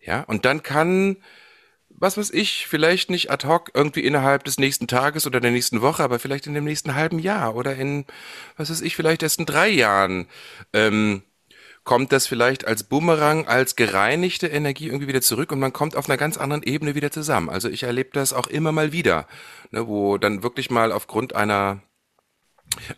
Ja, 0.00 0.20
und 0.20 0.44
dann 0.44 0.62
kann 0.62 1.16
was 2.00 2.16
weiß 2.16 2.30
ich, 2.30 2.66
vielleicht 2.68 3.10
nicht 3.10 3.30
ad 3.30 3.46
hoc 3.46 3.70
irgendwie 3.74 4.00
innerhalb 4.04 4.44
des 4.44 4.58
nächsten 4.58 4.86
Tages 4.86 5.26
oder 5.26 5.40
der 5.40 5.50
nächsten 5.50 5.80
Woche, 5.80 6.02
aber 6.02 6.18
vielleicht 6.18 6.46
in 6.46 6.54
dem 6.54 6.64
nächsten 6.64 6.94
halben 6.94 7.18
Jahr 7.18 7.56
oder 7.56 7.74
in, 7.76 8.06
was 8.56 8.70
weiß 8.70 8.80
ich, 8.82 8.96
vielleicht 8.96 9.22
erst 9.22 9.40
in 9.40 9.46
drei 9.46 9.68
Jahren, 9.68 10.26
ähm, 10.72 11.22
kommt 11.84 12.12
das 12.12 12.26
vielleicht 12.26 12.66
als 12.66 12.84
Bumerang, 12.84 13.48
als 13.48 13.74
gereinigte 13.74 14.46
Energie 14.46 14.88
irgendwie 14.88 15.08
wieder 15.08 15.22
zurück 15.22 15.52
und 15.52 15.58
man 15.58 15.72
kommt 15.72 15.96
auf 15.96 16.08
einer 16.08 16.18
ganz 16.18 16.36
anderen 16.36 16.62
Ebene 16.62 16.94
wieder 16.94 17.10
zusammen. 17.10 17.48
Also 17.48 17.68
ich 17.70 17.84
erlebe 17.84 18.10
das 18.12 18.32
auch 18.34 18.46
immer 18.46 18.72
mal 18.72 18.92
wieder, 18.92 19.26
ne, 19.70 19.88
wo 19.88 20.18
dann 20.18 20.42
wirklich 20.42 20.70
mal 20.70 20.92
aufgrund 20.92 21.34
einer 21.34 21.80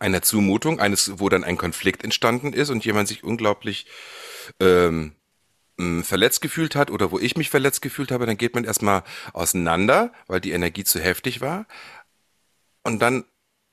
einer 0.01 0.23
Zumutung, 0.23 0.81
eines, 0.81 1.21
wo 1.21 1.29
dann 1.29 1.45
ein 1.45 1.57
Konflikt 1.57 2.03
entstanden 2.03 2.53
ist 2.53 2.71
und 2.71 2.85
jemand 2.85 3.07
sich 3.07 3.23
unglaublich 3.23 3.87
ähm, 4.59 5.13
verletzt 6.05 6.41
gefühlt 6.41 6.77
hat 6.77 6.91
oder 6.91 7.11
wo 7.11 7.19
ich 7.19 7.37
mich 7.37 7.51
verletzt 7.51 7.83
gefühlt 7.83 8.11
habe, 8.11 8.27
dann 8.27 8.37
geht 8.37 8.55
man 8.55 8.65
erstmal 8.65 9.03
auseinander, 9.33 10.13
weil 10.27 10.41
die 10.41 10.53
Energie 10.53 10.85
zu 10.85 11.01
heftig 11.01 11.41
war. 11.41 11.67
Und 12.83 13.01
dann 13.01 13.25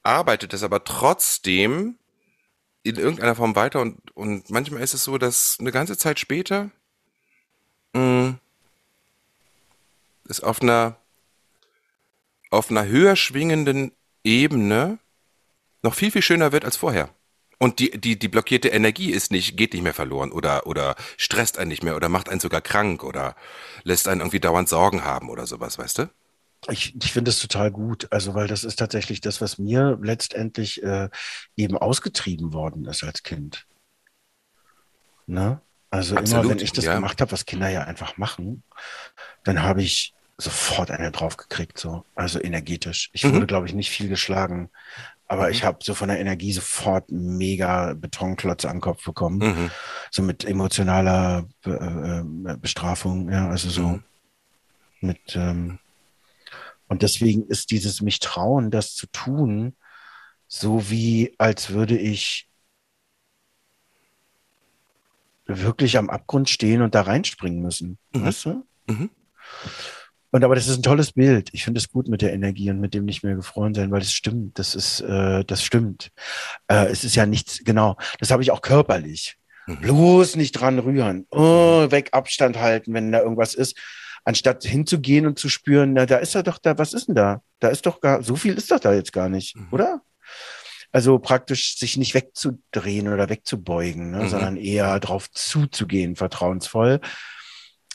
arbeitet 0.03 0.53
es 0.53 0.63
aber 0.63 0.83
trotzdem 0.83 1.97
in 2.83 2.95
irgendeiner 2.95 3.35
Form 3.35 3.55
weiter 3.55 3.81
und, 3.81 4.15
und 4.15 4.49
manchmal 4.49 4.81
ist 4.81 4.93
es 4.93 5.03
so, 5.03 5.17
dass 5.17 5.57
eine 5.59 5.71
ganze 5.71 5.97
Zeit 5.97 6.19
später 6.19 6.71
mh, 7.93 8.39
es 10.29 10.39
auf 10.41 10.61
einer 10.61 10.97
auf 12.49 12.71
einer 12.71 12.85
höher 12.85 13.17
schwingenden 13.17 13.91
Ebene 14.23 14.99
noch 15.83 15.93
viel, 15.93 16.11
viel 16.11 16.21
schöner 16.21 16.53
wird 16.53 16.63
als 16.63 16.77
vorher. 16.77 17.09
Und 17.59 17.79
die, 17.79 17.91
die, 17.99 18.19
die 18.19 18.27
blockierte 18.27 18.67
Energie 18.67 19.11
ist 19.11 19.31
nicht, 19.31 19.57
geht 19.57 19.73
nicht 19.73 19.81
mehr 19.81 19.93
verloren 19.93 20.31
oder, 20.31 20.67
oder 20.67 20.95
stresst 21.17 21.57
einen 21.57 21.69
nicht 21.69 21.83
mehr 21.83 21.95
oder 21.95 22.07
macht 22.07 22.29
einen 22.29 22.39
sogar 22.39 22.61
krank 22.61 23.03
oder 23.03 23.35
lässt 23.83 24.07
einen 24.07 24.21
irgendwie 24.21 24.39
dauernd 24.39 24.69
Sorgen 24.69 25.03
haben 25.03 25.29
oder 25.29 25.47
sowas, 25.47 25.77
weißt 25.79 25.97
du? 25.99 26.09
Ich, 26.69 26.95
ich 26.95 27.11
finde 27.11 27.29
das 27.29 27.39
total 27.39 27.71
gut, 27.71 28.07
also 28.11 28.33
weil 28.33 28.47
das 28.47 28.63
ist 28.63 28.77
tatsächlich 28.77 29.21
das, 29.21 29.41
was 29.41 29.57
mir 29.57 29.97
letztendlich 30.01 30.83
äh, 30.83 31.09
eben 31.55 31.77
ausgetrieben 31.77 32.53
worden 32.53 32.85
ist 32.85 33.03
als 33.03 33.23
Kind. 33.23 33.65
Ne? 35.25 35.61
Also 35.89 36.15
Absolut, 36.15 36.45
immer, 36.45 36.55
wenn 36.55 36.63
ich 36.63 36.73
das 36.73 36.85
ja. 36.85 36.95
gemacht 36.95 37.21
habe, 37.21 37.31
was 37.31 37.45
Kinder 37.45 37.69
ja 37.69 37.83
einfach 37.83 38.17
machen, 38.17 38.63
dann 39.43 39.63
habe 39.63 39.81
ich 39.81 40.13
sofort 40.37 40.91
eine 40.91 41.11
draufgekriegt, 41.11 41.79
so, 41.79 42.03
also 42.15 42.39
energetisch. 42.39 43.09
Ich 43.13 43.23
mhm. 43.23 43.35
wurde, 43.35 43.47
glaube 43.47 43.67
ich, 43.67 43.73
nicht 43.73 43.89
viel 43.89 44.09
geschlagen, 44.09 44.69
aber 45.27 45.45
mhm. 45.45 45.51
ich 45.51 45.63
habe 45.63 45.79
so 45.81 45.93
von 45.93 46.09
der 46.09 46.19
Energie 46.19 46.53
sofort 46.53 47.11
mega 47.11 47.93
Betonklotze 47.93 48.69
am 48.69 48.81
Kopf 48.81 49.03
bekommen. 49.03 49.39
Mhm. 49.39 49.71
So 50.11 50.21
mit 50.21 50.45
emotionaler 50.45 51.47
Be 51.61 52.25
äh, 52.45 52.51
äh, 52.51 52.57
Bestrafung, 52.57 53.29
ja, 53.31 53.49
also 53.49 53.69
so 53.69 53.87
mhm. 53.87 54.03
mit 55.01 55.35
ähm, 55.35 55.79
und 56.87 57.01
deswegen 57.01 57.45
ist 57.47 57.71
dieses 57.71 58.01
mich 58.01 58.19
trauen, 58.19 58.71
das 58.71 58.95
zu 58.95 59.07
tun, 59.07 59.75
so 60.47 60.89
wie 60.89 61.35
als 61.37 61.71
würde 61.71 61.97
ich 61.97 62.49
wirklich 65.45 65.97
am 65.97 66.09
Abgrund 66.09 66.49
stehen 66.49 66.81
und 66.81 66.95
da 66.95 67.01
reinspringen 67.01 67.61
müssen. 67.61 67.97
Mhm. 68.13 68.25
Weißt 68.25 68.45
du? 68.45 68.65
Mhm. 70.31 70.37
Und 70.37 70.43
aber 70.43 70.55
das 70.55 70.67
ist 70.67 70.77
ein 70.77 70.83
tolles 70.83 71.13
Bild. 71.13 71.49
Ich 71.53 71.63
finde 71.63 71.79
es 71.79 71.89
gut 71.89 72.07
mit 72.07 72.21
der 72.21 72.33
Energie 72.33 72.69
und 72.69 72.79
mit 72.79 72.93
dem 72.93 73.05
nicht 73.05 73.23
mehr 73.23 73.35
gefroren 73.35 73.73
sein, 73.73 73.91
weil 73.91 74.01
es 74.01 74.13
stimmt. 74.13 74.59
Das 74.59 74.75
ist, 74.75 75.01
äh, 75.01 75.43
das 75.45 75.63
stimmt. 75.63 76.11
Äh, 76.67 76.87
es 76.87 77.03
ist 77.03 77.15
ja 77.15 77.25
nichts, 77.25 77.61
genau. 77.63 77.97
Das 78.19 78.31
habe 78.31 78.43
ich 78.43 78.51
auch 78.51 78.61
körperlich. 78.61 79.37
Mhm. 79.67 79.81
Bloß 79.81 80.35
nicht 80.35 80.53
dran 80.53 80.79
rühren. 80.79 81.27
Oh, 81.31 81.89
weg, 81.91 82.09
Abstand 82.11 82.57
halten, 82.57 82.93
wenn 82.93 83.11
da 83.11 83.19
irgendwas 83.21 83.53
ist. 83.53 83.77
Anstatt 84.23 84.65
hinzugehen 84.65 85.25
und 85.25 85.39
zu 85.39 85.47
spüren, 85.47 85.93
na, 85.93 86.05
da 86.05 86.17
ist 86.17 86.35
er 86.35 86.43
doch 86.43 86.57
da, 86.57 86.77
was 86.77 86.93
ist 86.93 87.07
denn 87.07 87.15
da? 87.15 87.41
Da 87.59 87.69
ist 87.69 87.85
doch 87.85 88.01
gar, 88.01 88.23
so 88.23 88.35
viel 88.35 88.55
ist 88.55 88.71
doch 88.71 88.79
da 88.79 88.93
jetzt 88.93 89.13
gar 89.13 89.29
nicht, 89.29 89.55
mhm. 89.55 89.67
oder? 89.71 90.01
Also 90.91 91.19
praktisch 91.19 91.77
sich 91.77 91.95
nicht 91.95 92.13
wegzudrehen 92.13 93.07
oder 93.07 93.29
wegzubeugen, 93.29 94.11
ne, 94.11 94.23
mhm. 94.23 94.29
sondern 94.29 94.57
eher 94.57 94.99
drauf 94.99 95.31
zuzugehen, 95.31 96.15
vertrauensvoll 96.15 96.99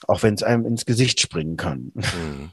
auch 0.08 0.22
wenn 0.22 0.34
es 0.34 0.42
einem 0.42 0.66
ins 0.66 0.86
Gesicht 0.86 1.20
springen 1.20 1.56
kann. 1.56 1.92
Mhm. 1.94 2.50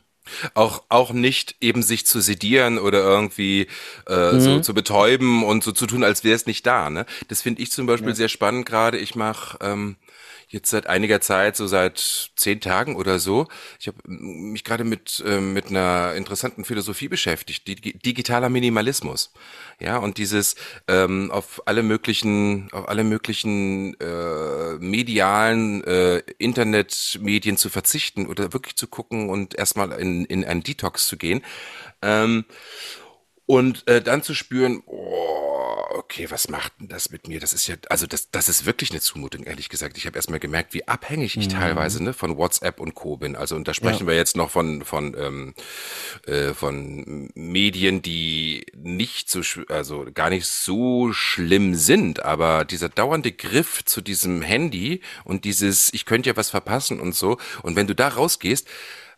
Auch, 0.54 0.84
auch 0.90 1.12
nicht 1.12 1.56
eben 1.60 1.82
sich 1.82 2.06
zu 2.06 2.22
sedieren 2.22 2.78
oder 2.78 3.00
irgendwie 3.00 3.68
äh, 4.08 4.34
mhm. 4.34 4.40
so 4.40 4.60
zu 4.60 4.74
betäuben 4.76 5.44
und 5.44 5.64
so 5.64 5.72
zu 5.72 5.88
tun, 5.88 6.04
als 6.04 6.24
wäre 6.24 6.36
es 6.36 6.46
nicht 6.46 6.68
da. 6.68 6.92
Ne? 6.92 7.08
Das 7.30 7.42
finde 7.42 7.64
ich 7.64 7.72
zum 7.72 7.88
Beispiel 7.88 8.10
ja. 8.10 8.16
sehr 8.16 8.30
spannend 8.30 8.68
gerade. 8.68 9.00
Ich 9.00 9.16
mache 9.16 9.58
ähm, 9.62 9.96
jetzt 10.50 10.70
seit 10.70 10.88
einiger 10.88 11.22
Zeit, 11.22 11.56
so 11.56 11.68
seit 11.68 12.32
zehn 12.36 12.60
Tagen 12.60 12.96
oder 12.96 13.20
so. 13.20 13.48
Ich 13.80 13.88
habe 13.88 13.98
mich 14.06 14.64
gerade 14.64 14.84
mit, 14.84 15.24
äh, 15.26 15.40
mit 15.40 15.68
einer 15.68 16.14
interessanten 16.16 16.66
Philosophie 16.66 17.08
beschäftigt, 17.08 17.68
die, 17.68 17.76
digitaler 17.76 18.50
Minimalismus. 18.50 19.32
Ja, 19.80 19.98
und 19.98 20.18
dieses 20.18 20.56
ähm, 20.88 21.32
auf 21.32 21.62
alle 21.66 21.84
möglichen, 21.84 22.68
auf 22.72 22.90
alle 22.90 23.04
möglichen 23.04 23.94
äh, 24.00 24.74
medialen 24.80 25.84
äh, 25.84 26.24
Internetmedien 26.40 27.56
zu 27.56 27.70
verzichten 27.70 28.26
oder 28.28 28.52
wirklich 28.52 28.76
zu 28.76 28.88
gucken 28.88 29.30
und 29.30 29.54
erstmal 29.56 29.92
in, 29.94 30.26
in 30.26 30.44
einen 30.44 30.64
Detox 30.64 31.08
zu 31.08 31.16
gehen. 31.16 31.42
Ähm, 32.02 32.46
und 33.50 33.88
äh, 33.88 34.00
dann 34.00 34.22
zu 34.22 34.36
spüren, 34.36 34.84
oh, 34.86 35.86
okay, 35.96 36.28
was 36.30 36.50
macht 36.50 36.74
denn 36.80 36.88
das 36.88 37.10
mit 37.10 37.28
mir? 37.28 37.40
Das 37.40 37.52
ist 37.52 37.66
ja, 37.66 37.78
also 37.90 38.06
das, 38.06 38.30
das 38.30 38.48
ist 38.48 38.68
wirklich 38.68 38.92
eine 38.92 39.02
Zumutung, 39.02 39.44
ehrlich 39.46 39.70
gesagt. 39.70 39.98
Ich 39.98 40.06
habe 40.06 40.18
erstmal 40.18 40.40
gemerkt, 40.40 40.76
wie 40.76 40.88
abhängig 40.88 41.36
ich 41.36 41.48
mhm. 41.48 41.54
teilweise 41.54 42.04
ne, 42.04 42.14
von 42.14 42.38
WhatsApp 42.38 42.80
und 42.80 42.94
Co. 42.94 43.18
bin. 43.18 43.36
Also 43.36 43.56
und 43.56 43.68
da 43.68 43.74
sprechen 43.74 44.06
ja. 44.06 44.12
wir 44.12 44.16
jetzt 44.16 44.36
noch 44.36 44.52
von 44.52 44.84
von 44.84 45.16
ähm, 45.18 45.56
äh, 46.28 46.54
von 46.54 47.32
Medien, 47.34 48.04
die 48.04 48.68
nicht 48.76 49.32
so, 49.32 49.42
also 49.68 50.06
gar 50.14 50.30
nicht 50.30 50.46
so 50.46 51.12
schlimm 51.12 51.74
sind, 51.74 52.22
aber 52.22 52.66
dieser 52.66 52.90
dauernde 52.90 53.32
Griff 53.32 53.84
zu 53.84 54.02
diesem 54.02 54.44
Handy 54.44 55.02
und 55.24 55.44
dieses, 55.44 55.92
ich 55.92 56.06
könnte 56.06 56.30
ja 56.30 56.38
was 56.38 56.52
verpassen 56.52 57.00
und 57.00 57.16
so. 57.16 57.40
Und 57.64 57.76
wenn 57.76 57.88
du 57.88 57.96
da 57.96 58.10
rausgehst, 58.10 58.68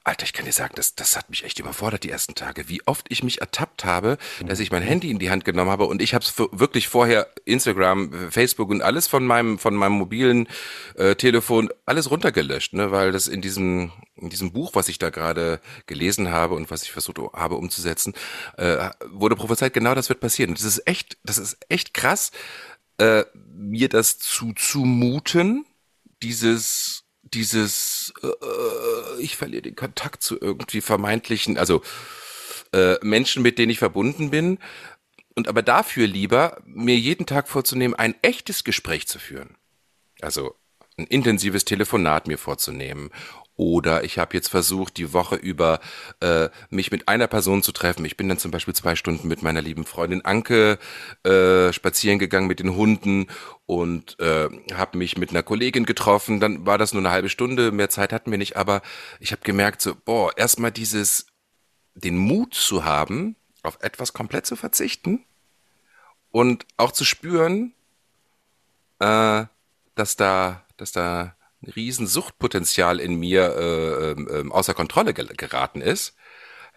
Alter, 0.03 0.25
ich 0.25 0.33
kann 0.33 0.45
dir 0.45 0.51
sagen, 0.51 0.73
das, 0.75 0.95
das 0.95 1.15
hat 1.15 1.29
mich 1.29 1.43
echt 1.43 1.59
überfordert 1.59 2.03
die 2.03 2.09
ersten 2.09 2.33
Tage. 2.33 2.67
Wie 2.67 2.81
oft 2.87 3.05
ich 3.09 3.23
mich 3.23 3.39
ertappt 3.39 3.85
habe, 3.85 4.17
dass 4.45 4.59
ich 4.59 4.71
mein 4.71 4.81
Handy 4.81 5.11
in 5.11 5.19
die 5.19 5.29
Hand 5.29 5.45
genommen 5.45 5.69
habe 5.69 5.85
und 5.85 6.01
ich 6.01 6.15
habe 6.15 6.25
es 6.25 6.33
wirklich 6.37 6.87
vorher 6.87 7.27
Instagram, 7.45 8.31
Facebook 8.31 8.69
und 8.71 8.81
alles 8.81 9.07
von 9.07 9.25
meinem 9.25 9.59
von 9.59 9.75
meinem 9.75 9.93
mobilen 9.93 10.47
äh, 10.95 11.13
Telefon 11.15 11.69
alles 11.85 12.09
runtergelöscht, 12.09 12.73
ne, 12.73 12.91
weil 12.91 13.11
das 13.11 13.27
in 13.27 13.41
diesem 13.41 13.91
in 14.15 14.29
diesem 14.29 14.51
Buch, 14.51 14.71
was 14.73 14.87
ich 14.87 14.97
da 14.97 15.11
gerade 15.11 15.59
gelesen 15.85 16.31
habe 16.31 16.55
und 16.55 16.71
was 16.71 16.83
ich 16.83 16.91
versucht 16.91 17.19
habe 17.33 17.55
umzusetzen, 17.55 18.13
äh, 18.57 18.89
wurde 19.11 19.35
prophezeit, 19.35 19.73
genau 19.73 19.93
das 19.95 20.09
wird 20.09 20.19
passieren. 20.19 20.53
das 20.53 20.63
ist 20.63 20.87
echt, 20.87 21.17
das 21.23 21.37
ist 21.37 21.57
echt 21.69 21.93
krass, 21.93 22.31
äh, 22.97 23.25
mir 23.53 23.89
das 23.89 24.19
zuzumuten, 24.19 25.65
dieses 26.21 27.03
dieses, 27.33 28.13
äh, 28.21 28.27
äh, 28.27 29.21
ich 29.21 29.37
verliere 29.37 29.63
den 29.63 29.75
Kontakt 29.75 30.23
zu 30.23 30.39
irgendwie 30.39 30.81
vermeintlichen, 30.81 31.57
also 31.57 31.81
äh, 32.73 32.95
Menschen, 33.01 33.43
mit 33.43 33.57
denen 33.57 33.71
ich 33.71 33.79
verbunden 33.79 34.29
bin. 34.29 34.59
Und 35.33 35.47
aber 35.47 35.61
dafür 35.61 36.07
lieber, 36.07 36.61
mir 36.65 36.97
jeden 36.97 37.25
Tag 37.25 37.47
vorzunehmen, 37.47 37.95
ein 37.95 38.15
echtes 38.21 38.63
Gespräch 38.63 39.07
zu 39.07 39.17
führen. 39.17 39.57
Also 40.21 40.55
ein 40.97 41.07
intensives 41.07 41.65
Telefonat 41.65 42.27
mir 42.27 42.37
vorzunehmen 42.37 43.11
oder 43.61 44.03
ich 44.03 44.17
habe 44.17 44.33
jetzt 44.33 44.47
versucht, 44.47 44.97
die 44.97 45.13
Woche 45.13 45.35
über 45.35 45.79
äh, 46.19 46.49
mich 46.71 46.89
mit 46.89 47.07
einer 47.07 47.27
Person 47.27 47.61
zu 47.61 47.71
treffen. 47.71 48.03
Ich 48.05 48.17
bin 48.17 48.27
dann 48.27 48.39
zum 48.39 48.49
Beispiel 48.49 48.73
zwei 48.73 48.95
Stunden 48.95 49.27
mit 49.27 49.43
meiner 49.43 49.61
lieben 49.61 49.85
Freundin 49.85 50.25
Anke 50.25 50.79
äh, 51.23 51.71
spazieren 51.71 52.17
gegangen 52.17 52.47
mit 52.47 52.59
den 52.59 52.75
Hunden 52.75 53.27
und 53.67 54.19
äh, 54.19 54.49
habe 54.73 54.97
mich 54.97 55.15
mit 55.19 55.29
einer 55.29 55.43
Kollegin 55.43 55.85
getroffen. 55.85 56.39
Dann 56.39 56.65
war 56.65 56.79
das 56.79 56.91
nur 56.91 57.03
eine 57.03 57.11
halbe 57.11 57.29
Stunde, 57.29 57.71
mehr 57.71 57.91
Zeit 57.91 58.13
hatten 58.13 58.31
wir 58.31 58.39
nicht, 58.39 58.57
aber 58.57 58.81
ich 59.19 59.31
habe 59.31 59.43
gemerkt, 59.43 59.83
so, 59.83 59.93
boah, 59.93 60.35
erstmal 60.35 60.71
dieses 60.71 61.27
den 61.93 62.17
Mut 62.17 62.55
zu 62.55 62.83
haben, 62.83 63.35
auf 63.61 63.77
etwas 63.81 64.13
komplett 64.13 64.47
zu 64.47 64.55
verzichten 64.55 65.23
und 66.31 66.65
auch 66.77 66.93
zu 66.93 67.05
spüren, 67.05 67.73
äh, 68.97 69.45
dass 69.93 70.15
da, 70.15 70.65
dass 70.77 70.91
da 70.93 71.35
riesen 71.63 72.07
Suchtpotenzial 72.07 72.99
in 72.99 73.15
mir 73.15 73.55
äh, 73.55 74.11
äh, 74.11 74.49
außer 74.49 74.73
Kontrolle 74.73 75.13
ge 75.13 75.27
geraten 75.35 75.81
ist. 75.81 76.15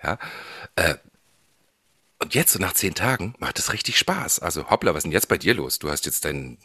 Ja. 0.03 0.19
Äh, 0.77 0.97
und 2.21 2.35
jetzt, 2.35 2.53
so 2.53 2.59
nach 2.59 2.73
zehn 2.73 2.95
Tagen, 2.95 3.35
macht 3.39 3.59
es 3.59 3.73
richtig 3.73 3.99
Spaß. 3.99 4.39
Also, 4.39 4.71
hoppla, 4.71 4.93
was 4.93 4.99
ist 4.99 5.05
denn 5.05 5.13
jetzt 5.13 5.29
bei 5.29 5.39
dir 5.39 5.55
los? 5.55 5.79
Du 5.79 5.91
hast 5.91 6.07
jetzt 6.07 6.25
dein. 6.25 6.59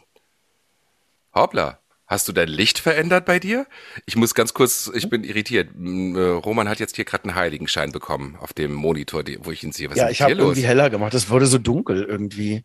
Hoppla, 1.34 1.80
Hast 2.10 2.26
du 2.26 2.32
dein 2.32 2.48
Licht 2.48 2.80
verändert 2.80 3.24
bei 3.24 3.38
dir? 3.38 3.68
Ich 4.04 4.16
muss 4.16 4.34
ganz 4.34 4.52
kurz, 4.52 4.90
ich 4.92 5.08
bin 5.08 5.22
irritiert. 5.22 5.70
Äh, 5.76 6.18
Roman 6.20 6.68
hat 6.68 6.80
jetzt 6.80 6.96
hier 6.96 7.04
gerade 7.04 7.22
einen 7.22 7.36
Heiligenschein 7.36 7.92
bekommen 7.92 8.36
auf 8.40 8.52
dem 8.52 8.72
Monitor, 8.72 9.22
wo 9.44 9.52
ich 9.52 9.62
ihn 9.62 9.70
sehe. 9.70 9.88
Was 9.90 9.96
ja, 9.96 10.10
ich 10.10 10.20
habe 10.20 10.32
irgendwie 10.32 10.62
heller 10.62 10.90
gemacht. 10.90 11.14
Es 11.14 11.30
wurde 11.30 11.46
so 11.46 11.58
dunkel 11.58 12.02
irgendwie. 12.02 12.64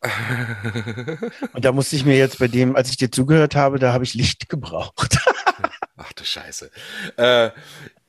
Und 1.54 1.64
da 1.64 1.72
musste 1.74 1.96
ich 1.96 2.06
mir 2.06 2.18
jetzt 2.18 2.40
bei 2.40 2.48
dem, 2.48 2.76
als 2.76 2.90
ich 2.90 2.98
dir 2.98 3.12
zugehört 3.12 3.54
habe, 3.54 3.78
da 3.78 3.94
habe 3.94 4.04
ich 4.04 4.16
Licht 4.16 4.50
gebraucht. 4.50 5.20
Ach 5.96 6.12
du 6.14 6.24
Scheiße. 6.24 6.72
Äh, 7.18 7.52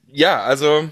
ja, 0.06 0.40
also. 0.40 0.88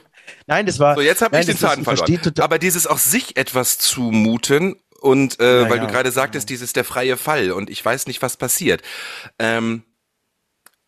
Nein, 0.46 0.66
das 0.66 0.78
war. 0.78 0.94
So, 0.94 1.00
jetzt 1.00 1.22
habe 1.22 1.40
ich 1.40 1.46
den 1.46 1.56
Faden 1.56 1.84
verloren. 1.84 2.20
Aber 2.40 2.58
dieses 2.58 2.86
auch 2.86 2.98
sich 2.98 3.38
etwas 3.38 3.78
zumuten 3.78 4.76
und 5.00 5.40
äh, 5.40 5.62
ja, 5.62 5.70
weil 5.70 5.80
du 5.80 5.86
gerade 5.86 6.10
sagtest, 6.10 6.50
ja. 6.50 6.54
dieses 6.54 6.74
der 6.74 6.84
freie 6.84 7.16
Fall 7.16 7.50
und 7.50 7.70
ich 7.70 7.82
weiß 7.82 8.06
nicht, 8.08 8.20
was 8.20 8.36
passiert. 8.36 8.82
Ähm, 9.38 9.84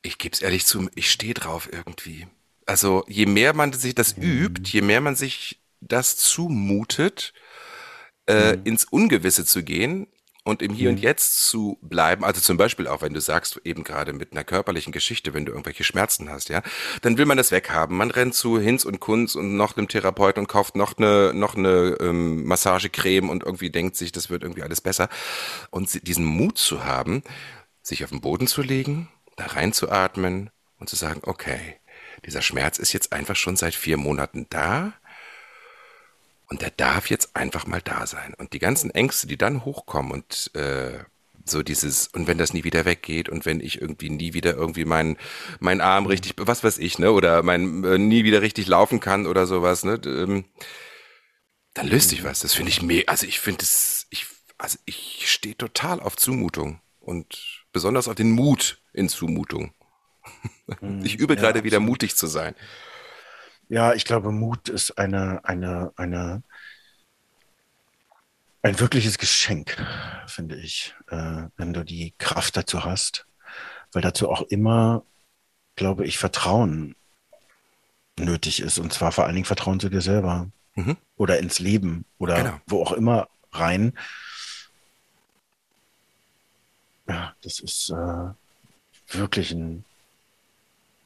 ich 0.07 0.19
gebe 0.19 0.33
es 0.33 0.43
ehrlich 0.43 0.67
zu, 0.67 0.89
ich 0.95 1.11
stehe 1.11 1.35
drauf 1.35 1.69
irgendwie. 1.71 2.27
Also 2.65 3.05
je 3.09 3.27
mehr 3.27 3.55
man 3.55 3.73
sich 3.73 3.95
das 3.95 4.17
mhm. 4.17 4.23
übt, 4.23 4.71
je 4.71 4.83
mehr 4.83 5.01
man 5.01 5.17
sich 5.17 5.61
das 5.81 6.17
zumutet, 6.17 7.33
äh, 8.27 8.57
mhm. 8.57 8.63
ins 8.65 8.85
Ungewisse 8.85 9.45
zu 9.45 9.63
gehen 9.63 10.09
und 10.43 10.63
im 10.63 10.73
Hier 10.73 10.91
mhm. 10.91 10.97
und 10.97 11.03
Jetzt 11.03 11.49
zu 11.49 11.79
bleiben, 11.81 12.25
also 12.25 12.41
zum 12.41 12.57
Beispiel 12.57 12.89
auch, 12.89 13.03
wenn 13.03 13.15
du 13.15 13.21
sagst, 13.21 13.61
eben 13.65 13.85
gerade 13.85 14.13
mit 14.13 14.33
einer 14.33 14.43
körperlichen 14.43 14.93
Geschichte, 14.93 15.35
wenn 15.35 15.45
du 15.45 15.53
irgendwelche 15.53 15.85
Schmerzen 15.85 16.29
hast, 16.29 16.49
ja, 16.49 16.63
dann 17.03 17.19
will 17.19 17.27
man 17.27 17.37
das 17.37 17.53
weghaben. 17.53 17.97
Man 17.97 18.11
rennt 18.11 18.35
zu 18.35 18.59
Hinz 18.59 18.85
und 18.85 19.01
Kunz 19.01 19.35
und 19.35 19.57
noch 19.57 19.77
einem 19.77 19.89
Therapeuten 19.89 20.41
und 20.41 20.49
kauft 20.49 20.77
noch 20.77 20.99
eine, 20.99 21.33
noch 21.35 21.57
eine 21.57 21.97
ähm, 22.01 22.45
Massagecreme 22.47 23.29
und 23.29 23.45
irgendwie 23.45 23.71
denkt 23.71 23.97
sich, 23.97 24.13
das 24.13 24.31
wird 24.31 24.43
irgendwie 24.43 24.63
alles 24.63 24.81
besser. 24.81 25.09
Und 25.71 26.07
diesen 26.07 26.25
Mut 26.25 26.59
zu 26.59 26.85
haben, 26.85 27.23
sich 27.83 28.03
auf 28.03 28.11
den 28.11 28.21
Boden 28.21 28.49
zu 28.49 28.63
legen, 28.63 29.09
da 29.37 29.47
reinzuatmen 29.47 30.51
und 30.79 30.89
zu 30.89 30.97
sagen, 30.97 31.21
okay, 31.25 31.77
dieser 32.25 32.43
Schmerz 32.43 32.79
ist 32.79 32.93
jetzt 32.93 33.13
einfach 33.13 33.37
schon 33.37 33.57
seit 33.57 33.75
vier 33.75 33.97
Monaten 33.97 34.47
da 34.51 34.95
und 36.49 36.63
der 36.63 36.71
darf 36.71 37.11
jetzt 37.11 37.37
einfach 37.37 37.67
mal 37.67 37.83
da 37.83 38.07
sein. 38.07 38.35
Und 38.35 38.53
die 38.53 38.59
ganzen 38.59 38.91
Ängste, 38.91 39.27
die 39.27 39.37
dann 39.37 39.65
hochkommen 39.65 40.13
und 40.13 40.51
äh, 40.55 40.99
so 41.45 41.63
dieses, 41.63 42.09
und 42.09 42.27
wenn 42.27 42.39
das 42.39 42.53
nie 42.53 42.65
wieder 42.65 42.85
weggeht 42.85 43.29
und 43.29 43.47
wenn 43.47 43.61
ich 43.61 43.81
irgendwie 43.81 44.11
nie 44.11 44.35
wieder 44.35 44.55
irgendwie 44.55 44.85
meinen 44.85 45.17
mein 45.61 45.81
Arm 45.81 46.07
richtig, 46.07 46.35
was 46.39 46.65
weiß 46.65 46.79
ich, 46.79 46.99
ne, 46.99 47.13
oder 47.13 47.43
mein 47.43 47.85
äh, 47.85 47.99
nie 47.99 48.25
wieder 48.25 48.43
richtig 48.43 48.67
laufen 48.67 49.01
kann 49.01 49.27
oder 49.27 49.47
sowas, 49.47 49.85
ne, 49.85 50.01
ähm, 50.05 50.45
dann 51.75 51.89
löst 51.89 52.11
sich 52.11 52.25
was. 52.25 52.41
Das 52.41 52.55
finde 52.55 52.71
ich 52.71 52.83
mega, 52.83 53.11
also 53.11 53.27
ich 53.27 53.39
finde 53.39 53.63
es, 53.63 54.07
ich, 54.11 54.27
also 54.59 54.79
ich 54.87 55.31
stehe 55.31 55.57
total 55.57 56.01
auf 56.01 56.17
Zumutung 56.17 56.81
und 57.07 57.65
besonders 57.73 58.09
auf 58.09 58.17
den 58.17 58.33
Mut 58.33 58.83
in 58.93 59.09
Zumutung. 59.09 59.73
Mhm. 60.81 61.05
Ich 61.05 61.17
übe 61.17 61.35
ja, 61.35 61.41
gerade 61.41 61.63
wieder 61.63 61.79
mutig 61.79 62.17
zu 62.17 62.27
sein. 62.27 62.57
Ja, 63.69 63.95
ich 63.95 64.05
glaube, 64.05 64.33
Mut 64.33 64.69
ist 64.69 64.99
eine, 64.99 65.45
eine, 65.45 65.93
eine, 65.97 66.43
ein 68.63 68.81
wirkliches 68.81 69.19
Geschenk, 69.19 69.77
finde 70.27 70.57
ich, 70.57 70.97
äh, 71.09 71.45
wenn 71.57 71.73
du 71.73 71.85
die 71.85 72.13
Kraft 72.19 72.57
dazu 72.57 72.85
hast. 72.85 73.27
Weil 73.93 74.03
dazu 74.03 74.29
auch 74.29 74.43
immer, 74.43 75.05
glaube 75.77 76.05
ich, 76.05 76.19
Vertrauen 76.19 76.97
nötig 78.19 78.61
ist. 78.61 78.79
Und 78.79 78.93
zwar 78.93 79.13
vor 79.13 79.25
allen 79.25 79.35
Dingen 79.35 79.47
Vertrauen 79.47 79.79
zu 79.79 79.89
dir 79.89 80.01
selber 80.01 80.51
mhm. 80.75 80.97
oder 81.17 81.39
ins 81.39 81.61
Leben 81.61 82.05
oder 82.19 82.37
genau. 82.43 82.61
wo 82.67 82.83
auch 82.83 82.93
immer 82.93 83.29
rein. 83.53 83.97
Ja, 87.09 87.35
das 87.43 87.61
ist 87.61 87.91
äh, 87.91 89.17
wirklich 89.17 89.53
ein, 89.53 89.85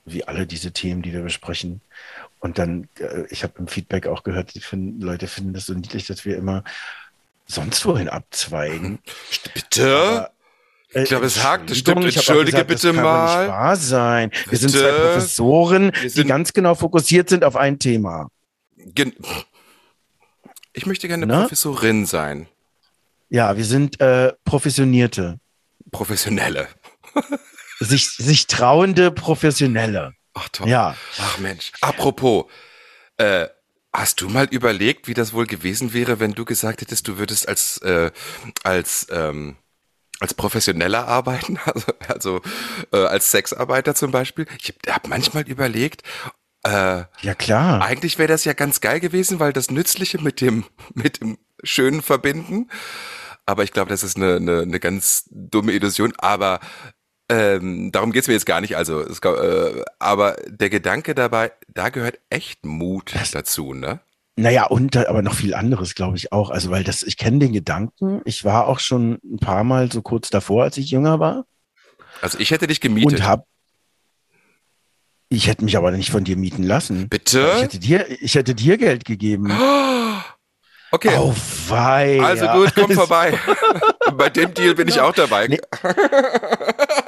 wie 0.04 0.24
alle 0.24 0.46
diese 0.46 0.72
Themen, 0.72 1.02
die 1.02 1.12
wir 1.12 1.22
besprechen. 1.22 1.80
Und 2.38 2.58
dann, 2.58 2.88
äh, 2.98 3.24
ich 3.30 3.42
habe 3.42 3.54
im 3.58 3.68
Feedback 3.68 4.06
auch 4.06 4.22
gehört, 4.22 4.54
die 4.54 4.60
finden, 4.60 5.00
Leute 5.00 5.26
finden 5.26 5.52
das 5.52 5.66
so 5.66 5.74
niedlich, 5.74 6.06
dass 6.06 6.24
wir 6.24 6.36
immer 6.36 6.64
sonst 7.46 7.84
wohin 7.84 8.08
abzweigen. 8.08 8.98
Bitte? 9.54 10.30
Äh, 10.92 11.02
ich 11.02 11.08
glaube, 11.08 11.26
es 11.26 11.44
hakt. 11.44 11.74
Stimmt, 11.74 12.04
entschuldige 12.04 12.52
gesagt, 12.52 12.68
bitte 12.68 12.88
das 12.88 12.96
kann 12.96 13.04
mal. 13.04 13.42
Nicht 13.42 13.52
wahr 13.52 13.76
sein. 13.76 14.30
Wir 14.48 14.58
sind 14.58 14.70
zwei 14.70 14.90
Professoren, 14.90 15.92
sind 16.00 16.16
die 16.16 16.24
ganz 16.24 16.52
genau 16.52 16.74
fokussiert 16.74 17.28
sind 17.28 17.44
auf 17.44 17.56
ein 17.56 17.78
Thema. 17.78 18.28
Gen 18.76 19.14
ich 20.72 20.86
möchte 20.86 21.08
gerne 21.08 21.26
Na? 21.26 21.42
Professorin 21.42 22.06
sein. 22.06 22.46
Ja, 23.28 23.56
wir 23.56 23.64
sind 23.64 24.00
äh, 24.00 24.32
Professionierte. 24.44 25.38
Professionelle. 25.90 26.68
sich, 27.80 28.10
sich 28.10 28.46
trauende 28.46 29.10
Professionelle. 29.10 30.14
Ach 30.34 30.48
toll. 30.50 30.68
Ja. 30.68 30.96
Ach 31.18 31.38
Mensch. 31.38 31.72
Apropos, 31.80 32.46
äh, 33.16 33.48
hast 33.92 34.20
du 34.20 34.28
mal 34.28 34.46
überlegt, 34.50 35.08
wie 35.08 35.14
das 35.14 35.32
wohl 35.32 35.46
gewesen 35.46 35.92
wäre, 35.92 36.20
wenn 36.20 36.32
du 36.32 36.44
gesagt 36.44 36.80
hättest, 36.80 37.08
du 37.08 37.18
würdest 37.18 37.48
als, 37.48 37.78
äh, 37.78 38.10
als, 38.62 39.06
ähm, 39.10 39.56
als 40.20 40.34
Professioneller 40.34 41.08
arbeiten, 41.08 41.58
also, 41.64 41.92
also 42.08 42.40
äh, 42.92 43.04
als 43.04 43.30
Sexarbeiter 43.30 43.94
zum 43.94 44.10
Beispiel. 44.10 44.46
Ich 44.60 44.74
habe 44.86 44.94
hab 44.94 45.08
manchmal 45.08 45.48
überlegt, 45.48 46.02
äh, 46.62 47.04
ja 47.22 47.34
klar. 47.36 47.82
Eigentlich 47.82 48.18
wäre 48.18 48.28
das 48.28 48.44
ja 48.44 48.52
ganz 48.52 48.80
geil 48.82 49.00
gewesen, 49.00 49.40
weil 49.40 49.52
das 49.52 49.70
Nützliche 49.70 50.20
mit 50.20 50.42
dem 50.42 50.66
mit 50.92 51.20
dem 51.20 51.38
Schönen 51.64 52.02
verbinden 52.02 52.68
aber 53.50 53.64
ich 53.64 53.72
glaube, 53.72 53.90
das 53.90 54.04
ist 54.04 54.16
eine, 54.16 54.36
eine, 54.36 54.60
eine 54.60 54.78
ganz 54.78 55.24
dumme 55.30 55.72
Illusion. 55.72 56.12
Aber 56.18 56.60
ähm, 57.28 57.90
darum 57.90 58.12
geht's 58.12 58.28
mir 58.28 58.34
jetzt 58.34 58.46
gar 58.46 58.60
nicht. 58.60 58.76
Also, 58.76 59.00
es, 59.00 59.18
äh, 59.18 59.82
aber 59.98 60.36
der 60.46 60.70
Gedanke 60.70 61.16
dabei, 61.16 61.52
da 61.68 61.88
gehört 61.88 62.20
echt 62.30 62.64
Mut 62.64 63.12
das, 63.14 63.32
dazu, 63.32 63.74
ne? 63.74 64.00
Naja, 64.36 64.66
und 64.66 64.96
aber 64.96 65.22
noch 65.22 65.34
viel 65.34 65.54
anderes, 65.54 65.96
glaube 65.96 66.16
ich 66.16 66.32
auch. 66.32 66.50
Also, 66.50 66.70
weil 66.70 66.84
das, 66.84 67.02
ich 67.02 67.16
kenne 67.16 67.40
den 67.40 67.52
Gedanken. 67.52 68.22
Ich 68.24 68.44
war 68.44 68.68
auch 68.68 68.78
schon 68.78 69.18
ein 69.24 69.38
paar 69.38 69.64
Mal 69.64 69.90
so 69.90 70.00
kurz 70.00 70.30
davor, 70.30 70.62
als 70.62 70.76
ich 70.76 70.90
jünger 70.90 71.18
war. 71.18 71.44
Also, 72.22 72.38
ich 72.38 72.52
hätte 72.52 72.68
dich 72.68 72.80
gemietet. 72.80 73.20
Und 73.20 73.26
hab, 73.26 73.46
ich 75.28 75.48
hätte 75.48 75.64
mich 75.64 75.76
aber 75.76 75.90
nicht 75.90 76.10
von 76.10 76.22
dir 76.22 76.36
mieten 76.36 76.62
lassen. 76.62 77.08
Bitte? 77.08 77.50
Ich 77.56 77.62
hätte 77.62 77.78
dir, 77.80 78.22
ich 78.22 78.34
hätte 78.36 78.54
dir 78.54 78.78
Geld 78.78 79.04
gegeben. 79.04 79.52
Okay. 80.92 81.16
Oh, 81.16 81.34
wei. 81.68 82.20
Also 82.20 82.46
gut, 82.48 82.72
komm 82.74 82.90
vorbei. 82.94 83.38
Bei 84.14 84.28
dem 84.28 84.52
Deal 84.54 84.74
bin 84.74 84.88
ich 84.88 85.00
auch 85.00 85.14
dabei. 85.14 85.46
Nee, 85.46 85.60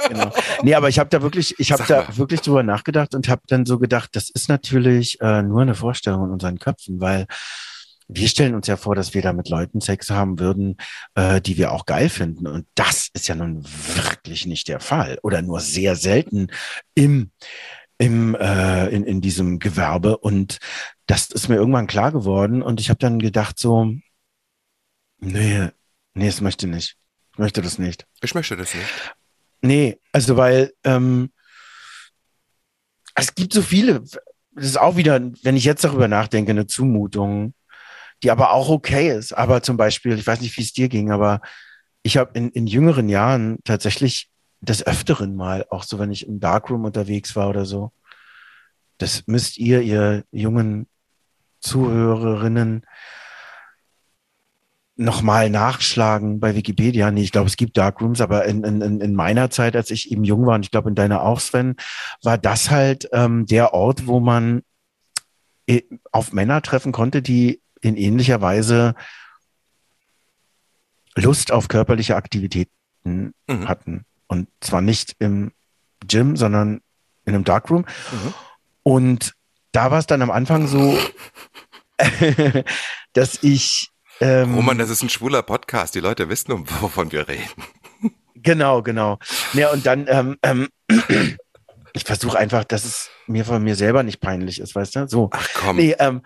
genau. 0.08 0.32
nee 0.62 0.74
aber 0.74 0.88
ich 0.88 0.98
habe 0.98 1.10
da 1.10 1.20
wirklich, 1.22 1.58
ich 1.58 1.72
habe 1.72 1.84
da 1.88 2.16
wirklich 2.16 2.40
drüber 2.42 2.62
nachgedacht 2.62 3.14
und 3.14 3.28
habe 3.28 3.42
dann 3.48 3.66
so 3.66 3.78
gedacht, 3.78 4.10
das 4.12 4.30
ist 4.30 4.48
natürlich 4.48 5.20
äh, 5.20 5.42
nur 5.42 5.62
eine 5.62 5.74
Vorstellung 5.74 6.26
in 6.26 6.30
unseren 6.30 6.58
Köpfen, 6.58 7.00
weil 7.00 7.26
wir 8.08 8.28
stellen 8.28 8.54
uns 8.54 8.66
ja 8.66 8.76
vor, 8.76 8.94
dass 8.94 9.14
wir 9.14 9.22
da 9.22 9.32
mit 9.32 9.48
Leuten 9.48 9.80
Sex 9.80 10.10
haben 10.10 10.38
würden, 10.38 10.76
äh, 11.14 11.40
die 11.40 11.56
wir 11.56 11.72
auch 11.72 11.86
geil 11.86 12.08
finden. 12.08 12.46
Und 12.46 12.66
das 12.74 13.08
ist 13.14 13.26
ja 13.26 13.34
nun 13.34 13.64
wirklich 13.64 14.46
nicht 14.46 14.68
der 14.68 14.80
Fall 14.80 15.18
oder 15.22 15.42
nur 15.42 15.60
sehr 15.60 15.96
selten 15.96 16.48
im 16.94 17.30
im, 17.98 18.34
äh, 18.34 18.88
in, 18.88 19.04
in 19.04 19.20
diesem 19.20 19.60
Gewerbe. 19.60 20.16
Und 20.16 20.58
das 21.12 21.30
ist 21.30 21.48
mir 21.48 21.56
irgendwann 21.56 21.86
klar 21.86 22.10
geworden. 22.10 22.62
Und 22.62 22.80
ich 22.80 22.88
habe 22.88 22.98
dann 22.98 23.18
gedacht, 23.18 23.58
so, 23.58 23.92
nee, 25.18 25.68
nee, 26.14 26.26
das 26.26 26.40
möchte 26.40 26.64
ich 26.64 26.72
nicht. 26.72 26.96
Ich 27.34 27.38
möchte 27.38 27.60
das 27.60 27.78
nicht. 27.78 28.06
Ich 28.22 28.34
möchte 28.34 28.56
das 28.56 28.74
nicht. 28.74 29.14
Nee, 29.60 30.00
also 30.12 30.38
weil 30.38 30.72
ähm, 30.84 31.30
es 33.14 33.34
gibt 33.34 33.52
so 33.52 33.60
viele, 33.60 34.00
das 34.00 34.64
ist 34.64 34.80
auch 34.80 34.96
wieder, 34.96 35.20
wenn 35.42 35.54
ich 35.54 35.64
jetzt 35.64 35.84
darüber 35.84 36.08
nachdenke, 36.08 36.50
eine 36.50 36.66
Zumutung, 36.66 37.52
die 38.22 38.30
aber 38.30 38.52
auch 38.52 38.70
okay 38.70 39.14
ist. 39.14 39.34
Aber 39.34 39.62
zum 39.62 39.76
Beispiel, 39.76 40.18
ich 40.18 40.26
weiß 40.26 40.40
nicht, 40.40 40.56
wie 40.56 40.62
es 40.62 40.72
dir 40.72 40.88
ging, 40.88 41.10
aber 41.10 41.42
ich 42.02 42.16
habe 42.16 42.38
in, 42.38 42.48
in 42.52 42.66
jüngeren 42.66 43.10
Jahren 43.10 43.58
tatsächlich 43.64 44.30
des 44.62 44.86
Öfteren 44.86 45.36
mal, 45.36 45.66
auch 45.68 45.82
so, 45.82 45.98
wenn 45.98 46.10
ich 46.10 46.26
im 46.26 46.40
Darkroom 46.40 46.86
unterwegs 46.86 47.36
war 47.36 47.50
oder 47.50 47.66
so. 47.66 47.92
Das 48.96 49.26
müsst 49.26 49.58
ihr, 49.58 49.82
ihr 49.82 50.24
jungen 50.30 50.86
Zuhörerinnen, 51.62 52.84
nochmal 54.96 55.50
nachschlagen 55.50 56.38
bei 56.38 56.54
Wikipedia. 56.54 57.10
Nee, 57.10 57.22
ich 57.22 57.32
glaube, 57.32 57.48
es 57.48 57.56
gibt 57.56 57.76
Darkrooms, 57.76 58.20
aber 58.20 58.44
in, 58.44 58.62
in, 58.62 59.00
in 59.00 59.14
meiner 59.14 59.50
Zeit, 59.50 59.74
als 59.74 59.90
ich 59.90 60.10
eben 60.10 60.24
jung 60.24 60.46
war, 60.46 60.54
und 60.54 60.64
ich 60.64 60.70
glaube 60.70 60.90
in 60.90 60.94
deiner 60.94 61.22
auch, 61.22 61.40
Sven, 61.40 61.76
war 62.22 62.36
das 62.38 62.70
halt 62.70 63.08
ähm, 63.12 63.46
der 63.46 63.72
Ort, 63.74 64.06
wo 64.06 64.20
man 64.20 64.62
äh, 65.66 65.82
auf 66.10 66.32
Männer 66.32 66.60
treffen 66.62 66.92
konnte, 66.92 67.22
die 67.22 67.60
in 67.80 67.96
ähnlicher 67.96 68.40
Weise 68.40 68.94
Lust 71.14 71.52
auf 71.52 71.68
körperliche 71.68 72.16
Aktivitäten 72.16 73.34
mhm. 73.46 73.68
hatten. 73.68 74.04
Und 74.26 74.48
zwar 74.60 74.80
nicht 74.80 75.16
im 75.18 75.52
Gym, 76.06 76.36
sondern 76.36 76.80
in 77.24 77.34
einem 77.34 77.44
Darkroom. 77.44 77.82
Mhm. 77.82 78.34
Und 78.82 79.34
da 79.72 79.90
war 79.90 79.98
es 79.98 80.06
dann 80.06 80.22
am 80.22 80.30
Anfang 80.30 80.66
so, 80.66 80.98
dass 83.12 83.42
ich. 83.42 83.88
Ähm, 84.20 84.54
Roman, 84.54 84.78
das 84.78 84.90
ist 84.90 85.02
ein 85.02 85.08
schwuler 85.08 85.42
Podcast. 85.42 85.94
Die 85.94 86.00
Leute 86.00 86.28
wissen, 86.28 86.50
wovon 86.80 87.12
wir 87.12 87.28
reden. 87.28 87.48
Genau, 88.36 88.82
genau. 88.82 89.18
Ja, 89.52 89.70
und 89.70 89.86
dann, 89.86 90.06
ähm, 90.08 90.36
ähm, 90.42 90.68
ich 91.92 92.04
versuche 92.04 92.38
einfach, 92.38 92.64
dass 92.64 92.84
es 92.84 93.10
mir 93.26 93.44
von 93.44 93.62
mir 93.62 93.76
selber 93.76 94.02
nicht 94.02 94.20
peinlich 94.20 94.60
ist, 94.60 94.74
weißt 94.74 94.96
du? 94.96 95.08
So. 95.08 95.30
Ach 95.32 95.48
komm. 95.54 95.76
Nee, 95.76 95.94
ähm, 95.98 96.22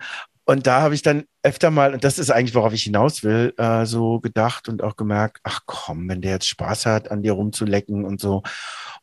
und 0.49 0.65
da 0.65 0.81
habe 0.81 0.95
ich 0.95 1.01
dann 1.01 1.25
öfter 1.43 1.71
mal, 1.71 1.93
und 1.93 2.05
das 2.05 2.17
ist 2.17 2.31
eigentlich, 2.31 2.55
worauf 2.55 2.71
ich 2.71 2.83
hinaus 2.83 3.21
will, 3.21 3.53
äh, 3.57 3.85
so 3.85 4.21
gedacht 4.21 4.69
und 4.69 4.81
auch 4.81 4.95
gemerkt, 4.95 5.39
ach 5.43 5.61
komm, 5.65 6.07
wenn 6.07 6.21
der 6.21 6.31
jetzt 6.31 6.47
Spaß 6.47 6.85
hat, 6.85 7.11
an 7.11 7.21
dir 7.21 7.33
rumzulecken 7.33 8.05
und 8.05 8.21
so. 8.21 8.43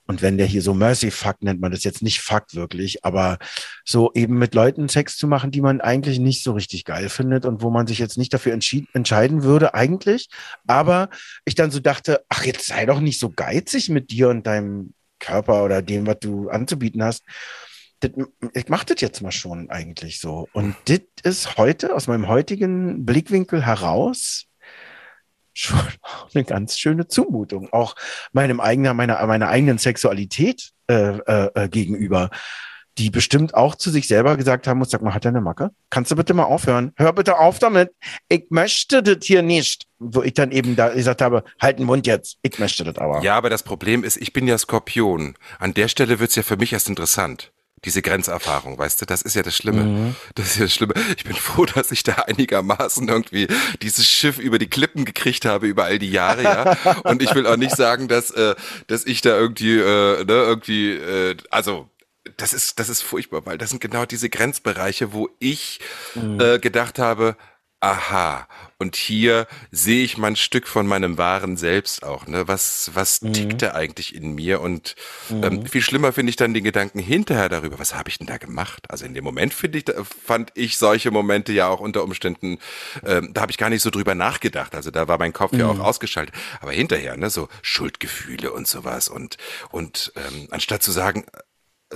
Und 0.06 0.22
wenn 0.22 0.36
der 0.36 0.46
hier 0.46 0.62
so 0.62 0.74
Mercy 0.74 1.10
Fuck 1.10 1.42
nennt 1.42 1.60
man 1.60 1.72
das 1.72 1.84
jetzt 1.84 2.02
nicht 2.02 2.20
Fuck 2.20 2.54
wirklich, 2.54 3.04
aber 3.04 3.38
so 3.84 4.12
eben 4.14 4.38
mit 4.38 4.54
Leuten 4.54 4.88
Sex 4.88 5.16
zu 5.16 5.26
machen, 5.26 5.50
die 5.50 5.60
man 5.60 5.80
eigentlich 5.80 6.18
nicht 6.18 6.42
so 6.42 6.52
richtig 6.52 6.84
geil 6.84 7.08
findet 7.08 7.46
und 7.46 7.62
wo 7.62 7.70
man 7.70 7.86
sich 7.86 7.98
jetzt 7.98 8.18
nicht 8.18 8.32
dafür 8.32 8.52
entscheiden 8.52 9.42
würde 9.42 9.74
eigentlich. 9.74 10.28
Aber 10.66 11.08
ich 11.44 11.54
dann 11.54 11.70
so 11.70 11.80
dachte, 11.80 12.24
ach, 12.28 12.44
jetzt 12.44 12.66
sei 12.66 12.86
doch 12.86 13.00
nicht 13.00 13.18
so 13.18 13.30
geizig 13.30 13.88
mit 13.88 14.10
dir 14.10 14.28
und 14.28 14.46
deinem 14.46 14.94
Körper 15.18 15.64
oder 15.64 15.80
dem, 15.80 16.06
was 16.06 16.18
du 16.20 16.48
anzubieten 16.50 17.02
hast 17.02 17.22
das, 18.00 18.26
ich 18.54 18.68
mache 18.68 18.86
das 18.86 19.00
jetzt 19.00 19.22
mal 19.22 19.32
schon 19.32 19.70
eigentlich 19.70 20.20
so. 20.20 20.48
Und 20.52 20.76
das 20.86 21.00
ist 21.22 21.56
heute, 21.56 21.94
aus 21.94 22.06
meinem 22.06 22.28
heutigen 22.28 23.04
Blickwinkel 23.04 23.64
heraus, 23.64 24.46
schon 25.54 25.78
eine 26.34 26.44
ganz 26.44 26.78
schöne 26.78 27.08
Zumutung. 27.08 27.72
Auch 27.72 27.94
meinem 28.32 28.60
eigenen, 28.60 28.96
meiner, 28.96 29.24
meiner 29.26 29.48
eigenen 29.48 29.78
Sexualität 29.78 30.72
äh, 30.88 31.18
äh, 31.18 31.50
äh, 31.54 31.68
gegenüber, 31.68 32.30
die 32.98 33.10
bestimmt 33.10 33.54
auch 33.54 33.74
zu 33.74 33.90
sich 33.90 34.06
selber 34.06 34.36
gesagt 34.36 34.68
haben 34.68 34.78
muss, 34.78 34.90
sag 34.90 35.02
mal, 35.02 35.14
hat 35.14 35.24
er 35.24 35.30
eine 35.30 35.40
Macke? 35.40 35.70
Kannst 35.90 36.12
du 36.12 36.16
bitte 36.16 36.34
mal 36.34 36.44
aufhören? 36.44 36.92
Hör 36.96 37.12
bitte 37.12 37.38
auf 37.38 37.58
damit. 37.58 37.90
Ich 38.28 38.46
möchte 38.50 39.02
das 39.02 39.24
hier 39.24 39.42
nicht. 39.42 39.86
Wo 39.98 40.22
ich 40.22 40.34
dann 40.34 40.52
eben 40.52 40.76
da 40.76 40.90
gesagt 40.90 41.22
habe, 41.22 41.42
halt 41.60 41.78
den 41.78 41.86
Mund 41.86 42.06
jetzt. 42.06 42.36
Ich 42.42 42.58
möchte 42.58 42.84
das 42.84 42.98
aber. 42.98 43.22
Ja, 43.22 43.36
aber 43.36 43.50
das 43.50 43.62
Problem 43.62 44.04
ist, 44.04 44.16
ich 44.18 44.32
bin 44.32 44.46
ja 44.46 44.58
Skorpion. 44.58 45.34
An 45.58 45.74
der 45.74 45.88
Stelle 45.88 46.20
wird's 46.20 46.36
ja 46.36 46.42
für 46.42 46.56
mich 46.56 46.72
erst 46.72 46.88
interessant 46.88 47.53
diese 47.84 48.02
Grenzerfahrung, 48.02 48.78
weißt 48.78 49.02
du, 49.02 49.06
das 49.06 49.22
ist 49.22 49.34
ja 49.36 49.42
das 49.42 49.56
Schlimme. 49.56 49.84
Mhm. 49.84 50.16
Das 50.34 50.46
ist 50.46 50.56
ja 50.56 50.64
das 50.64 50.74
Schlimme. 50.74 50.94
Ich 51.16 51.24
bin 51.24 51.36
froh, 51.36 51.66
dass 51.66 51.90
ich 51.90 52.02
da 52.02 52.14
einigermaßen 52.14 53.08
irgendwie 53.08 53.48
dieses 53.82 54.08
Schiff 54.08 54.38
über 54.38 54.58
die 54.58 54.68
Klippen 54.68 55.04
gekriegt 55.04 55.44
habe 55.44 55.66
über 55.66 55.84
all 55.84 55.98
die 55.98 56.10
Jahre, 56.10 56.42
ja. 56.42 56.76
Und 57.04 57.22
ich 57.22 57.34
will 57.34 57.46
auch 57.46 57.56
nicht 57.56 57.76
sagen, 57.76 58.08
dass, 58.08 58.30
äh, 58.30 58.54
dass 58.86 59.04
ich 59.04 59.20
da 59.20 59.36
irgendwie, 59.36 59.78
äh, 59.78 60.24
ne, 60.24 60.32
irgendwie, 60.32 60.92
äh, 60.92 61.36
also 61.50 61.88
das 62.36 62.52
ist, 62.52 62.78
das 62.78 62.88
ist 62.88 63.02
furchtbar, 63.02 63.44
weil 63.44 63.58
das 63.58 63.70
sind 63.70 63.80
genau 63.80 64.06
diese 64.06 64.30
Grenzbereiche, 64.30 65.12
wo 65.12 65.28
ich 65.38 65.80
mhm. 66.14 66.40
äh, 66.40 66.58
gedacht 66.58 66.98
habe, 66.98 67.36
aha, 67.84 68.48
und 68.78 68.96
hier 68.96 69.46
sehe 69.70 70.04
ich 70.04 70.16
mal 70.16 70.28
ein 70.28 70.36
Stück 70.36 70.66
von 70.66 70.86
meinem 70.86 71.18
wahren 71.18 71.56
Selbst 71.56 72.02
auch. 72.02 72.26
Ne? 72.26 72.48
Was, 72.48 72.90
was 72.94 73.20
mhm. 73.20 73.32
tickt 73.32 73.62
da 73.62 73.74
eigentlich 73.74 74.14
in 74.14 74.34
mir? 74.34 74.60
Und 74.60 74.96
ähm, 75.30 75.38
mhm. 75.38 75.44
ähm, 75.44 75.66
viel 75.66 75.82
schlimmer 75.82 76.12
finde 76.12 76.30
ich 76.30 76.36
dann 76.36 76.54
den 76.54 76.64
Gedanken 76.64 76.98
hinterher 76.98 77.48
darüber, 77.48 77.78
was 77.78 77.94
habe 77.94 78.08
ich 78.08 78.18
denn 78.18 78.26
da 78.26 78.38
gemacht? 78.38 78.90
Also 78.90 79.04
in 79.04 79.14
dem 79.14 79.24
Moment 79.24 79.52
finde 79.52 79.78
ich, 79.78 79.84
fand 80.24 80.50
ich 80.54 80.78
solche 80.78 81.10
Momente 81.10 81.52
ja 81.52 81.68
auch 81.68 81.80
unter 81.80 82.02
Umständen, 82.02 82.58
ähm, 83.04 83.30
da 83.32 83.42
habe 83.42 83.52
ich 83.52 83.58
gar 83.58 83.70
nicht 83.70 83.82
so 83.82 83.90
drüber 83.90 84.14
nachgedacht. 84.14 84.74
Also 84.74 84.90
da 84.90 85.06
war 85.06 85.18
mein 85.18 85.32
Kopf 85.32 85.52
mhm. 85.52 85.60
ja 85.60 85.66
auch 85.66 85.76
mhm. 85.76 85.82
ausgeschaltet. 85.82 86.34
Aber 86.60 86.72
hinterher, 86.72 87.16
ne, 87.16 87.30
so 87.30 87.48
Schuldgefühle 87.62 88.50
und 88.50 88.66
sowas. 88.66 89.08
Und, 89.08 89.36
und 89.70 90.12
ähm, 90.16 90.48
anstatt 90.50 90.82
zu 90.82 90.90
sagen, 90.90 91.24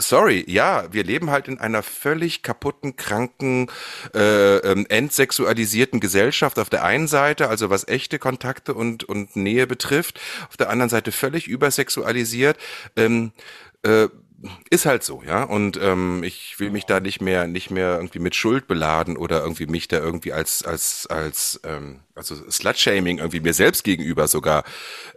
sorry, 0.01 0.45
ja, 0.47 0.93
wir 0.93 1.05
leben 1.05 1.31
halt 1.31 1.49
in 1.49 1.59
einer 1.59 1.83
völlig 1.83 2.43
kaputten, 2.43 2.97
kranken, 2.97 3.71
äh, 4.15 4.57
ähm, 4.59 4.87
entsexualisierten 4.89 6.01
Gesellschaft 6.01 6.59
auf 6.59 6.71
der 6.71 6.85
einen 6.85 7.09
Seite, 7.09 7.49
also 7.49 7.71
was 7.71 7.87
echte 7.89 8.19
Kontakte 8.19 8.75
und, 8.75 9.05
und 9.05 9.37
Nähe 9.37 9.67
betrifft, 9.67 10.21
auf 10.49 10.57
der 10.57 10.71
anderen 10.71 10.91
Seite 10.91 11.13
völlig 11.13 11.49
übersexualisiert. 11.49 12.59
Ähm, 12.97 13.33
äh, 13.83 14.09
ist 14.71 14.87
halt 14.87 15.03
so, 15.03 15.23
ja. 15.27 15.43
Und 15.43 15.79
ähm, 15.83 16.23
ich 16.23 16.59
will 16.61 16.71
mich 16.71 16.85
da 16.87 17.01
nicht 17.01 17.21
mehr, 17.21 17.47
nicht 17.47 17.71
mehr 17.71 17.97
irgendwie 17.97 18.21
mit 18.21 18.37
Schuld 18.37 18.69
beladen 18.69 19.17
oder 19.17 19.41
irgendwie 19.41 19.67
mich 19.67 19.89
da 19.89 19.99
irgendwie 19.99 20.33
als, 20.33 20.63
als, 20.65 21.07
als, 21.09 21.61
ähm, 21.65 22.01
also 22.15 22.37
Slutshaming 22.49 23.19
irgendwie 23.19 23.41
mir 23.41 23.55
selbst 23.55 23.83
gegenüber 23.83 24.29
sogar 24.29 24.65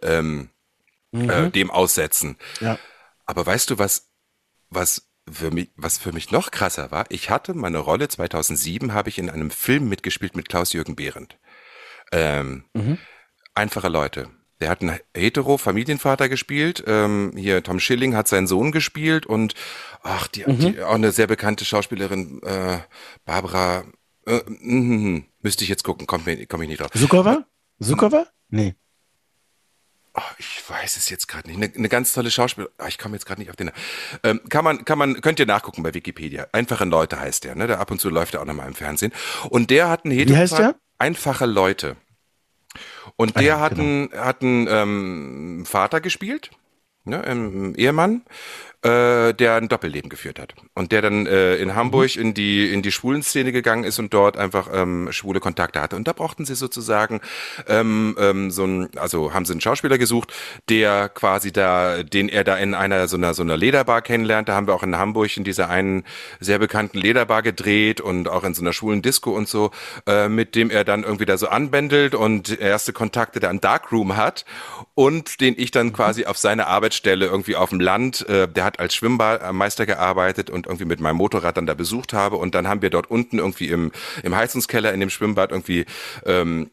ähm, 0.01 0.49
mhm. 1.11 1.29
äh, 1.29 1.49
dem 1.51 1.69
aussetzen. 1.69 2.38
Ja. 2.59 2.79
Aber 3.25 3.45
weißt 3.45 3.69
du, 3.69 3.77
was 3.77 4.11
was 4.72 5.09
für 5.32 5.51
mich, 5.51 5.69
was 5.76 5.97
für 5.97 6.11
mich 6.11 6.32
noch 6.32 6.49
krasser 6.49 6.89
war, 6.91 7.05
ich 7.09 7.30
hatte 7.30 7.53
meine 7.53 7.78
Rolle 7.78 8.07
2007 8.07 8.93
habe 8.93 9.09
ich 9.09 9.19
in 9.19 9.30
einem 9.30 9.51
Film 9.51 9.88
mitgespielt 9.88 10.36
mit 10.36 10.49
Klaus-Jürgen 10.49 10.95
Behrendt. 10.95 11.38
Ähm, 12.11 12.65
mhm. 12.74 12.97
Einfache 13.53 13.89
Leute. 13.89 14.30
Der 14.59 14.69
hat 14.69 14.82
einen 14.82 14.99
hetero-Familienvater 15.15 16.30
gespielt. 16.30 16.84
Ähm, 16.86 17.34
hier 17.36 17.63
Tom 17.63 17.80
Schilling 17.80 18.15
hat 18.15 18.28
seinen 18.28 18.47
Sohn 18.47 18.72
gespielt 18.72 19.26
und 19.26 19.55
ach, 20.03 20.28
die, 20.28 20.43
mhm. 20.45 20.59
die 20.59 20.82
auch 20.82 20.95
eine 20.95 21.11
sehr 21.11 21.28
bekannte 21.28 21.65
Schauspielerin, 21.65 22.41
äh, 22.43 22.80
Barbara, 23.26 23.86
äh, 24.28 24.41
mh, 24.47 25.24
müsste 25.41 25.63
ich 25.63 25.69
jetzt 25.69 25.84
gucken, 25.84 26.07
kommt 26.07 26.26
mir, 26.26 26.45
komm 26.45 26.61
ich 26.61 26.69
nicht 26.69 26.82
drauf. 26.82 26.91
Sukova? 26.93 27.45
Sukova? 27.80 28.28
Nee. 28.49 28.76
Oh, 30.14 30.22
ich 30.38 30.62
weiß 30.68 30.97
es 30.97 31.09
jetzt 31.09 31.28
gerade 31.28 31.47
nicht. 31.47 31.57
Eine, 31.57 31.72
eine, 31.74 31.88
ganz 31.88 32.12
tolle 32.12 32.30
Schauspielerin. 32.32 32.74
Oh, 32.80 32.86
ich 32.88 32.97
komme 32.97 33.16
jetzt 33.16 33.26
gerade 33.26 33.39
nicht 33.39 33.49
auf 33.49 33.55
den. 33.55 33.72
Ähm, 34.24 34.41
kann 34.49 34.66
man, 34.66 34.84
kann 34.84 34.97
man, 34.97 35.22
könnt 35.22 35.39
ihr 35.39 35.45
nachgucken 35.45 35.84
bei 35.84 35.93
Wikipedia. 35.93 36.47
Einfache 36.51 36.84
Leute 36.84 37.20
heißt 37.20 37.45
der, 37.45 37.55
ne? 37.55 37.68
Der 37.68 37.80
ab 37.80 37.91
und 37.91 38.01
zu 38.01 38.09
läuft 38.09 38.34
er 38.34 38.41
auch 38.41 38.45
nochmal 38.45 38.68
im 38.68 38.74
Fernsehen. 38.74 39.14
Und 39.49 39.70
der 39.70 39.89
hat 39.89 40.03
einen 40.03 40.18
Wie 40.18 40.36
heißt 40.36 40.57
der? 40.57 40.76
Einfache 40.97 41.45
Leute. 41.45 41.95
Und 43.16 43.36
der 43.36 43.41
ah, 43.41 43.45
ja, 43.45 43.59
hat, 43.62 43.76
genau. 43.76 43.84
einen, 43.84 44.14
hat 44.14 44.41
einen 44.41 44.68
ähm, 44.70 45.66
Vater 45.66 46.01
gespielt, 46.01 46.51
ne, 47.05 47.24
einen 47.24 47.76
Ehemann, 47.76 48.24
äh, 48.84 49.34
der 49.34 49.55
ein 49.55 49.67
Doppelleben 49.67 50.09
geführt 50.09 50.39
hat. 50.39 50.55
Und 50.73 50.91
der 50.91 51.01
dann 51.01 51.27
äh, 51.27 51.55
in 51.57 51.75
Hamburg 51.75 52.15
in 52.15 52.34
die 52.34 52.73
in 52.73 52.82
die 52.82 52.91
schwulen 52.91 53.21
Szene 53.21 53.51
gegangen 53.51 53.84
ist 53.84 53.99
und 53.99 54.13
dort 54.13 54.38
einfach 54.38 54.69
ähm, 54.73 55.09
schwule 55.11 55.39
Kontakte 55.39 55.82
hatte. 55.82 55.95
Und 55.95 56.07
da 56.07 56.13
brauchten 56.13 56.45
sie 56.45 56.55
sozusagen 56.55 57.21
ähm, 57.67 58.15
ähm, 58.19 58.49
so 58.49 58.65
ein 58.65 58.89
also 58.95 59.34
haben 59.34 59.45
sie 59.45 59.53
einen 59.53 59.61
Schauspieler 59.61 59.97
gesucht 59.97 60.34
der 60.69 61.09
quasi 61.09 61.51
da 61.51 62.03
den 62.03 62.29
er 62.29 62.43
da 62.43 62.57
in 62.57 62.73
einer 62.73 63.07
so 63.07 63.17
einer 63.17 63.34
so 63.34 63.43
einer 63.43 63.57
Lederbar 63.57 64.01
kennenlernt. 64.01 64.49
Da 64.49 64.55
haben 64.55 64.67
wir 64.67 64.73
auch 64.73 64.84
in 64.84 64.97
Hamburg 64.97 65.38
in 65.38 65.43
dieser 65.43 65.69
einen 65.69 66.03
sehr 66.39 66.57
bekannten 66.57 66.97
Lederbar 66.97 67.43
gedreht 67.43 68.01
und 68.01 68.27
auch 68.27 68.43
in 68.43 68.53
so 68.53 68.61
einer 68.61 68.73
schwulen 68.73 69.01
Disco 69.01 69.32
und 69.32 69.47
so 69.47 69.71
äh, 70.07 70.27
mit 70.27 70.55
dem 70.55 70.71
er 70.71 70.84
dann 70.84 71.03
irgendwie 71.03 71.25
da 71.25 71.38
so 71.38 71.47
anbändelt 71.47 72.15
und 72.15 72.59
erste 72.59 72.93
Kontakte 72.93 73.39
da 73.39 73.51
im 73.51 73.61
Darkroom 73.61 74.17
hat 74.17 74.45
und 74.95 75.39
den 75.39 75.53
ich 75.57 75.71
dann 75.71 75.93
quasi 75.93 76.25
auf 76.25 76.38
seine 76.38 76.67
Arbeitsstelle 76.67 77.27
irgendwie 77.27 77.55
auf 77.55 77.69
dem 77.69 77.79
Land 77.79 78.27
äh, 78.27 78.47
der 78.47 78.63
hat 78.63 78.70
hat 78.72 78.80
als 78.80 78.95
Schwimmmeister 78.95 79.86
gearbeitet 79.86 80.49
und 80.49 80.65
irgendwie 80.65 80.86
mit 80.86 80.99
meinem 80.99 81.17
Motorrad 81.17 81.57
dann 81.57 81.65
da 81.65 81.74
besucht 81.74 82.13
habe. 82.13 82.38
Und 82.38 82.55
dann 82.55 82.67
haben 82.67 82.82
wir 82.82 82.89
dort 82.89 83.09
unten 83.09 83.39
irgendwie 83.39 83.67
im, 83.67 83.91
im 84.24 84.36
Heizungskeller 84.36 84.93
in 84.93 84.99
dem 84.99 85.09
Schwimmbad 85.09 85.51
irgendwie 85.51 85.86
ähm, 86.26 86.72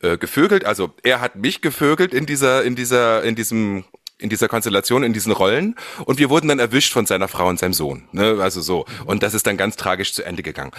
äh, 0.00 0.18
gevögelt. 0.18 0.64
Also 0.64 0.92
er 1.02 1.20
hat 1.20 1.36
mich 1.36 1.60
gevögelt 1.60 2.12
in 2.12 2.26
dieser, 2.26 2.64
in 2.64 2.74
dieser, 2.76 3.22
in 3.22 3.34
diesem 3.34 3.84
in 4.18 4.30
dieser 4.30 4.48
Konstellation, 4.48 5.02
in 5.02 5.12
diesen 5.12 5.30
Rollen. 5.30 5.74
Und 6.06 6.18
wir 6.18 6.30
wurden 6.30 6.48
dann 6.48 6.58
erwischt 6.58 6.94
von 6.94 7.04
seiner 7.04 7.28
Frau 7.28 7.48
und 7.48 7.58
seinem 7.58 7.74
Sohn. 7.74 8.08
Ne? 8.12 8.38
Also 8.40 8.62
so. 8.62 8.86
Und 9.04 9.22
das 9.22 9.34
ist 9.34 9.46
dann 9.46 9.58
ganz 9.58 9.76
tragisch 9.76 10.14
zu 10.14 10.24
Ende 10.24 10.42
gegangen. 10.42 10.72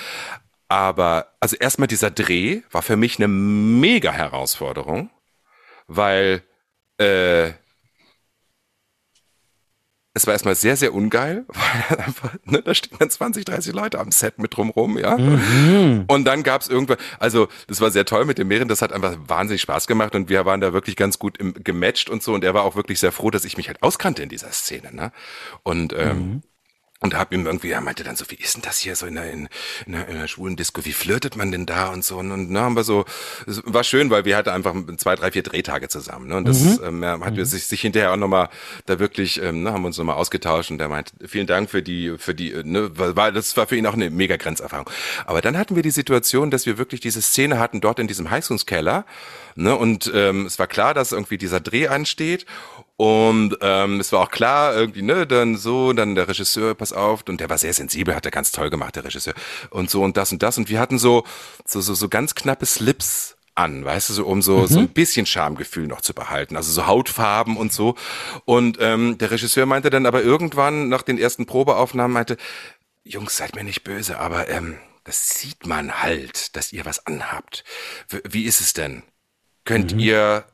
Aber 0.69 1.27
also 1.39 1.55
erstmal 1.55 1.87
dieser 1.87 2.09
Dreh 2.09 2.61
war 2.71 2.81
für 2.81 2.97
mich 2.97 3.19
eine 3.19 3.27
mega 3.27 4.11
Herausforderung, 4.11 5.11
weil 5.85 6.41
äh, 6.97 7.51
es 10.17 10.27
war 10.27 10.33
erstmal 10.33 10.55
sehr, 10.55 10.75
sehr 10.75 10.93
ungeil, 10.93 11.45
weil 11.89 11.97
einfach, 11.99 12.35
ne, 12.45 12.61
da 12.61 12.73
stehen 12.73 12.97
dann 12.99 13.09
20, 13.09 13.45
30 13.45 13.73
Leute 13.73 13.99
am 13.99 14.11
Set 14.11 14.39
mit 14.39 14.55
drumrum, 14.55 14.97
ja. 14.97 15.17
Mhm. 15.17 16.05
Und 16.07 16.25
dann 16.25 16.43
gab 16.43 16.61
es 16.61 16.67
irgendwann, 16.67 16.97
also 17.19 17.47
das 17.67 17.79
war 17.79 17.91
sehr 17.91 18.05
toll 18.05 18.25
mit 18.25 18.37
dem 18.37 18.47
Meeren, 18.47 18.67
das 18.67 18.81
hat 18.81 18.91
einfach 18.91 19.15
wahnsinnig 19.27 19.61
Spaß 19.61 19.87
gemacht 19.87 20.15
und 20.15 20.29
wir 20.29 20.45
waren 20.45 20.59
da 20.59 20.73
wirklich 20.73 20.95
ganz 20.95 21.19
gut 21.19 21.37
im, 21.37 21.53
gematcht 21.63 22.09
und 22.09 22.21
so 22.21 22.33
und 22.33 22.43
er 22.43 22.53
war 22.53 22.63
auch 22.63 22.75
wirklich 22.75 22.99
sehr 22.99 23.11
froh, 23.11 23.31
dass 23.31 23.45
ich 23.45 23.57
mich 23.57 23.67
halt 23.67 23.81
auskannte 23.83 24.23
in 24.23 24.29
dieser 24.29 24.51
Szene, 24.51 24.93
ne? 24.93 25.11
Und 25.63 25.93
ähm, 25.93 26.17
mhm. 26.17 26.41
Und 26.99 27.15
hab 27.15 27.31
ihm 27.31 27.45
irgendwie, 27.45 27.69
er 27.69 27.81
meinte 27.81 28.03
dann 28.03 28.15
so, 28.15 28.25
wie 28.29 28.35
ist 28.35 28.55
denn 28.55 28.63
das 28.63 28.79
hier 28.79 28.95
so 28.95 29.05
in 29.05 29.15
der, 29.15 29.31
in, 29.31 29.49
in 29.85 29.91
der, 29.91 30.07
in 30.07 30.17
der 30.17 30.27
schwulen 30.27 30.55
Disco, 30.55 30.83
wie 30.83 30.93
flirtet 30.93 31.35
man 31.35 31.51
denn 31.51 31.67
da 31.67 31.89
und 31.89 32.03
so 32.03 32.17
und, 32.17 32.31
und 32.31 32.49
ne, 32.49 32.59
haben 32.59 32.75
wir 32.75 32.83
so, 32.83 33.05
es 33.45 33.61
war 33.65 33.83
schön, 33.83 34.09
weil 34.09 34.25
wir 34.25 34.35
hatten 34.35 34.49
einfach 34.49 34.73
zwei, 34.97 35.15
drei, 35.15 35.31
vier 35.31 35.43
Drehtage 35.43 35.89
zusammen, 35.89 36.27
ne, 36.27 36.37
und 36.37 36.47
das 36.47 36.59
mhm. 36.59 37.03
ähm, 37.03 37.23
hat 37.23 37.35
mhm. 37.35 37.45
sich, 37.45 37.65
sich 37.65 37.81
hinterher 37.81 38.13
auch 38.13 38.17
nochmal 38.17 38.49
da 38.87 38.97
wirklich, 38.97 39.39
ähm, 39.41 39.61
ne, 39.63 39.73
haben 39.73 39.85
uns 39.85 39.97
nochmal 39.97 40.15
ausgetauscht 40.15 40.71
und 40.71 40.79
der 40.79 40.89
meint, 40.89 41.11
vielen 41.25 41.45
Dank 41.45 41.69
für 41.69 41.83
die, 41.83 42.15
für 42.17 42.33
die, 42.33 42.51
ne, 42.63 42.89
weil 42.95 43.31
das 43.31 43.55
war 43.57 43.67
für 43.67 43.75
ihn 43.75 43.85
auch 43.85 43.93
eine 43.93 44.09
mega 44.09 44.37
Grenzerfahrung. 44.37 44.89
Aber 45.27 45.41
dann 45.41 45.55
hatten 45.55 45.75
wir 45.75 45.83
die 45.83 45.91
Situation, 45.91 46.49
dass 46.49 46.65
wir 46.65 46.79
wirklich 46.79 47.01
diese 47.01 47.21
Szene 47.21 47.59
hatten 47.59 47.79
dort 47.79 47.99
in 47.99 48.07
diesem 48.07 48.31
Heizungskeller, 48.31 49.05
ne, 49.55 49.75
und 49.75 50.11
ähm, 50.15 50.47
es 50.47 50.57
war 50.57 50.67
klar, 50.67 50.95
dass 50.95 51.11
irgendwie 51.11 51.37
dieser 51.37 51.59
Dreh 51.59 51.89
ansteht 51.89 52.47
und 52.97 53.55
ähm, 53.61 53.99
es 53.99 54.11
war 54.11 54.21
auch 54.21 54.31
klar, 54.31 54.75
irgendwie, 54.75 55.03
ne, 55.03 55.27
dann 55.27 55.55
so, 55.55 55.93
dann 55.93 56.15
der 56.15 56.27
Regisseur, 56.27 56.73
pass 56.73 56.93
auf, 56.93 57.23
und 57.29 57.39
der 57.39 57.49
war 57.49 57.59
sehr 57.59 57.73
sensibel, 57.73 58.15
hat 58.15 58.25
er 58.25 58.31
ganz 58.31 58.51
toll 58.51 58.71
gemacht, 58.71 58.95
der 58.95 59.05
Regisseur. 59.05 59.35
Und 59.69 59.91
so 59.91 60.03
und 60.03 60.17
das 60.17 60.31
und 60.31 60.41
das. 60.41 60.57
Und 60.57 60.67
wir 60.67 60.79
hatten 60.79 60.97
so, 60.97 61.23
so, 61.63 61.79
so, 61.79 61.93
so 61.93 62.09
ganz 62.09 62.33
knappe 62.33 62.65
Slips 62.65 63.37
an, 63.53 63.85
weißt 63.85 64.09
du, 64.09 64.13
so 64.13 64.25
um 64.25 64.41
so, 64.41 64.59
mhm. 64.59 64.67
so 64.67 64.79
ein 64.79 64.89
bisschen 64.89 65.27
Schamgefühl 65.27 65.85
noch 65.85 66.01
zu 66.01 66.15
behalten. 66.15 66.55
Also 66.55 66.71
so 66.71 66.87
Hautfarben 66.87 67.55
und 67.55 67.71
so. 67.71 67.95
Und 68.45 68.79
ähm, 68.81 69.19
der 69.19 69.29
Regisseur 69.29 69.67
meinte 69.67 69.91
dann 69.91 70.07
aber 70.07 70.23
irgendwann 70.23 70.89
nach 70.89 71.03
den 71.03 71.19
ersten 71.19 71.45
Probeaufnahmen, 71.45 72.13
meinte, 72.13 72.37
Jungs, 73.03 73.37
seid 73.37 73.55
mir 73.55 73.63
nicht 73.63 73.83
böse, 73.83 74.19
aber 74.19 74.49
ähm, 74.49 74.77
das 75.03 75.29
sieht 75.39 75.67
man 75.67 76.01
halt, 76.01 76.55
dass 76.55 76.73
ihr 76.73 76.83
was 76.85 77.05
anhabt. 77.05 77.63
Wie 78.27 78.45
ist 78.45 78.59
es 78.59 78.73
denn? 78.73 79.03
Könnt 79.65 79.93
mhm. 79.93 79.99
ihr 79.99 80.45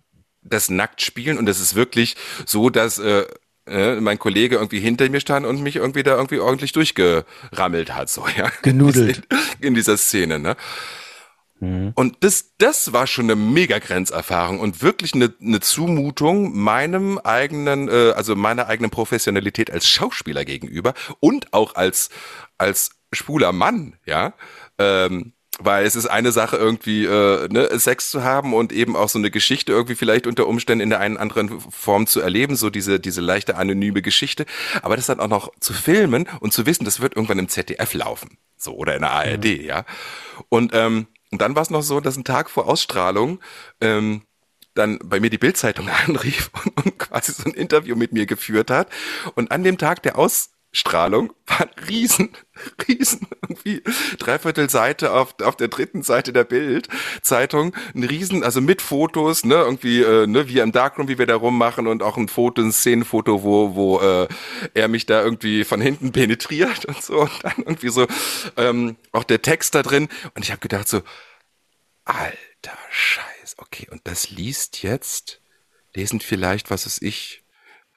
das 0.44 0.70
nackt 0.70 1.02
spielen 1.02 1.38
und 1.38 1.48
es 1.50 1.60
ist 1.60 1.76
wirklich 1.76 2.16
so, 2.46 2.70
dass 2.70 3.00
äh, 3.00 3.26
äh, 3.66 3.96
mein 4.02 4.20
Kollege 4.20 4.56
irgendwie 4.56 4.80
hinter 4.80 5.10
mir 5.10 5.20
stand 5.20 5.46
und 5.46 5.62
mich 5.62 5.78
irgendwie 5.78 6.04
da 6.04 6.16
irgendwie 6.16 6.40
ordentlich 6.40 6.74
durchgerammelt 6.74 7.96
hat, 7.96 8.10
so 8.10 8.26
ja. 8.38 8.52
Genudelt. 8.62 9.24
In 9.60 9.74
dieser 9.74 9.98
Szene, 9.98 10.40
ne? 10.40 10.56
Mhm. 11.64 11.94
Und 11.96 12.18
das, 12.22 12.56
das 12.58 12.92
war 12.92 13.08
schon 13.08 13.26
eine 13.26 13.36
mega 13.36 13.80
Grenzerfahrung 13.80 14.60
und 14.60 14.82
wirklich 14.82 15.14
eine, 15.14 15.34
eine 15.42 15.62
Zumutung 15.62 16.58
meinem 16.58 17.18
eigenen, 17.20 17.88
äh, 17.88 18.12
also 18.16 18.36
meiner 18.36 18.68
eigenen 18.68 18.92
Professionalität 18.92 19.72
als 19.72 19.88
Schauspieler 19.88 20.44
gegenüber 20.44 20.94
und 21.22 21.54
auch 21.54 21.76
als, 21.76 22.10
als 22.58 22.92
schwuler 23.14 23.54
Mann, 23.54 23.98
ja. 24.06 24.34
Ähm, 24.78 25.34
weil 25.66 25.86
es 25.86 25.96
ist 25.96 26.08
eine 26.08 26.32
Sache 26.32 26.58
irgendwie 26.58 27.06
äh, 27.06 27.48
ne, 27.50 27.70
Sex 27.80 28.12
zu 28.12 28.24
haben 28.24 28.54
und 28.54 28.72
eben 28.72 28.96
auch 28.96 29.10
so 29.10 29.20
eine 29.20 29.32
Geschichte 29.32 29.72
irgendwie 29.72 29.96
vielleicht 29.96 30.28
unter 30.28 30.48
Umständen 30.48 30.84
in 30.84 30.90
der 30.90 31.00
einen 31.00 31.18
anderen 31.18 31.60
Form 31.60 32.08
zu 32.08 32.20
erleben, 32.20 32.56
so 32.56 32.70
diese 32.70 33.00
diese 33.00 33.22
leichte 33.22 33.56
anonyme 33.56 34.02
Geschichte, 34.02 34.46
aber 34.82 34.96
das 34.96 35.08
dann 35.08 35.20
auch 35.20 35.28
noch 35.28 35.52
zu 35.60 35.74
filmen 35.74 36.28
und 36.40 36.54
zu 36.54 36.66
wissen, 36.66 36.86
das 36.86 37.00
wird 37.00 37.16
irgendwann 37.16 37.40
im 37.40 37.50
ZDF 37.50 37.94
laufen, 37.94 38.38
so 38.58 38.76
oder 38.76 38.96
in 38.96 39.02
der 39.02 39.12
ARD, 39.12 39.46
mhm. 39.46 39.62
ja. 39.62 39.86
Und 40.50 40.72
ähm, 40.74 41.08
und 41.32 41.42
dann 41.42 41.56
war 41.56 41.64
es 41.64 41.72
noch 41.72 41.82
so, 41.82 42.00
dass 42.00 42.16
ein 42.16 42.24
Tag 42.24 42.48
vor 42.48 42.68
Ausstrahlung 42.68 43.40
ähm, 43.82 44.22
dann 44.76 45.00
bei 45.04 45.20
mir 45.20 45.30
die 45.30 45.38
Bildzeitung 45.38 45.90
anrief 46.08 46.52
und, 46.64 46.86
und 46.86 47.00
quasi 47.00 47.32
so 47.32 47.46
ein 47.46 47.54
Interview 47.54 47.96
mit 47.96 48.14
mir 48.14 48.26
geführt 48.26 48.70
hat 48.70 48.90
und 49.36 49.52
an 49.52 49.64
dem 49.64 49.78
Tag 49.78 50.04
der 50.04 50.18
Aus 50.18 50.52
Strahlung 50.74 51.32
war 51.48 51.62
ein 51.62 51.86
riesen, 51.88 52.30
riesen, 52.88 53.28
irgendwie 53.42 53.84
dreiviertel 54.18 54.70
Seite 54.70 55.14
auf, 55.14 55.36
auf 55.42 55.56
der 55.56 55.68
dritten 55.68 56.02
Seite 56.02 56.34
der 56.34 56.44
Bild-Zeitung, 56.44 57.76
ein 57.94 58.04
riesen, 58.04 58.44
also 58.44 58.60
mit 58.60 58.82
Fotos, 58.82 59.46
ne, 59.46 59.56
irgendwie, 59.56 60.02
äh, 60.02 60.26
ne, 60.26 60.50
wie 60.50 60.60
im 60.60 60.72
Darkroom, 60.72 61.08
wie 61.08 61.20
wir 61.20 61.28
da 61.28 61.36
rummachen 61.36 61.88
und 61.88 62.02
auch 62.02 62.18
ein 62.18 62.28
Foto, 62.28 62.62
ein 62.62 62.72
Szenenfoto, 62.72 63.44
wo, 63.44 63.76
wo 63.76 64.00
äh, 64.00 64.28
er 64.74 64.88
mich 64.88 65.06
da 65.06 65.24
irgendwie 65.24 65.64
von 65.64 65.80
hinten 65.80 66.12
penetriert 66.12 66.86
und 66.86 67.02
so 67.02 67.22
und 67.22 67.44
dann 67.44 67.58
irgendwie 67.58 67.90
so 67.90 68.08
ähm, 68.58 68.98
auch 69.12 69.24
der 69.24 69.44
Text 69.44 69.76
da 69.76 69.84
drin. 69.84 70.10
Und 70.34 70.44
ich 70.44 70.52
habe 70.52 70.60
gedacht 70.60 70.88
so, 70.88 71.02
alter 72.04 72.78
Scheiß, 72.90 73.56
okay, 73.58 73.88
und 73.92 74.02
das 74.06 74.32
liest 74.32 74.82
jetzt, 74.82 75.40
lesen 75.94 76.20
vielleicht, 76.20 76.72
was 76.72 76.88
ist 76.88 77.04
ich, 77.04 77.43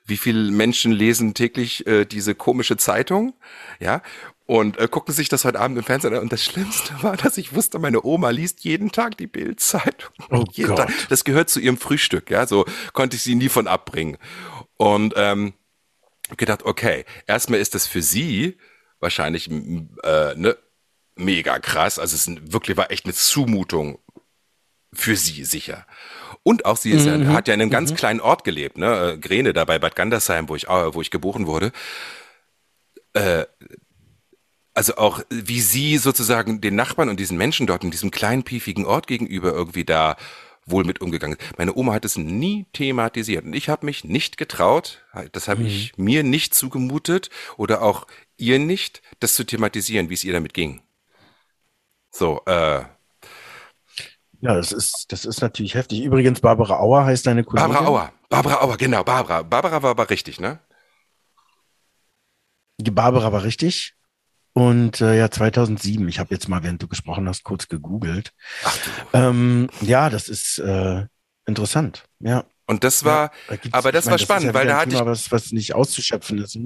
wie 0.07 0.17
viele 0.17 0.51
Menschen 0.51 0.93
lesen 0.93 1.35
täglich 1.35 1.87
äh, 1.87 2.05
diese 2.05 2.35
komische 2.35 2.77
Zeitung, 2.77 3.35
ja, 3.81 4.03
und 4.47 4.79
äh, 4.79 4.87
gucken 4.89 5.13
sich 5.13 5.29
das 5.29 5.45
heute 5.45 5.59
Abend 5.59 5.77
im 5.77 5.85
Fernsehen 5.85 6.15
an. 6.15 6.21
Und 6.21 6.33
das 6.33 6.45
Schlimmste 6.45 6.95
war, 7.03 7.17
dass 7.17 7.37
ich 7.37 7.55
wusste, 7.55 7.79
meine 7.79 8.05
Oma 8.05 8.31
liest 8.31 8.65
jeden 8.65 8.93
Tag 8.93 9.17
die 9.17 9.27
Bildzeitung. 9.27 10.11
Oh 10.31 10.45
jeden 10.53 10.69
Gott. 10.69 10.79
Tag. 10.79 10.93
Das 11.09 11.25
gehört 11.25 11.51
zu 11.51 11.61
ihrem 11.61 11.77
Frühstück, 11.77 12.31
ja, 12.31 12.47
so 12.47 12.65
konnte 12.93 13.17
ich 13.17 13.23
sie 13.23 13.35
nie 13.35 13.49
von 13.49 13.67
abbringen. 13.67 14.19
Und 14.77 15.15
ähm, 15.17 15.55
gedacht, 16.37 16.65
okay, 16.65 17.05
erstmal 17.27 17.61
ist 17.61 17.75
das 17.75 17.87
für 17.87 18.03
sie 18.03 18.57
wahrscheinlich 19.01 19.51
äh, 19.51 20.35
ne, 20.37 20.57
mega 21.17 21.59
krass. 21.59 21.99
Also 21.99 22.15
es 22.15 22.53
wirklich 22.53 22.77
war 22.77 22.91
echt 22.91 23.05
eine 23.05 23.15
Zumutung 23.15 23.99
für 24.93 25.17
sie 25.17 25.45
sicher. 25.45 25.87
Und 26.47 26.65
auch 26.65 26.77
sie 26.77 26.93
ist, 26.93 27.07
mhm. 27.07 27.33
hat 27.33 27.49
ja 27.49 27.55
in 27.55 27.61
einem 27.61 27.73
ganz 27.73 27.91
mhm. 27.91 27.97
kleinen 27.97 28.21
Ort 28.21 28.45
gelebt, 28.45 28.79
ne? 28.79 29.15
Äh, 29.15 29.19
Grene 29.19 29.53
da 29.53 29.65
bei 29.65 29.81
Bad 29.81 29.97
Gandersheim, 29.97 30.49
wo 30.49 30.55
ich, 30.55 30.69
äh, 30.69 30.95
wo 30.95 31.03
ich 31.03 31.11
geboren 31.11 31.49
wurde. 31.49 31.73
Äh, 33.15 33.47
also 34.73 34.95
auch 34.95 35.23
wie 35.29 35.61
sie 35.61 35.99
sozusagen 35.99 36.61
den 36.61 36.77
Nachbarn 36.77 37.09
und 37.09 37.19
diesen 37.19 37.37
Menschen 37.37 37.67
dort 37.67 37.83
in 37.83 37.91
diesem 37.91 38.13
kleinen 38.13 38.45
piefigen 38.45 38.85
Ort 38.87 39.09
gegenüber 39.09 39.53
irgendwie 39.53 39.85
da 39.85 40.17
wohl 40.67 40.85
mit 40.85 41.01
umgegangen 41.01 41.37
ist. 41.37 41.59
Meine 41.59 41.75
Oma 41.75 41.95
hat 41.95 42.05
es 42.05 42.17
nie 42.17 42.67
thematisiert 42.73 43.45
und 43.45 43.53
ich 43.53 43.69
habe 43.69 43.85
mich 43.85 44.05
nicht 44.05 44.37
getraut, 44.37 45.05
das 45.33 45.49
habe 45.49 45.63
mhm. 45.63 45.67
ich 45.67 45.99
mir 45.99 46.23
nicht 46.23 46.55
zugemutet 46.55 47.29
oder 47.57 47.83
auch 47.83 48.07
ihr 48.37 48.61
nicht, 48.61 49.03
das 49.19 49.35
zu 49.35 49.43
thematisieren, 49.43 50.11
wie 50.11 50.15
es 50.15 50.23
ihr 50.23 50.33
damit 50.33 50.55
ging. 50.55 50.81
So, 52.13 52.43
äh, 52.47 52.85
ja, 54.41 54.55
das 54.55 54.73
ist, 54.73 55.07
das 55.09 55.25
ist 55.25 55.41
natürlich 55.41 55.75
heftig. 55.75 56.03
Übrigens, 56.03 56.41
Barbara 56.41 56.79
Auer 56.81 57.05
heißt 57.05 57.27
deine 57.27 57.45
Kollegin. 57.45 57.73
Barbara 57.73 57.89
Auer. 57.89 58.13
Barbara 58.29 58.63
Auer, 58.63 58.77
genau, 58.77 59.05
Barbara. 59.05 59.43
Barbara 59.43 59.83
war 59.83 59.91
aber 59.91 60.11
richtig, 60.11 60.41
ne? 60.41 60.61
Die 62.79 62.91
Barbara 62.91 63.33
war 63.33 63.43
richtig. 63.43 63.95
Und 64.53 65.01
äh, 65.03 65.19
ja, 65.19 65.31
2007, 65.31 66.09
ich 66.09 66.19
habe 66.19 66.35
jetzt 66.35 66.49
mal, 66.49 66.63
während 66.63 66.83
du 66.83 66.89
gesprochen 66.89 67.29
hast, 67.29 67.45
kurz 67.45 67.69
gegoogelt. 67.69 68.33
Ach 68.65 68.79
du. 68.79 69.19
Ähm, 69.19 69.69
ja, 69.83 70.09
das 70.09 70.29
ist 70.29 70.59
äh, 70.59 71.05
interessant, 71.47 72.05
ja. 72.21 72.45
Und 72.67 72.83
das 72.83 73.05
war, 73.05 73.31
ja, 73.49 73.57
da 73.57 73.79
aber 73.79 73.93
das 73.93 74.07
meine, 74.07 74.13
war 74.13 74.19
spannend, 74.19 74.49
das 74.49 74.55
ja 74.55 74.55
weil 74.55 74.67
da 74.67 74.79
hatte 74.79 74.91
Thema, 74.91 75.03
ich. 75.03 75.07
Was, 75.07 75.31
was 75.31 75.53
nicht 75.53 75.75
auszuschöpfen 75.75 76.39
ist. 76.39 76.59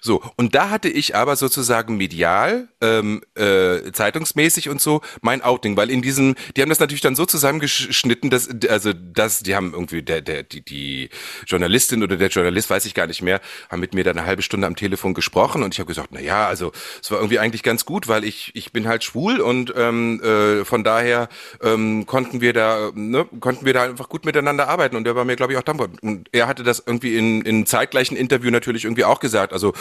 So, 0.00 0.22
und 0.36 0.54
da 0.54 0.70
hatte 0.70 0.88
ich 0.88 1.14
aber 1.14 1.36
sozusagen 1.36 1.96
medial, 1.96 2.68
ähm, 2.80 3.22
äh, 3.34 3.92
zeitungsmäßig 3.92 4.68
und 4.70 4.80
so 4.80 5.02
mein 5.20 5.42
Outing, 5.42 5.76
weil 5.76 5.90
in 5.90 6.00
diesem, 6.00 6.36
die 6.56 6.62
haben 6.62 6.70
das 6.70 6.80
natürlich 6.80 7.02
dann 7.02 7.14
so 7.14 7.26
zusammengeschnitten, 7.26 8.30
dass, 8.30 8.48
also 8.68 8.92
das, 8.94 9.42
die 9.42 9.54
haben 9.54 9.74
irgendwie, 9.74 10.02
der, 10.02 10.22
der, 10.22 10.42
die, 10.42 10.64
die 10.64 11.10
Journalistin 11.46 12.02
oder 12.02 12.16
der 12.16 12.28
Journalist, 12.28 12.70
weiß 12.70 12.86
ich 12.86 12.94
gar 12.94 13.06
nicht 13.06 13.20
mehr, 13.20 13.40
haben 13.70 13.80
mit 13.80 13.92
mir 13.92 14.02
dann 14.02 14.16
eine 14.16 14.26
halbe 14.26 14.42
Stunde 14.42 14.66
am 14.66 14.74
Telefon 14.74 15.12
gesprochen 15.12 15.62
und 15.62 15.74
ich 15.74 15.80
habe 15.80 15.88
gesagt, 15.88 16.08
na 16.12 16.20
ja, 16.20 16.46
also 16.46 16.72
es 17.02 17.10
war 17.10 17.18
irgendwie 17.18 17.38
eigentlich 17.38 17.62
ganz 17.62 17.84
gut, 17.84 18.08
weil 18.08 18.24
ich, 18.24 18.52
ich 18.54 18.72
bin 18.72 18.88
halt 18.88 19.04
schwul 19.04 19.40
und 19.40 19.74
ähm, 19.76 20.22
äh, 20.22 20.64
von 20.64 20.82
daher 20.82 21.28
ähm, 21.62 22.06
konnten 22.06 22.40
wir 22.40 22.54
da, 22.54 22.90
ne, 22.94 23.26
konnten 23.40 23.66
wir 23.66 23.74
da 23.74 23.82
einfach 23.82 24.08
gut 24.08 24.24
miteinander 24.24 24.68
arbeiten 24.68 24.96
und 24.96 25.04
der 25.04 25.14
war 25.14 25.26
mir, 25.26 25.36
glaube 25.36 25.52
ich, 25.52 25.58
auch 25.58 25.62
dankbar. 25.62 25.88
Und 26.00 26.28
er 26.32 26.46
hatte 26.46 26.62
das 26.62 26.82
irgendwie 26.84 27.16
in, 27.16 27.42
in 27.42 27.66
zeitgleichen 27.66 28.16
Interview 28.16 28.50
natürlich 28.50 28.84
irgendwie 28.84 29.04
auch 29.04 29.20
gesagt, 29.20 29.52
also 29.52 29.74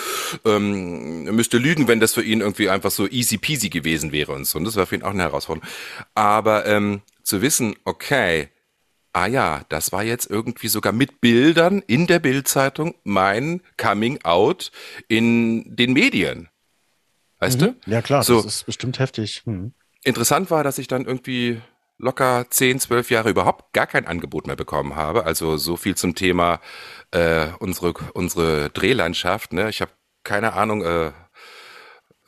ähm, 0.46 1.24
müsste 1.24 1.58
lügen, 1.58 1.88
wenn 1.88 2.00
das 2.00 2.14
für 2.14 2.24
ihn 2.24 2.42
irgendwie 2.42 2.70
einfach 2.70 2.92
so 2.92 3.08
easy 3.08 3.38
peasy 3.38 3.70
gewesen 3.70 4.12
wäre 4.12 4.32
und 4.32 4.46
so. 4.46 4.58
Und 4.58 4.66
das 4.66 4.76
war 4.76 4.86
für 4.86 4.96
ihn 4.96 5.04
auch 5.04 5.12
eine 5.12 5.24
Herausforderung. 5.24 5.68
Aber 6.16 6.66
ähm, 6.66 7.02
zu 7.24 7.42
wissen, 7.42 7.76
okay, 7.86 8.50
ah 9.14 9.28
ja, 9.28 9.64
das 9.70 9.92
war 9.92 10.04
jetzt 10.04 10.30
irgendwie 10.30 10.68
sogar 10.68 10.94
mit 10.94 11.22
Bildern 11.22 11.82
in 11.88 12.08
der 12.08 12.20
Bildzeitung 12.20 12.96
mein 13.04 13.62
Coming 13.78 14.24
Out 14.24 14.72
in 15.08 15.76
den 15.76 15.94
Medien. 15.94 16.50
Weißt 17.40 17.60
mhm. 17.62 17.66
du? 17.66 17.76
Ja 17.92 18.02
klar, 18.02 18.24
so, 18.24 18.42
das 18.42 18.46
ist 18.46 18.66
bestimmt 18.66 19.00
heftig. 19.00 19.44
Mhm. 19.46 19.74
Interessant 20.04 20.52
war, 20.52 20.64
dass 20.64 20.78
ich 20.78 20.88
dann 20.88 21.06
irgendwie 21.06 21.62
locker 21.98 22.46
10, 22.50 22.80
12 22.80 23.12
Jahre 23.12 23.30
überhaupt 23.30 23.74
gar 23.74 23.86
kein 23.86 24.08
Angebot 24.08 24.48
mehr 24.48 24.56
bekommen 24.56 24.96
habe. 24.96 25.26
Also 25.26 25.58
so 25.58 25.76
viel 25.76 25.96
zum 25.96 26.16
Thema 26.16 26.62
äh, 27.12 27.48
unsere, 27.60 27.94
unsere 28.14 28.70
Drehlandschaft. 28.70 29.54
Ne? 29.54 29.70
Ich 29.70 29.82
habe 29.82 29.92
keine 30.30 30.54
Ahnung, 30.54 30.84
äh, 30.84 31.12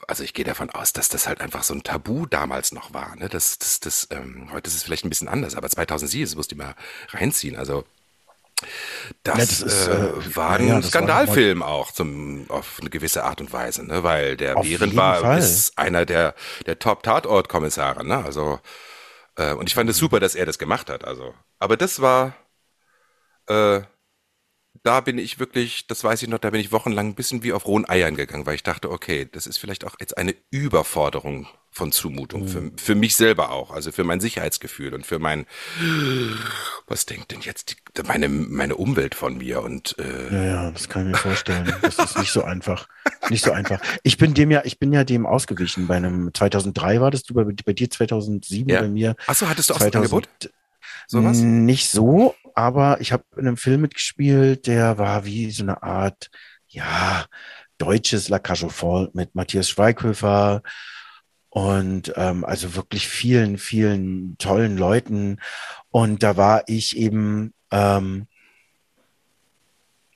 also 0.08 0.24
ich 0.24 0.34
gehe 0.34 0.44
davon 0.44 0.72
aus, 0.72 0.92
dass 0.92 1.08
das 1.08 1.28
halt 1.28 1.40
einfach 1.40 1.62
so 1.62 1.76
ein 1.76 1.84
Tabu 1.84 2.26
damals 2.26 2.72
noch 2.72 2.96
war. 2.96 3.16
Ne? 3.16 3.30
Das, 3.30 3.60
das, 3.60 3.80
das, 3.80 4.08
ähm, 4.10 4.50
heute 4.52 4.70
ist 4.70 4.76
es 4.76 4.82
vielleicht 4.82 5.06
ein 5.06 5.10
bisschen 5.10 5.28
anders, 5.28 5.54
aber 5.54 5.70
2007, 5.70 6.26
das 6.26 6.36
musste 6.36 6.56
ich 6.56 6.60
mal 6.60 6.74
reinziehen. 7.10 7.56
Also 7.56 7.84
das, 9.22 9.38
ja, 9.38 9.46
das 9.46 9.62
ist, 9.62 9.88
äh, 9.88 9.92
äh 9.92 10.36
war 10.36 10.54
ein 10.58 10.68
ja, 10.68 10.82
Skandalfilm 10.82 11.60
war 11.60 11.68
auch 11.68 11.92
zum, 11.92 12.50
auf 12.50 12.80
eine 12.82 12.90
gewisse 12.90 13.24
Art 13.24 13.40
und 13.40 13.54
Weise, 13.54 13.86
ne? 13.86 14.02
weil 14.02 14.36
der 14.36 14.56
Behren 14.56 14.96
war 14.96 15.38
ist 15.38 15.78
einer 15.78 16.08
der, 16.08 16.34
der 16.66 16.80
Top-Tatort-Kommissare. 16.80 18.04
Ne? 18.04 18.26
Also, 18.26 18.60
äh, 19.36 19.54
und 19.54 19.70
ich 19.70 19.76
fand 19.76 19.88
es 19.92 19.98
super, 19.98 20.20
dass 20.20 20.34
er 20.34 20.48
das 20.48 20.58
gemacht 20.58 20.90
hat. 20.90 21.06
Also, 21.06 21.36
aber 21.60 21.78
das 21.78 22.02
war, 22.02 22.34
äh, 23.48 23.82
da 24.84 25.00
bin 25.02 25.18
ich 25.18 25.40
wirklich, 25.40 25.86
das 25.88 26.04
weiß 26.04 26.24
ich 26.24 26.30
noch, 26.30 26.40
da 26.40 26.50
bin 26.50 26.60
ich 26.60 26.72
wochenlang 26.72 27.08
ein 27.10 27.16
bisschen 27.16 27.44
wie 27.44 27.54
auf 27.54 27.66
rohen 27.68 27.88
Eiern 27.88 28.16
gegangen, 28.16 28.46
weil 28.46 28.56
ich 28.56 28.64
dachte, 28.64 28.90
okay, 28.92 29.28
das 29.32 29.46
ist 29.48 29.58
vielleicht 29.58 29.86
auch 29.86 29.96
jetzt 30.00 30.18
eine 30.18 30.36
Überforderung 30.50 31.48
von 31.74 31.92
Zumutung, 31.92 32.48
für, 32.48 32.62
Mhm. 32.62 32.78
für 32.78 32.96
mich 32.96 33.16
selber 33.16 33.52
auch, 33.52 33.72
also 33.72 33.92
für 33.94 34.04
mein 34.04 34.20
Sicherheitsgefühl 34.20 34.94
und 34.94 35.06
für 35.06 35.20
mein, 35.20 35.46
was 36.88 37.06
denkt 37.06 37.32
denn 37.32 37.42
jetzt 37.42 37.72
die, 37.96 38.04
meine, 38.04 38.28
meine 38.28 38.76
Umwelt 38.76 39.16
von 39.16 39.38
mir 39.38 39.62
und 39.62 39.96
äh, 40.00 40.34
Ja, 40.34 40.44
ja, 40.46 40.72
das 40.72 40.90
kann 40.90 41.06
ich 41.06 41.12
mir 41.14 41.18
vorstellen. 41.18 41.74
Das 41.82 41.98
ist 41.98 42.18
nicht 42.18 42.32
so 42.32 42.44
einfach. 42.44 42.88
Nicht 43.30 43.46
so 43.46 43.52
einfach. 43.52 43.80
Ich 44.04 44.18
bin 44.18 44.34
dem 44.34 44.52
ja, 44.52 44.64
ich 44.66 44.80
bin 44.80 44.92
ja 44.92 45.04
dem 45.04 45.26
ausgewichen. 45.26 45.88
Bei 45.88 45.96
einem 45.96 46.34
2003 46.34 47.00
war 47.02 47.12
das 47.12 47.24
du 47.24 47.34
bei, 47.34 47.44
bei 47.44 47.74
dir 47.74 47.90
2007 47.90 48.70
Ja. 48.70 48.82
bei 48.82 48.90
mir. 48.90 49.16
Achso, 49.28 49.48
hattest 49.48 49.70
du 49.70 49.74
auch 49.76 49.80
ein 49.80 49.92
2000 49.92 49.96
Angebot? 50.14 50.52
Sowas? 51.12 51.40
Nicht 51.40 51.90
so, 51.90 52.36
aber 52.56 53.02
ich 53.02 53.12
habe 53.12 53.26
in 53.36 53.46
einem 53.46 53.58
Film 53.58 53.82
mitgespielt, 53.82 54.66
der 54.66 54.98
war 54.98 55.26
wie 55.26 55.52
so 55.52 55.64
eine 55.64 55.84
Art, 55.84 56.30
ja, 56.70 57.26
deutsches 57.78 58.30
La 58.30 58.40
Cage 58.40 58.68
Folles 58.70 59.10
mit 59.14 59.36
Matthias 59.36 59.68
Schweighöfer 59.68 60.62
und 61.50 62.14
ähm, 62.16 62.46
also 62.46 62.76
wirklich 62.76 63.10
vielen, 63.10 63.58
vielen 63.58 64.38
tollen 64.38 64.78
Leuten. 64.78 65.42
Und 65.90 66.24
da 66.24 66.38
war 66.38 66.64
ich 66.68 66.96
eben 66.96 67.54
ähm, 67.72 68.28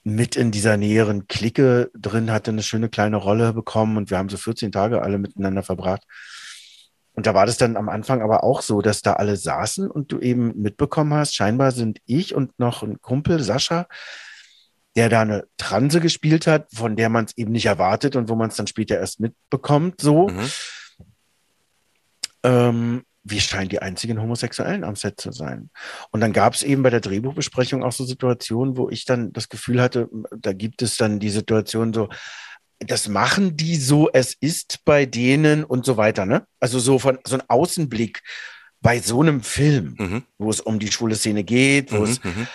mit 0.06 0.38
in 0.38 0.52
dieser 0.52 0.78
näheren 0.78 1.28
Clique 1.28 1.92
drin, 1.94 2.32
hatte 2.32 2.52
eine 2.52 2.64
schöne 2.64 2.88
kleine 2.88 3.18
Rolle 3.18 3.52
bekommen 3.52 3.98
und 3.98 4.12
wir 4.12 4.18
haben 4.18 4.30
so 4.30 4.38
14 4.38 4.72
Tage 4.72 5.02
alle 5.02 5.18
miteinander 5.18 5.62
verbracht. 5.62 6.04
Und 7.16 7.26
da 7.26 7.34
war 7.34 7.46
das 7.46 7.58
dann 7.58 7.78
am 7.78 7.90
Anfang 7.90 8.22
aber 8.22 8.44
auch 8.44 8.62
so, 8.62 8.82
dass 8.82 9.02
da 9.02 9.14
alle 9.14 9.38
saßen 9.38 9.90
und 9.90 10.12
du 10.12 10.20
eben 10.20 10.62
mitbekommen 10.62 11.14
hast, 11.14 11.34
scheinbar 11.34 11.72
sind 11.72 12.00
ich 12.06 12.36
und 12.36 12.58
noch 12.60 12.84
ein 12.84 13.02
Kumpel, 13.02 13.42
Sascha, 13.42 13.88
der 14.96 15.10
da 15.10 15.22
eine 15.22 15.48
Transe 15.58 16.02
gespielt 16.02 16.46
hat, 16.46 16.68
von 16.74 16.96
der 16.96 17.10
man 17.10 17.26
es 17.26 17.38
eben 17.38 17.52
nicht 17.52 17.66
erwartet 17.66 18.16
und 18.16 18.30
wo 18.30 18.36
man 18.36 18.50
es 18.50 18.56
dann 18.56 18.68
später 18.68 18.98
erst 18.98 19.20
mitbekommt, 19.20 20.02
so. 20.02 20.28
Mhm. 20.28 20.52
Ähm, 22.44 23.04
wir 23.28 23.42
scheinen 23.42 23.70
die 23.70 23.82
einzigen 23.82 24.22
Homosexuellen 24.22 24.84
am 24.84 24.96
Set 24.96 25.20
zu 25.20 25.32
sein. 25.32 25.72
Und 26.12 26.22
dann 26.22 26.32
gab 26.32 26.54
es 26.54 26.62
eben 26.62 26.84
bei 26.84 26.92
der 26.92 27.02
Drehbuchbesprechung 27.02 27.84
auch 27.84 27.92
so 27.92 28.06
Situationen, 28.06 28.78
wo 28.78 28.90
ich 28.90 29.06
dann 29.06 29.34
das 29.34 29.50
Gefühl 29.50 29.82
hatte, 29.82 30.08
da 30.38 30.54
gibt 30.54 30.84
es 30.84 30.96
dann 30.96 31.20
die 31.20 31.32
Situation 31.32 31.92
so, 31.92 32.08
das 32.92 33.08
machen 33.08 33.56
die 33.58 33.76
so, 33.76 34.10
es 34.12 34.34
ist 34.40 34.80
bei 34.86 35.06
denen 35.06 35.64
und 35.64 35.86
so 35.86 35.98
weiter, 35.98 36.26
ne? 36.26 36.46
Also 36.60 36.80
so 36.80 37.00
von 37.00 37.20
so 37.26 37.36
ein 37.36 37.44
Außenblick 37.50 38.22
bei 38.82 39.00
so 39.00 39.22
einem 39.22 39.42
Film, 39.42 39.96
Mhm. 39.98 40.24
wo 40.38 40.50
es 40.50 40.62
um 40.62 40.80
die 40.80 40.92
schwule 40.92 41.16
Szene 41.16 41.44
geht, 41.44 41.92
wo 41.92 41.98
Mhm. 41.98 42.04
es 42.04 42.24
Mhm. 42.24 42.48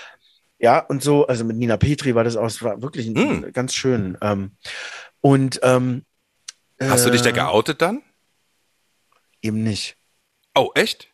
ja, 0.59 0.79
und 0.79 1.03
so, 1.03 1.27
also 1.27 1.45
mit 1.45 1.57
Nina 1.57 1.77
Petri 1.77 2.15
war 2.15 2.25
das 2.25 2.37
auch, 2.37 2.47
es 2.47 2.63
war 2.63 2.81
wirklich 2.83 3.07
ein, 3.09 3.17
Hm. 3.17 3.53
ganz 3.53 3.75
schön. 3.75 4.17
Ähm, 4.21 4.53
und 5.21 5.59
ähm, 5.63 6.05
Hast 6.81 7.05
du 7.05 7.11
dich 7.11 7.23
da 7.23 7.31
äh, 7.31 7.33
geoutet 7.35 7.83
dann? 7.83 8.03
Eben 9.43 9.63
nicht. 9.63 9.97
Oh, 10.55 10.71
echt? 10.75 11.10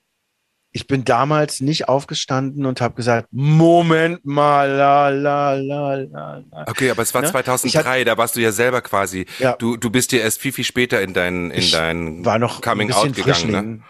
Ich 0.77 0.87
bin 0.87 1.07
damals 1.07 1.63
nicht 1.63 1.89
aufgestanden 1.89 2.67
und 2.67 2.83
habe 2.83 2.97
gesagt, 2.97 3.29
Moment 3.31 4.27
mal, 4.27 4.69
la, 4.69 5.09
la, 5.09 5.55
la, 5.55 5.95
la, 5.95 6.45
la. 6.51 6.65
Okay, 6.67 6.91
aber 6.91 7.01
es 7.01 7.15
war 7.15 7.23
Ne? 7.23 7.31
2003, 7.31 8.05
da 8.05 8.19
warst 8.19 8.37
du 8.37 8.41
ja 8.41 8.53
selber 8.53 8.83
quasi. 8.83 9.25
Ja. 9.39 9.57
Du, 9.57 9.79
du 9.79 9.89
bist 9.89 10.13
ja 10.13 10.19
erst 10.19 10.39
viel, 10.39 10.53
viel 10.53 10.67
später 10.67 11.01
in 11.01 11.15
dein, 11.15 11.51
in 11.51 11.61
Ich 11.61 11.71
dein 11.71 12.23
War 12.27 12.39
noch 12.39 12.61
Coming 12.61 12.93
Out 12.93 13.15
gegangen, 13.15 13.17
ne? 13.17 13.23
Frischling. 13.23 13.85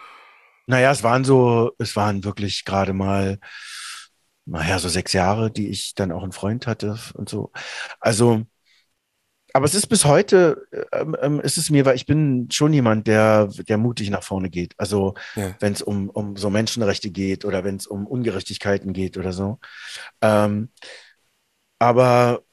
Naja, 0.67 0.91
es 0.91 1.03
waren 1.03 1.25
so, 1.25 1.71
es 1.77 1.97
waren 1.97 2.23
wirklich 2.23 2.63
gerade 2.63 2.93
mal, 2.93 3.39
naja, 4.45 4.79
so 4.79 4.87
sechs 4.87 5.11
Jahre, 5.11 5.51
die 5.51 5.67
ich 5.67 5.93
dann 5.93 6.13
auch 6.13 6.23
einen 6.23 6.31
Freund 6.31 6.67
hatte 6.67 6.97
und 7.15 7.27
so. 7.27 7.51
Also, 7.99 8.45
aber 9.57 9.65
es 9.65 9.73
ist 9.73 9.87
bis 9.87 10.05
heute, 10.05 10.67
ähm, 10.91 11.17
ähm, 11.19 11.39
ist 11.41 11.57
es 11.57 11.71
mir, 11.71 11.83
weil 11.83 11.95
ich 11.95 12.05
bin 12.05 12.47
schon 12.51 12.73
jemand, 12.73 13.07
der, 13.07 13.47
der 13.47 13.79
mutig 13.79 14.11
nach 14.11 14.21
vorne 14.21 14.51
geht. 14.51 14.75
Also, 14.77 15.15
Ja. 15.35 15.55
wenn 15.59 15.73
es 15.73 15.81
um, 15.81 16.11
um 16.11 16.37
so 16.37 16.51
Menschenrechte 16.51 17.09
geht 17.09 17.43
oder 17.43 17.63
wenn 17.63 17.77
es 17.77 17.87
um 17.87 18.05
Ungerechtigkeiten 18.05 18.93
geht 18.93 19.17
oder 19.17 19.33
so. 19.33 19.59
Ähm, 20.21 20.69
aber 21.79 22.43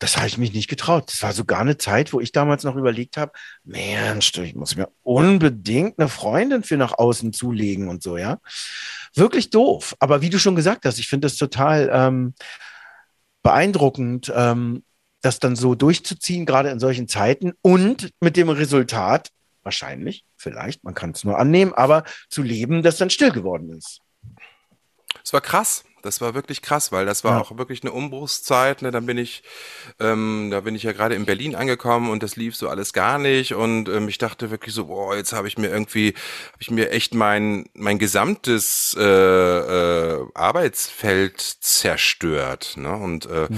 das 0.00 0.16
habe 0.16 0.26
ich 0.26 0.38
mich 0.38 0.52
nicht 0.52 0.66
getraut. 0.66 1.04
Das 1.06 1.22
war 1.22 1.32
sogar 1.32 1.60
eine 1.60 1.78
Zeit, 1.78 2.12
wo 2.12 2.18
ich 2.18 2.32
damals 2.32 2.64
noch 2.64 2.74
überlegt 2.74 3.16
habe, 3.16 3.30
Mensch, 3.62 4.36
ich 4.38 4.56
muss 4.56 4.74
mir 4.74 4.88
unbedingt 5.04 6.00
eine 6.00 6.08
Freundin 6.08 6.64
für 6.64 6.76
nach 6.76 6.98
außen 6.98 7.32
zulegen 7.32 7.88
und 7.88 8.02
so, 8.02 8.16
ja. 8.16 8.38
Wirklich 9.14 9.50
doof. 9.50 9.94
Aber 10.00 10.20
wie 10.20 10.30
du 10.30 10.40
schon 10.40 10.56
gesagt 10.56 10.84
hast, 10.84 10.98
ich 10.98 11.06
finde 11.06 11.26
das 11.26 11.36
total 11.36 11.88
ähm, 11.92 12.34
beeindruckend, 13.44 14.32
ähm, 14.34 14.82
das 15.20 15.38
dann 15.38 15.56
so 15.56 15.74
durchzuziehen, 15.74 16.46
gerade 16.46 16.70
in 16.70 16.78
solchen 16.78 17.08
Zeiten 17.08 17.52
und 17.62 18.10
mit 18.20 18.36
dem 18.36 18.48
Resultat, 18.48 19.30
wahrscheinlich, 19.62 20.24
vielleicht, 20.36 20.84
man 20.84 20.94
kann 20.94 21.10
es 21.10 21.24
nur 21.24 21.38
annehmen, 21.38 21.72
aber 21.74 22.04
zu 22.28 22.42
leben, 22.42 22.82
das 22.82 22.96
dann 22.96 23.10
still 23.10 23.32
geworden 23.32 23.70
ist. 23.76 24.00
Es 25.24 25.32
war 25.32 25.40
krass. 25.40 25.84
Das 26.02 26.20
war 26.20 26.32
wirklich 26.32 26.62
krass, 26.62 26.92
weil 26.92 27.06
das 27.06 27.24
war 27.24 27.32
Ja. 27.32 27.40
auch 27.40 27.58
wirklich 27.58 27.82
eine 27.82 27.90
Umbruchszeit. 27.90 28.82
Ne? 28.82 28.92
Dann 28.92 29.04
bin 29.04 29.18
ich, 29.18 29.42
ähm, 29.98 30.48
da 30.52 30.60
bin 30.60 30.76
ich 30.76 30.84
ja 30.84 30.92
gerade 30.92 31.16
in 31.16 31.26
Berlin 31.26 31.56
angekommen 31.56 32.08
und 32.10 32.22
das 32.22 32.36
lief 32.36 32.54
so 32.54 32.68
alles 32.68 32.92
gar 32.92 33.18
nicht. 33.18 33.52
Und 33.54 33.88
ähm, 33.88 34.08
ich 34.08 34.16
dachte 34.16 34.52
wirklich 34.52 34.72
so, 34.76 34.86
boah, 34.86 35.16
jetzt 35.16 35.32
habe 35.32 35.48
ich 35.48 35.58
mir 35.58 35.66
irgendwie, 35.68 36.14
habe 36.52 36.60
ich 36.60 36.70
mir 36.70 36.92
echt 36.92 37.14
mein 37.14 37.68
mein 37.74 37.98
gesamtes 37.98 38.96
äh, 38.98 39.02
äh, 39.02 40.24
Arbeitsfeld 40.34 41.40
zerstört. 41.40 42.74
Ne? 42.76 42.92
Und 42.94 43.26
äh, 43.26 43.48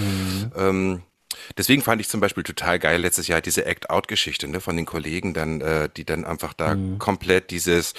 ähm, 0.56 1.02
Deswegen 1.57 1.82
fand 1.82 2.01
ich 2.01 2.09
zum 2.09 2.20
Beispiel 2.20 2.43
total 2.43 2.78
geil 2.78 3.01
letztes 3.01 3.28
Jahr 3.28 3.41
diese 3.41 3.64
Act-Out-Geschichte 3.64 4.49
ne, 4.49 4.61
von 4.61 4.76
den 4.76 4.86
Kollegen, 4.86 5.34
dann, 5.34 5.61
äh, 5.61 5.88
die 5.97 6.05
dann 6.05 6.24
einfach 6.24 6.55
da 6.55 6.76
komplett 6.99 7.51
dieses 7.51 7.95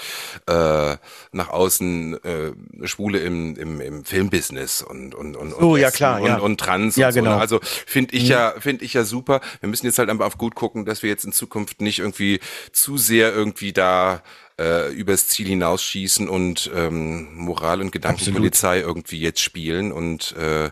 äh, 0.48 0.96
nach 1.32 1.48
außen 1.48 2.22
äh, 2.24 2.52
Schwule 2.86 3.18
im, 3.20 3.56
im, 3.56 3.80
im 3.80 4.04
Filmbusiness 4.04 4.82
und 4.82 5.14
und 5.14 5.36
und, 5.36 5.52
Oh, 5.54 5.74
und 5.74 5.80
ja, 5.80 5.90
klar, 5.90 6.20
und, 6.20 6.26
ja. 6.26 6.38
und 6.38 6.58
Trans 6.60 6.96
Ja, 6.96 7.08
und 7.08 7.12
so. 7.14 7.20
genau. 7.20 7.34
Ne? 7.36 7.40
Also 7.40 7.60
finde 7.62 8.14
ich 8.14 8.28
ja 8.28 8.54
finde 8.58 8.84
ich 8.84 8.94
ja 8.94 9.04
super. 9.04 9.40
Wir 9.60 9.68
müssen 9.68 9.86
jetzt 9.86 9.98
halt 9.98 10.10
einfach 10.10 10.26
auf 10.26 10.38
gut 10.38 10.54
gucken, 10.54 10.84
dass 10.84 11.02
wir 11.02 11.10
jetzt 11.10 11.24
in 11.24 11.32
Zukunft 11.32 11.80
nicht 11.80 11.98
irgendwie 11.98 12.40
zu 12.72 12.96
sehr 12.98 13.32
irgendwie 13.32 13.72
da 13.72 14.22
äh, 14.60 14.92
übers 14.92 15.28
Ziel 15.28 15.46
hinausschießen 15.48 16.28
und 16.28 16.70
ähm, 16.74 17.34
Moral 17.34 17.80
und 17.80 17.90
Gedankenpolizei 17.92 18.80
irgendwie 18.80 19.20
jetzt 19.20 19.40
spielen 19.40 19.92
und 19.92 20.34
äh, 20.36 20.70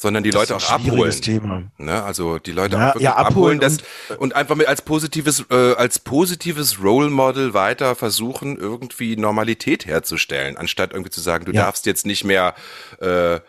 sondern 0.00 0.22
die 0.24 0.30
Das 0.30 0.40
Leute 0.40 0.56
auch 0.56 0.70
abholen. 0.70 1.20
Thema. 1.20 1.62
Ne? 1.76 2.02
Also 2.02 2.38
die 2.38 2.52
Leute 2.52 2.76
Ja, 2.76 2.94
auch 2.94 3.00
ja, 3.00 3.16
abholen, 3.16 3.60
abholen 3.60 3.78
das, 4.08 4.16
und, 4.16 4.34
einfach 4.34 4.56
mit 4.56 4.66
als 4.66 4.80
positives, 4.80 5.44
äh, 5.50 5.74
als 5.74 5.98
positives 5.98 6.82
Role 6.82 7.10
Model 7.10 7.52
weiter 7.52 7.94
versuchen, 7.94 8.56
irgendwie 8.56 9.16
Normalität 9.16 9.84
herzustellen, 9.84 10.56
anstatt 10.56 10.92
irgendwie 10.92 11.10
zu 11.10 11.20
sagen, 11.20 11.44
du 11.44 11.52
Ja. 11.52 11.64
darfst 11.64 11.84
jetzt 11.84 12.06
nicht 12.06 12.24
mehr 12.24 12.54
äh, 13.02 13.40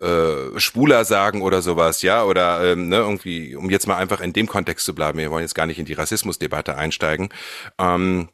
äh, 0.00 0.58
Schwuler 0.58 1.04
sagen 1.04 1.42
oder 1.42 1.60
sowas, 1.60 2.00
ja, 2.00 2.24
oder 2.24 2.64
ähm, 2.72 2.88
ne, 2.88 2.96
irgendwie, 2.96 3.54
um 3.54 3.68
jetzt 3.68 3.86
mal 3.86 3.96
einfach 3.96 4.22
in 4.22 4.32
dem 4.32 4.46
Kontext 4.46 4.86
zu 4.86 4.94
bleiben, 4.94 5.18
wir 5.18 5.30
wollen 5.30 5.42
jetzt 5.42 5.54
gar 5.56 5.66
nicht 5.66 5.78
in 5.78 5.84
die 5.84 5.92
Rassismusdebatte 5.92 6.74
einsteigen. 6.76 7.28
Ähm, 7.78 8.30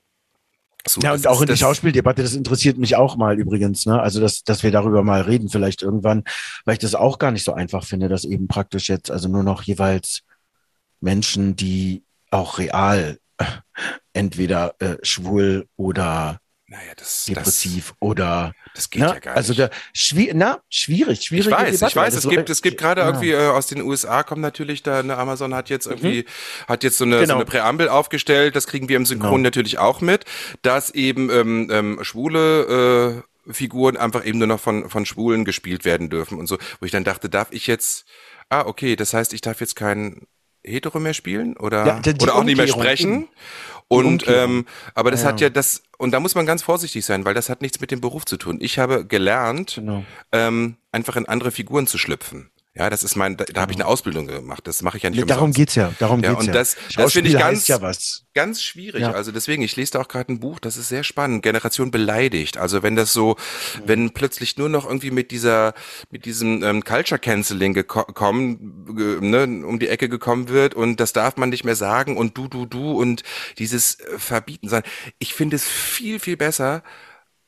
so, 0.86 1.00
Ja, 1.00 1.12
und 1.14 1.26
auch 1.26 1.40
in 1.40 1.46
der 1.46 1.56
Schauspieldebatte, 1.56 2.22
das 2.22 2.34
interessiert 2.34 2.78
mich 2.78 2.96
auch 2.96 3.16
mal 3.16 3.38
übrigens, 3.38 3.86
ne? 3.86 4.00
Also, 4.00 4.20
dass, 4.20 4.44
dass 4.44 4.62
wir 4.62 4.70
darüber 4.70 5.02
mal 5.02 5.22
reden, 5.22 5.48
vielleicht 5.48 5.82
irgendwann, 5.82 6.24
weil 6.64 6.74
ich 6.74 6.80
das 6.80 6.94
auch 6.94 7.18
gar 7.18 7.30
nicht 7.30 7.44
so 7.44 7.52
einfach 7.52 7.84
finde, 7.84 8.08
dass 8.08 8.24
eben 8.24 8.48
praktisch 8.48 8.88
jetzt 8.88 9.10
also 9.10 9.28
nur 9.28 9.42
noch 9.42 9.62
jeweils 9.62 10.22
Menschen, 11.00 11.56
die 11.56 12.04
auch 12.30 12.58
real 12.58 13.18
äh, 13.38 13.44
entweder 14.12 14.74
äh, 14.80 14.96
schwul 15.02 15.66
oder 15.76 16.40
Naja, 16.74 16.92
das, 16.96 17.06
das, 17.06 17.24
depressiv 17.26 17.94
oder 18.00 18.52
das 18.74 18.90
geht 18.90 19.02
ne? 19.02 19.06
ja 19.08 19.12
gar 19.20 19.30
nicht. 19.32 19.36
also 19.36 19.54
der 19.54 19.70
schwi 19.92 20.32
na, 20.34 20.60
schwierig, 20.68 21.20
Ich 21.20 21.24
schwierige 21.26 21.50
weiß, 21.52 21.70
Debatte. 21.72 21.90
ich 21.92 21.96
weiß, 21.96 22.06
Das 22.06 22.14
es 22.16 22.22
so- 22.24 22.28
gibt, 22.30 22.50
es 22.50 22.62
gibt 22.62 22.78
gerade 22.78 23.02
ja. 23.02 23.06
irgendwie 23.06 23.30
äh, 23.30 23.46
aus 23.48 23.66
den 23.68 23.80
USA 23.82 24.22
kommt 24.24 24.42
natürlich 24.42 24.82
da, 24.82 25.02
ne, 25.02 25.16
Amazon 25.16 25.54
hat 25.54 25.70
jetzt 25.70 25.86
irgendwie, 25.86 26.24
hat 26.66 26.82
jetzt 26.82 26.98
so 26.98 27.04
eine, 27.04 27.16
so 27.18 27.22
Genau. 27.22 27.34
eine 27.36 27.44
Präambel 27.44 27.88
aufgestellt, 27.88 28.56
das 28.56 28.66
kriegen 28.66 28.88
wir 28.88 28.96
im 28.96 29.06
Synchron 29.06 29.30
Genau. 29.30 29.42
natürlich 29.44 29.78
auch 29.78 30.00
mit, 30.00 30.24
dass 30.62 30.90
eben 30.90 31.30
ähm, 31.30 31.68
ähm, 31.70 31.98
schwule 32.02 33.22
äh, 33.46 33.52
Figuren 33.52 33.96
einfach 33.96 34.24
eben 34.26 34.38
nur 34.38 34.48
noch 34.48 34.60
von, 34.60 34.88
von 34.90 35.06
Schwulen 35.06 35.44
gespielt 35.44 35.84
werden 35.84 36.08
dürfen 36.10 36.38
und 36.38 36.46
so, 36.46 36.58
wo 36.80 36.86
ich 36.86 36.92
dann 36.92 37.04
dachte, 37.04 37.28
darf 37.28 37.48
ich 37.50 37.66
jetzt, 37.66 38.06
ah, 38.48 38.62
okay, 38.66 38.96
das 38.96 39.12
heißt, 39.14 39.32
ich 39.34 39.42
darf 39.42 39.60
jetzt 39.60 39.76
kein 39.76 40.22
Hetero 40.64 40.98
mehr 41.00 41.14
spielen 41.14 41.56
oder, 41.56 41.86
Ja, 41.86 42.00
die- 42.00 42.14
die 42.14 42.22
oder 42.22 42.34
auch 42.36 42.44
nicht 42.44 42.56
mehr 42.56 42.66
sprechen. 42.68 43.28
Und 43.86 44.24
ähm, 44.28 44.64
aber 44.94 45.10
das 45.10 45.22
Ja. 45.22 45.28
hat 45.28 45.40
ja 45.42 45.50
das 45.50 45.82
und 45.98 46.10
da 46.12 46.20
muss 46.20 46.34
man 46.34 46.46
ganz 46.46 46.62
vorsichtig 46.62 47.04
sein, 47.04 47.24
weil 47.24 47.34
das 47.34 47.48
hat 47.50 47.60
nichts 47.62 47.80
mit 47.80 47.90
dem 47.90 48.00
Beruf 48.00 48.24
zu 48.24 48.36
tun. 48.38 48.56
Ich 48.60 48.78
habe 48.78 49.06
gelernt, 49.06 49.74
Genau. 49.76 50.04
ähm, 50.32 50.76
einfach 50.90 51.16
in 51.16 51.26
andere 51.28 51.50
Figuren 51.50 51.86
zu 51.86 51.98
schlüpfen. 51.98 52.50
Ja, 52.76 52.90
das 52.90 53.04
ist 53.04 53.14
mein, 53.14 53.36
da, 53.36 53.44
da 53.44 53.60
habe 53.60 53.70
ich 53.70 53.76
eine 53.76 53.86
Ausbildung 53.86 54.26
gemacht. 54.26 54.66
Das 54.66 54.82
mache 54.82 54.96
ich 54.96 55.04
ja 55.04 55.10
nicht 55.10 55.20
Nee, 55.20 55.26
darum 55.26 55.44
umsonst. 55.44 55.56
geht's 55.58 55.74
ja. 55.76 55.92
Darum 56.00 56.24
Ja, 56.24 56.30
geht's 56.30 56.40
und 56.40 56.46
ja. 56.48 56.52
das- 56.54 56.76
das 56.96 57.12
finde 57.12 57.30
ich 57.30 57.38
ganz- 57.38 57.68
ja 57.68 57.80
was. 57.80 58.24
Ganz 58.34 58.60
schwierig. 58.62 59.00
Ja. 59.02 59.12
Also 59.12 59.30
deswegen, 59.30 59.62
ich 59.62 59.76
lese 59.76 59.92
da 59.92 60.00
auch 60.00 60.08
gerade 60.08 60.32
ein 60.32 60.40
Buch, 60.40 60.58
das 60.58 60.76
ist 60.76 60.88
sehr 60.88 61.04
spannend. 61.04 61.44
Generation 61.44 61.92
beleidigt. 61.92 62.56
Also 62.56 62.82
wenn 62.82 62.96
das 62.96 63.12
so, 63.12 63.36
wenn 63.86 64.10
plötzlich 64.10 64.56
nur 64.58 64.68
noch 64.68 64.86
irgendwie 64.86 65.12
mit 65.12 65.30
dieser, 65.30 65.72
mit 66.10 66.24
diesem 66.24 66.64
ähm, 66.64 66.82
Culture 66.82 67.20
Canceling 67.20 67.74
gekommen, 67.74 68.86
ge, 68.96 69.20
ne, 69.20 69.64
um 69.64 69.78
die 69.78 69.86
Ecke 69.88 70.08
gekommen 70.08 70.48
wird 70.48 70.74
und 70.74 70.98
das 70.98 71.12
darf 71.12 71.36
man 71.36 71.50
nicht 71.50 71.62
mehr 71.62 71.76
sagen 71.76 72.16
und 72.16 72.36
du, 72.36 72.48
du, 72.48 72.66
du 72.66 73.00
und 73.00 73.22
dieses 73.58 74.00
äh, 74.00 74.18
Verbieten 74.18 74.68
sein. 74.68 74.82
Ich 75.20 75.32
finde 75.32 75.54
es 75.54 75.64
viel, 75.68 76.18
viel 76.18 76.36
besser 76.36 76.82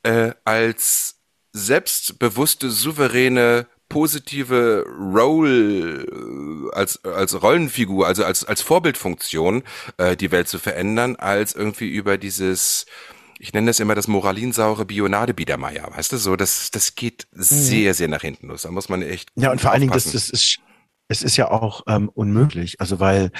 äh, 0.04 0.30
als 0.44 1.16
selbstbewusste, 1.52 2.70
souveräne 2.70 3.66
positive 3.88 4.84
Role 4.88 6.04
äh, 6.04 6.76
als 6.76 7.04
als 7.04 7.42
Rollenfigur, 7.42 8.06
also 8.06 8.24
als 8.24 8.44
als 8.44 8.62
Vorbildfunktion 8.62 9.62
äh, 9.98 10.16
die 10.16 10.30
Welt 10.30 10.48
zu 10.48 10.58
verändern, 10.58 11.16
als 11.16 11.54
irgendwie 11.54 11.88
über 11.88 12.18
dieses 12.18 12.86
ich 13.38 13.52
nenne 13.52 13.66
das 13.66 13.80
immer 13.80 13.94
das 13.94 14.08
moralinsaure 14.08 14.86
Bionade 14.86 15.34
Biedermeier, 15.34 15.90
weißt 15.94 16.12
du, 16.12 16.16
so 16.16 16.36
das 16.36 16.70
das 16.70 16.94
geht 16.94 17.26
sehr 17.32 17.94
sehr 17.94 18.08
nach 18.08 18.22
hinten 18.22 18.48
los. 18.48 18.62
Da 18.62 18.70
muss 18.70 18.88
man 18.88 19.02
echt 19.02 19.30
Ja, 19.36 19.52
und 19.52 19.60
vor 19.60 19.72
allen 19.72 19.80
Dingen, 19.80 19.92
das, 19.92 20.10
das 20.10 20.30
ist, 20.30 20.60
es 21.08 21.22
ist 21.22 21.36
ja 21.36 21.50
auch 21.50 21.82
ähm, 21.86 22.08
unmöglich. 22.08 22.80
Also, 22.80 22.98
weil 23.00 23.30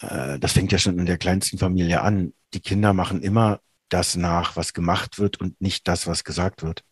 äh, 0.00 0.38
das 0.38 0.52
fängt 0.52 0.72
ja 0.72 0.78
schon 0.78 0.98
in 0.98 1.06
der 1.06 1.18
kleinsten 1.18 1.58
Familie 1.58 2.02
an. 2.02 2.34
Die 2.54 2.60
Kinder 2.60 2.92
machen 2.92 3.22
immer 3.22 3.60
das 3.88 4.16
nach, 4.16 4.56
was 4.56 4.72
gemacht 4.72 5.18
wird 5.18 5.40
und 5.40 5.60
nicht 5.60 5.88
das, 5.88 6.06
was 6.06 6.24
gesagt 6.24 6.62
wird. 6.62 6.84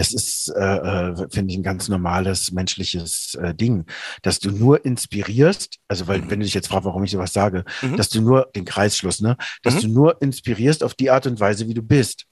Das 0.00 0.14
ist, 0.14 0.48
äh, 0.56 0.60
äh, 0.60 1.28
finde 1.30 1.52
ich, 1.52 1.58
ein 1.58 1.62
ganz 1.62 1.88
normales 1.88 2.52
menschliches 2.52 3.34
äh, 3.34 3.54
Ding, 3.54 3.84
dass 4.22 4.38
du 4.38 4.50
nur 4.50 4.82
inspirierst, 4.82 5.76
also 5.88 6.08
weil, 6.08 6.20
Mhm. 6.22 6.30
wenn 6.30 6.40
du 6.40 6.44
dich 6.46 6.54
jetzt 6.54 6.68
fragst, 6.68 6.86
warum 6.86 7.04
ich 7.04 7.10
sowas 7.10 7.34
sage, 7.34 7.66
Mhm. 7.82 7.96
dass 7.98 8.08
du 8.08 8.22
nur 8.22 8.48
den 8.56 8.64
Kreisschluss, 8.64 9.20
ne, 9.20 9.36
dass 9.62 9.74
Mhm. 9.74 9.80
du 9.80 9.88
nur 9.88 10.22
inspirierst 10.22 10.82
auf 10.82 10.94
die 10.94 11.10
Art 11.10 11.26
und 11.26 11.38
Weise, 11.38 11.68
wie 11.68 11.74
du 11.74 11.82
bist. 11.82 12.24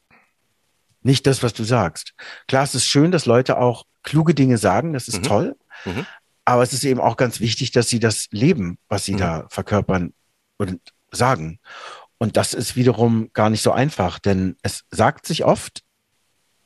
Nicht 1.02 1.26
das, 1.26 1.42
was 1.42 1.52
du 1.52 1.62
sagst. 1.62 2.14
Klar, 2.46 2.64
es 2.64 2.74
ist 2.74 2.86
schön, 2.86 3.10
dass 3.10 3.26
Leute 3.26 3.58
auch 3.58 3.84
kluge 4.02 4.32
Dinge 4.34 4.56
sagen, 4.56 4.94
das 4.94 5.06
ist 5.06 5.18
Mhm. 5.18 5.22
toll. 5.24 5.56
Mhm. 5.84 6.06
Aber 6.46 6.62
es 6.62 6.72
ist 6.72 6.84
eben 6.84 7.00
auch 7.00 7.18
ganz 7.18 7.38
wichtig, 7.38 7.72
dass 7.72 7.88
sie 7.90 7.98
das 8.00 8.28
leben, 8.30 8.78
was 8.88 9.04
sie 9.04 9.12
Mhm. 9.12 9.18
da 9.18 9.46
verkörpern 9.50 10.14
und 10.56 10.80
sagen. 11.12 11.58
Und 12.16 12.38
das 12.38 12.54
ist 12.54 12.76
wiederum 12.76 13.28
gar 13.34 13.50
nicht 13.50 13.62
so 13.62 13.72
einfach, 13.72 14.18
denn 14.18 14.56
es 14.62 14.84
sagt 14.90 15.26
sich 15.26 15.44
oft 15.44 15.82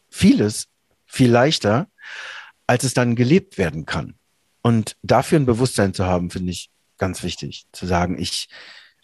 vieles 0.08 0.68
viel 1.12 1.30
leichter, 1.30 1.88
als 2.66 2.84
es 2.84 2.94
dann 2.94 3.14
gelebt 3.16 3.58
werden 3.58 3.84
kann. 3.86 4.14
Und 4.62 4.96
dafür 5.02 5.38
ein 5.38 5.46
Bewusstsein 5.46 5.92
zu 5.92 6.06
haben, 6.06 6.30
finde 6.30 6.52
ich 6.52 6.70
ganz 6.98 7.22
wichtig. 7.22 7.66
Zu 7.72 7.86
sagen, 7.86 8.18
ich 8.18 8.48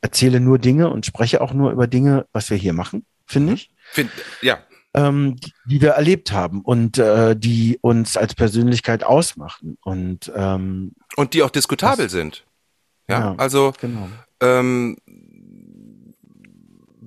erzähle 0.01 0.41
nur 0.41 0.59
Dinge 0.59 0.89
und 0.91 1.05
spreche 1.05 1.41
auch 1.41 1.53
nur 1.53 1.71
über 1.73 1.87
Dinge, 1.87 2.27
was 2.33 2.49
wir 2.51 2.57
hier 2.57 2.73
machen, 2.73 3.05
finde 3.27 3.55
ich 3.55 3.71
Find, 3.91 4.11
ja, 4.43 4.59
ähm, 4.95 5.37
die, 5.37 5.53
die 5.67 5.81
wir 5.83 5.91
erlebt 5.91 6.33
haben 6.33 6.63
und 6.63 6.97
äh, 6.99 7.35
die 7.37 7.79
uns 7.83 8.17
als 8.17 8.35
Persönlichkeit 8.35 9.03
ausmachen. 9.05 9.77
Und 9.83 10.33
ähm, 10.35 10.93
und 11.17 11.35
die 11.35 11.43
auch 11.43 11.51
diskutabel 11.51 12.07
Das- 12.07 12.13
sind. 12.13 12.45
Ja, 13.09 13.21
Ja. 13.21 13.35
also 13.39 13.73
genau. 13.81 14.09
ähm, 14.41 14.97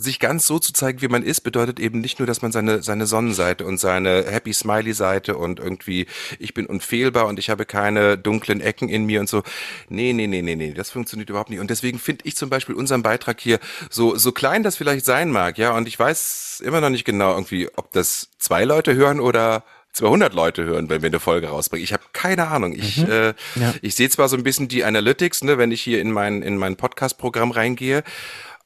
sich 0.02 0.20
ganz 0.20 0.48
so 0.48 0.60
zu 0.60 0.74
zeigen, 0.74 1.02
wie 1.02 1.08
man 1.08 1.24
ist, 1.24 1.42
bedeutet 1.42 1.80
eben 1.80 2.02
nicht 2.02 2.20
nur, 2.20 2.26
dass 2.28 2.42
man 2.42 2.52
seine, 2.52 2.82
seine 2.84 3.06
Sonnenseite 3.08 3.66
und 3.66 3.78
seine 3.78 4.26
Happy 4.28 4.54
Smiley 4.54 4.94
Seite 4.94 5.38
und 5.38 5.60
irgendwie, 5.60 6.08
ich 6.40 6.54
bin 6.54 6.66
unfehlbar 6.66 7.28
und 7.28 7.40
ich 7.40 7.50
habe 7.50 7.66
keine 7.66 8.18
dunklen 8.18 8.62
Ecken 8.62 8.90
in 8.90 9.06
mir 9.06 9.20
und 9.20 9.30
so. 9.30 9.44
Nee, 9.90 10.14
nee, 10.14 10.28
nee, 10.28 10.42
nee, 10.42 10.56
nee, 10.56 10.74
das 10.74 10.90
funktioniert 10.92 11.30
überhaupt 11.30 11.50
nicht. 11.50 11.60
Und 11.60 11.70
deswegen 11.70 12.00
finde 12.00 12.26
ich 12.26 12.36
zum 12.36 12.50
Beispiel 12.50 12.76
unseren 12.76 13.04
Beitrag 13.04 13.40
hier 13.40 13.60
so, 13.90 14.16
so 14.16 14.32
klein 14.32 14.64
das 14.64 14.76
vielleicht 14.76 15.06
sein 15.06 15.32
mag, 15.32 15.58
ja, 15.58 15.72
und 15.76 15.88
ich 15.88 15.98
weiß 15.98 16.62
immer 16.66 16.82
noch 16.82 16.90
nicht 16.90 17.06
genau 17.06 17.34
irgendwie, 17.34 17.70
ob 17.76 17.92
das 17.92 18.30
zwei 18.40 18.64
Leute 18.66 18.96
hören 18.96 19.20
oder 19.20 19.64
200 19.94 20.34
Leute 20.34 20.64
hören, 20.64 20.90
wenn 20.90 21.02
wir 21.02 21.08
eine 21.10 21.20
Folge 21.20 21.48
rausbringen. 21.50 21.84
Ich 21.84 21.92
habe 21.92 22.04
keine 22.14 22.48
Ahnung. 22.48 22.74
Ich, 22.74 23.00
äh, 23.06 23.34
Ja. 23.56 23.74
ich 23.82 23.96
sehe 23.96 24.10
zwar 24.10 24.30
so 24.30 24.38
ein 24.38 24.44
bisschen 24.44 24.70
die 24.70 24.86
Analytics, 24.86 25.44
ne, 25.44 25.58
wenn 25.58 25.72
ich 25.72 25.82
hier 25.82 26.00
in 26.00 26.12
mein, 26.14 26.42
in 26.44 26.56
mein 26.58 26.78
Podcast-Programm 26.78 27.52
reingehe, 27.52 28.04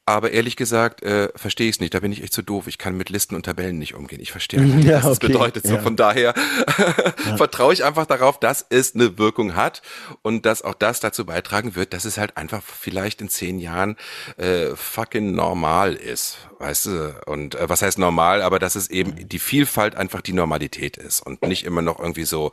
aber 0.06 0.30
ehrlich 0.30 0.56
gesagt 0.56 1.02
äh, 1.02 1.28
verstehe 1.36 1.68
ich 1.68 1.76
es 1.76 1.80
nicht. 1.80 1.92
Da 1.94 2.00
bin 2.00 2.12
ich 2.12 2.22
echt 2.22 2.32
zu 2.32 2.42
doof. 2.42 2.68
Ich 2.68 2.78
kann 2.78 2.96
mit 2.96 3.10
Listen 3.10 3.34
und 3.34 3.42
Tabellen 3.44 3.78
nicht 3.78 3.94
umgehen. 3.94 4.20
Ich 4.20 4.30
verstehe 4.30 4.60
einfach 4.62 4.76
nicht, 4.76 4.86
Ja, 4.88 4.96
was 4.98 5.02
das 5.04 5.16
okay. 5.18 5.26
bedeutet. 5.28 5.66
So, 5.66 5.74
Ja. 5.74 5.80
von 5.82 5.96
daher 5.96 6.32
vertraue 7.36 7.72
ich 7.72 7.84
einfach 7.84 8.06
darauf, 8.06 8.38
dass 8.40 8.64
es 8.68 8.94
eine 8.94 9.18
Wirkung 9.18 9.54
hat 9.56 9.82
und 10.22 10.46
dass 10.46 10.62
auch 10.62 10.74
das 10.74 11.00
dazu 11.00 11.24
beitragen 11.26 11.74
wird, 11.74 11.92
dass 11.92 12.04
es 12.04 12.18
halt 12.18 12.36
einfach 12.36 12.62
vielleicht 12.62 13.20
in 13.20 13.28
zehn 13.28 13.58
Jahren 13.58 13.96
äh, 14.36 14.68
fucking 14.76 15.34
normal 15.34 15.94
ist. 15.94 16.38
Weißt 16.58 16.86
du? 16.86 17.20
Und 17.26 17.54
äh, 17.56 17.68
was 17.68 17.82
heißt 17.82 17.98
normal? 17.98 18.42
Aber 18.42 18.58
dass 18.58 18.76
es 18.76 18.88
eben 18.88 19.28
die 19.28 19.38
Vielfalt 19.38 19.94
einfach 19.94 20.20
die 20.22 20.32
Normalität 20.32 20.96
ist 20.96 21.20
und 21.20 21.42
nicht 21.42 21.64
immer 21.64 21.82
noch 21.82 21.98
irgendwie 21.98 22.24
so 22.24 22.52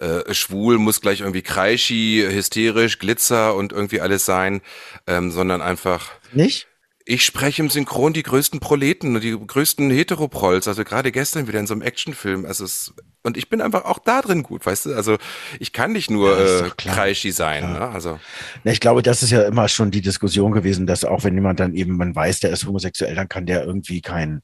äh, 0.00 0.32
schwul 0.32 0.78
muss 0.78 1.00
gleich 1.00 1.20
irgendwie 1.20 1.42
kreischi, 1.42 2.24
hysterisch, 2.30 2.98
Glitzer 2.98 3.54
und 3.54 3.72
irgendwie 3.72 4.00
alles 4.00 4.24
sein, 4.24 4.60
ähm, 5.06 5.30
sondern 5.30 5.62
einfach 5.62 6.10
Nicht? 6.32 6.68
Ich 7.06 7.24
spreche 7.24 7.62
im 7.62 7.70
Synchron 7.70 8.12
die 8.12 8.22
größten 8.22 8.60
Proleten 8.60 9.14
und 9.16 9.22
die 9.24 9.36
größten 9.38 9.90
Heteroprolls, 9.90 10.68
also 10.68 10.84
gerade 10.84 11.12
gestern 11.12 11.48
wieder 11.48 11.58
in 11.60 11.66
so 11.66 11.74
einem 11.74 11.82
Actionfilm. 11.82 12.44
Also 12.44 12.64
es, 12.64 12.94
und 13.22 13.36
ich 13.36 13.48
bin 13.48 13.60
einfach 13.60 13.84
auch 13.84 13.98
da 13.98 14.22
drin 14.22 14.42
gut, 14.42 14.64
weißt 14.66 14.86
du? 14.86 14.94
Also 14.94 15.18
ich 15.58 15.72
kann 15.72 15.92
nicht 15.92 16.10
nur 16.10 16.38
Ja, 16.38 16.66
äh, 16.66 16.70
kreischi 16.76 17.32
sein. 17.32 17.72
Ne? 17.72 17.80
Also 17.88 18.20
Na, 18.64 18.72
ich 18.72 18.80
glaube, 18.80 19.02
das 19.02 19.22
ist 19.22 19.30
ja 19.30 19.42
immer 19.42 19.68
schon 19.68 19.90
die 19.90 20.02
Diskussion 20.02 20.52
gewesen, 20.52 20.86
dass 20.86 21.04
auch 21.04 21.24
wenn 21.24 21.34
jemand 21.34 21.60
dann 21.60 21.74
eben, 21.74 21.96
man 21.96 22.14
weiß, 22.14 22.40
der 22.40 22.50
ist 22.50 22.66
homosexuell, 22.66 23.14
dann 23.14 23.28
kann 23.28 23.46
der 23.46 23.64
irgendwie 23.64 24.00
kein 24.02 24.42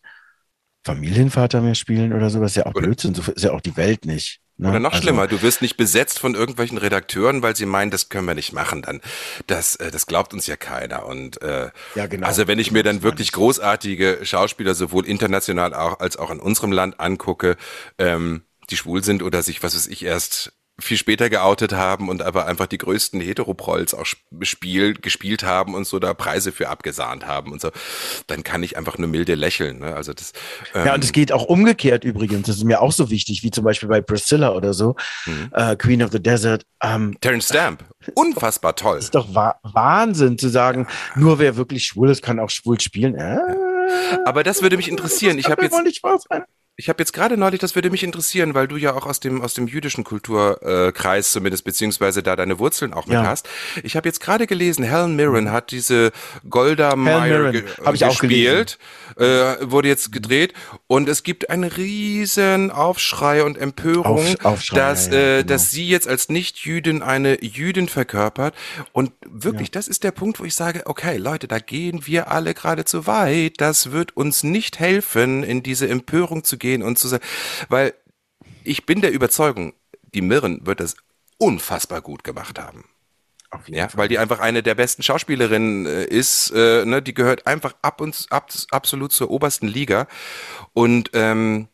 Familienvater 0.85 1.61
mehr 1.61 1.75
spielen 1.75 2.13
oder 2.13 2.31
sowas. 2.31 2.53
Ist 2.53 2.57
ja 2.57 2.67
auch 2.67 2.73
Blödsinn, 2.75 3.15
so 3.15 3.31
ist 3.33 3.45
ja 3.45 3.53
auch 3.53 3.61
die 3.61 3.77
Welt 3.77 4.07
nicht. 4.07 4.41
Ne? 4.59 4.69
Oder 4.71 4.81
noch 4.81 4.93
Also, 4.93 5.03
schlimmer, 5.03 5.27
du 5.27 5.43
wirst 5.43 5.63
nicht 5.63 5.77
besetzt 5.77 6.19
von 6.19 6.35
irgendwelchen 6.35 6.79
Redakteuren, 6.79 7.43
weil 7.43 7.55
sie 7.57 7.67
meinen, 7.67 7.91
das 7.91 8.09
können 8.09 8.27
wir 8.27 8.35
nicht 8.35 8.53
machen. 8.53 8.83
Dann 8.83 9.01
das, 9.47 9.77
äh, 9.77 9.91
das 9.91 10.07
glaubt 10.07 10.33
uns 10.35 10.47
ja 10.47 10.57
keiner. 10.57 11.07
Und 11.07 11.43
äh, 11.43 11.71
Ja, 11.95 12.07
genau. 12.07 12.27
also 12.27 12.47
wenn 12.47 12.59
ich 12.59 12.71
mir 12.71 12.83
dann 12.83 13.03
wirklich 13.03 13.29
ich. 13.29 13.33
großartige 13.33 14.21
Schauspieler 14.23 14.75
sowohl 14.75 15.07
international 15.07 15.75
auch, 15.75 16.01
als 16.01 16.17
auch 16.17 16.31
in 16.31 16.41
unserem 16.41 16.73
Land 16.73 17.01
angucke, 17.01 17.57
ähm, 17.99 18.43
die 18.71 18.77
schwul 18.77 19.05
sind 19.05 19.23
oder 19.23 19.43
sich, 19.43 19.63
was 19.63 19.75
weiß 19.77 19.87
ich, 19.87 20.05
erst 20.05 20.53
viel 20.79 20.99
später 20.99 21.31
geoutet 21.31 21.73
haben 21.73 22.09
und 22.11 22.21
aber 22.23 22.47
einfach 22.47 22.67
die 22.67 22.77
größten 22.77 23.21
Heteroprolls 23.21 23.95
auch 23.95 24.05
sp- 24.05 24.21
spiel, 24.43 24.93
gespielt 24.95 25.43
haben 25.43 25.75
und 25.75 25.87
so 25.87 25.99
da 25.99 26.13
Preise 26.13 26.53
für 26.53 26.69
abgesahnt 26.69 27.27
haben 27.27 27.51
und 27.53 27.61
so, 27.63 27.71
dann 28.27 28.45
kann 28.45 28.63
ich 28.63 28.77
einfach 28.77 28.99
nur 28.99 29.09
milde 29.09 29.35
lächeln. 29.37 29.79
Ne? 29.79 29.95
Also 29.97 30.13
das, 30.13 30.33
ähm, 30.75 30.87
Ja, 30.87 30.95
und 30.95 31.03
es 31.03 31.13
geht 31.13 31.33
auch 31.33 31.45
umgekehrt 31.45 32.05
übrigens. 32.05 32.47
Das 32.47 32.57
ist 32.57 32.65
mir 32.65 32.83
auch 32.83 32.93
so 32.93 33.09
wichtig, 33.11 33.43
wie 33.43 33.51
zum 33.51 33.65
Beispiel 33.65 33.89
bei 33.89 34.03
Priscilla 34.03 34.51
oder 34.53 34.75
so, 34.75 34.97
Mhm. 35.25 35.51
äh, 35.53 35.77
Queen 35.77 36.03
of 36.03 36.13
the 36.13 36.23
Desert. 36.23 36.65
Ähm, 36.83 37.17
Terence 37.23 37.47
Stamp, 37.47 37.83
unfassbar 38.15 38.77
toll. 38.77 38.99
ist 38.99 39.15
doch 39.15 39.35
wa 39.35 39.55
Wahnsinn 39.63 40.37
zu 40.37 40.49
sagen, 40.51 40.87
nur 41.15 41.39
wer 41.39 41.57
wirklich 41.57 41.85
schwul 41.87 42.11
ist, 42.11 42.23
kann 42.23 42.39
auch 42.39 42.51
schwul 42.51 42.79
spielen. 42.81 43.15
Äh, 43.15 43.39
Aber 44.27 44.43
das 44.43 44.61
würde 44.63 44.77
mich 44.77 44.89
interessieren. 44.89 45.37
das 45.39 45.47
Ich 45.47 45.51
habe 45.51 45.63
jetzt 45.63 45.73
wohl 45.73 45.83
nicht 45.85 46.03
wahr 46.03 46.19
sein. 46.29 46.45
Ich 46.79 46.91
habe 46.91 46.99
jetzt 47.01 47.15
gerade 47.15 47.39
neulich, 47.39 47.59
das 47.59 47.75
würde 47.75 47.89
mich 47.89 48.03
interessieren, 48.03 48.53
weil 48.53 48.69
du 48.69 48.77
ja 48.77 48.93
auch 48.93 49.07
aus 49.07 49.19
dem 49.19 49.41
aus 49.41 49.55
dem 49.55 49.67
jüdischen 49.67 50.05
Kulturkreis 50.05 51.29
äh, 51.29 51.33
zumindest 51.33 51.65
beziehungsweise 51.65 52.23
da 52.23 52.37
deine 52.37 52.59
Wurzeln 52.59 52.93
auch 52.93 53.07
mit 53.07 53.15
Ja. 53.15 53.25
hast. 53.27 53.49
Ich 53.83 53.97
habe 53.97 54.07
jetzt 54.07 54.21
gerade 54.21 54.47
gelesen, 54.47 54.85
Helen 54.85 55.17
Mirren 55.17 55.51
hat 55.53 55.71
diese 55.71 56.13
Golda 56.51 56.95
Meir 56.95 57.21
Mirren, 57.21 57.53
ge 57.53 57.65
ich 57.95 58.05
auch 58.05 58.19
gespielt, 58.19 58.79
äh, 59.17 59.25
wurde 59.63 59.89
jetzt 59.89 60.13
gedreht 60.13 60.53
und 60.87 61.09
es 61.09 61.23
gibt 61.23 61.49
einen 61.49 61.65
riesen 61.65 62.71
Aufschrei 62.71 63.43
und 63.43 63.57
Empörung, 63.57 64.37
Auf- 64.37 64.45
Aufschrei, 64.45 64.77
dass 64.77 65.07
ja, 65.07 65.13
ja, 65.15 65.19
äh, 65.19 65.37
genau. 65.39 65.49
dass 65.55 65.71
sie 65.71 65.89
jetzt 65.89 66.07
als 66.07 66.29
Nicht-Jüdin 66.29 67.01
eine 67.01 67.43
Jüdin 67.43 67.89
verkörpert 67.89 68.55
und 68.93 69.13
wirklich, 69.25 69.71
das 69.71 69.89
ist 69.89 70.05
der 70.05 70.11
Punkt, 70.11 70.41
wo 70.41 70.45
ich 70.45 70.55
sage, 70.55 70.83
okay, 70.85 71.17
Leute, 71.17 71.49
da 71.49 71.59
gehen 71.59 72.07
wir 72.07 72.31
alle 72.31 72.53
gerade 72.53 72.85
zu 72.85 73.07
weit. 73.07 73.55
Das 73.63 73.93
wird 73.93 74.15
uns 74.15 74.43
nicht 74.43 74.79
helfen, 74.79 75.43
in 75.43 75.63
diese 75.63 75.89
Empörung 75.89 76.45
zu 76.45 76.59
gehen 76.59 76.66
und 76.75 76.99
zu 76.99 77.09
sagen, 77.09 77.25
weil 77.69 77.95
ich 78.65 78.87
bin 78.87 79.01
der 79.01 79.13
Überzeugung, 79.13 79.75
die 80.15 80.23
Mirren 80.23 80.67
wird 80.67 80.81
das 80.81 80.97
unfassbar 81.39 82.01
gut 82.01 82.25
gemacht 82.25 82.59
haben. 82.59 82.85
Ja, 83.69 83.89
Fall. 83.89 83.99
weil 83.99 84.09
die 84.09 84.19
einfach 84.19 84.41
eine 84.41 84.63
der 84.63 84.75
besten 84.75 85.03
Schauspielerinnen 85.03 85.87
äh, 85.87 86.05
ist, 86.05 86.51
äh, 86.51 86.85
ne, 86.85 87.01
die 87.01 87.15
gehört 87.15 87.47
einfach 87.47 87.75
ab 87.81 88.01
und 88.01 88.27
ab, 88.31 88.51
absolut 88.71 89.13
zur 89.13 89.31
obersten 89.31 89.69
Liga 89.69 90.09
und 90.73 91.11
ähm, 91.15 91.69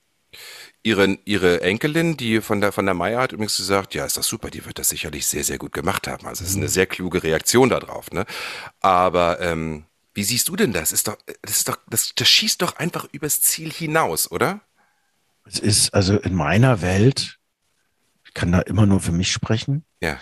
ihre 0.83 1.19
ihre 1.25 1.63
Enkelin, 1.63 2.17
die 2.17 2.41
von 2.41 2.61
der 2.61 2.73
von 2.73 2.85
der 2.85 2.95
Meier 2.95 3.21
hat 3.21 3.33
übrigens 3.33 3.57
gesagt, 3.57 3.95
ja, 3.95 4.05
ist 4.05 4.17
das 4.17 4.27
super, 4.27 4.51
die 4.51 4.65
wird 4.65 4.79
das 4.79 4.91
sicherlich 4.91 5.27
sehr 5.27 5.45
sehr 5.45 5.59
gut 5.59 5.73
gemacht 5.73 6.07
haben. 6.07 6.27
Also 6.27 6.45
es 6.45 6.51
ist 6.51 6.57
eine 6.57 6.69
sehr 6.69 6.87
kluge 6.87 7.23
Reaktion 7.23 7.69
darauf, 7.69 8.11
ne? 8.11 8.27
Aber 8.81 9.41
ähm, 9.41 9.85
wie 10.15 10.25
siehst 10.25 10.49
du 10.49 10.57
denn 10.57 10.73
das? 10.73 10.93
Ist 10.93 11.09
doch 11.09 11.17
das 11.43 11.57
ist 11.57 11.69
doch 11.69 11.79
das, 11.89 12.13
das 12.15 12.29
schießt 12.29 12.61
doch 12.63 12.77
einfach 12.77 13.07
übers 13.13 13.41
Ziel 13.41 13.73
hinaus, 13.73 14.31
oder? 14.31 14.61
Es 15.45 15.59
ist 15.59 15.93
also 15.95 16.19
in 16.19 16.35
meiner 16.35 16.83
Welt, 16.83 17.39
kann 18.35 18.53
da 18.53 18.61
immer 18.61 18.87
nur 18.87 19.01
für 19.01 19.13
mich 19.13 19.31
sprechen, 19.33 19.85
Ja. 20.01 20.19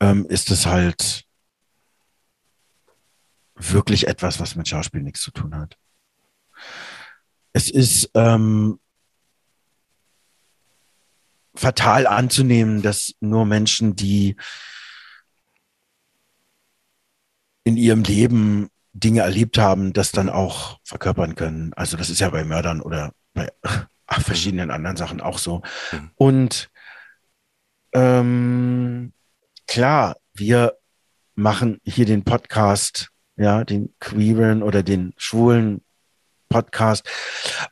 ähm, 0.00 0.24
ist 0.26 0.50
es 0.50 0.66
halt 0.66 1.24
wirklich 3.56 4.06
etwas, 4.06 4.40
was 4.40 4.56
mit 4.56 4.68
Schauspiel 4.68 5.02
nichts 5.02 5.20
zu 5.20 5.30
tun 5.32 5.54
hat. 5.54 5.76
Es 7.52 7.68
ist 7.68 8.10
ähm, 8.14 8.80
fatal 11.54 12.06
anzunehmen, 12.06 12.80
dass 12.80 13.12
nur 13.20 13.44
Menschen, 13.44 13.96
die 13.96 14.36
in 17.64 17.76
ihrem 17.76 18.02
Leben 18.02 18.70
Dinge 18.92 19.20
erlebt 19.20 19.58
haben, 19.58 19.92
das 19.92 20.10
dann 20.12 20.28
auch 20.30 20.80
verkörpern 20.84 21.34
können. 21.34 21.72
Also 21.74 21.96
das 21.96 22.08
ist 22.10 22.20
ja 22.20 22.30
bei 22.30 22.44
Mördern 22.44 22.80
oder 22.80 23.12
bei 23.34 23.52
ach, 24.10 24.20
verschiedenen 24.20 24.70
anderen 24.70 24.96
Sachen 24.96 25.20
auch 25.22 25.38
so. 25.38 25.62
Mhm. 25.92 26.10
Und 26.16 26.70
ähm, 27.92 29.12
klar, 29.66 30.16
wir 30.34 30.76
machen 31.34 31.80
hier 31.84 32.04
den 32.04 32.24
Podcast, 32.24 33.08
ja, 33.36 33.64
den 33.64 33.94
queeren 34.00 34.62
oder 34.62 34.82
den 34.82 35.14
schwulen 35.16 35.82
Podcast, 36.48 37.08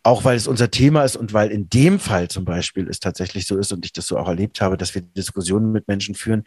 auch 0.04 0.24
weil 0.24 0.36
es 0.36 0.46
unser 0.46 0.70
Thema 0.70 1.02
ist 1.02 1.16
und 1.16 1.32
weil 1.32 1.50
in 1.50 1.68
dem 1.68 1.98
Fall 1.98 2.28
zum 2.28 2.44
Beispiel 2.44 2.88
es 2.88 3.00
tatsächlich 3.00 3.46
so 3.46 3.58
ist 3.58 3.72
und 3.72 3.84
ich 3.84 3.92
das 3.92 4.06
so 4.06 4.16
auch 4.16 4.28
erlebt 4.28 4.60
habe, 4.60 4.76
dass 4.76 4.94
wir 4.94 5.02
Diskussionen 5.02 5.72
mit 5.72 5.88
Menschen 5.88 6.14
führen, 6.14 6.44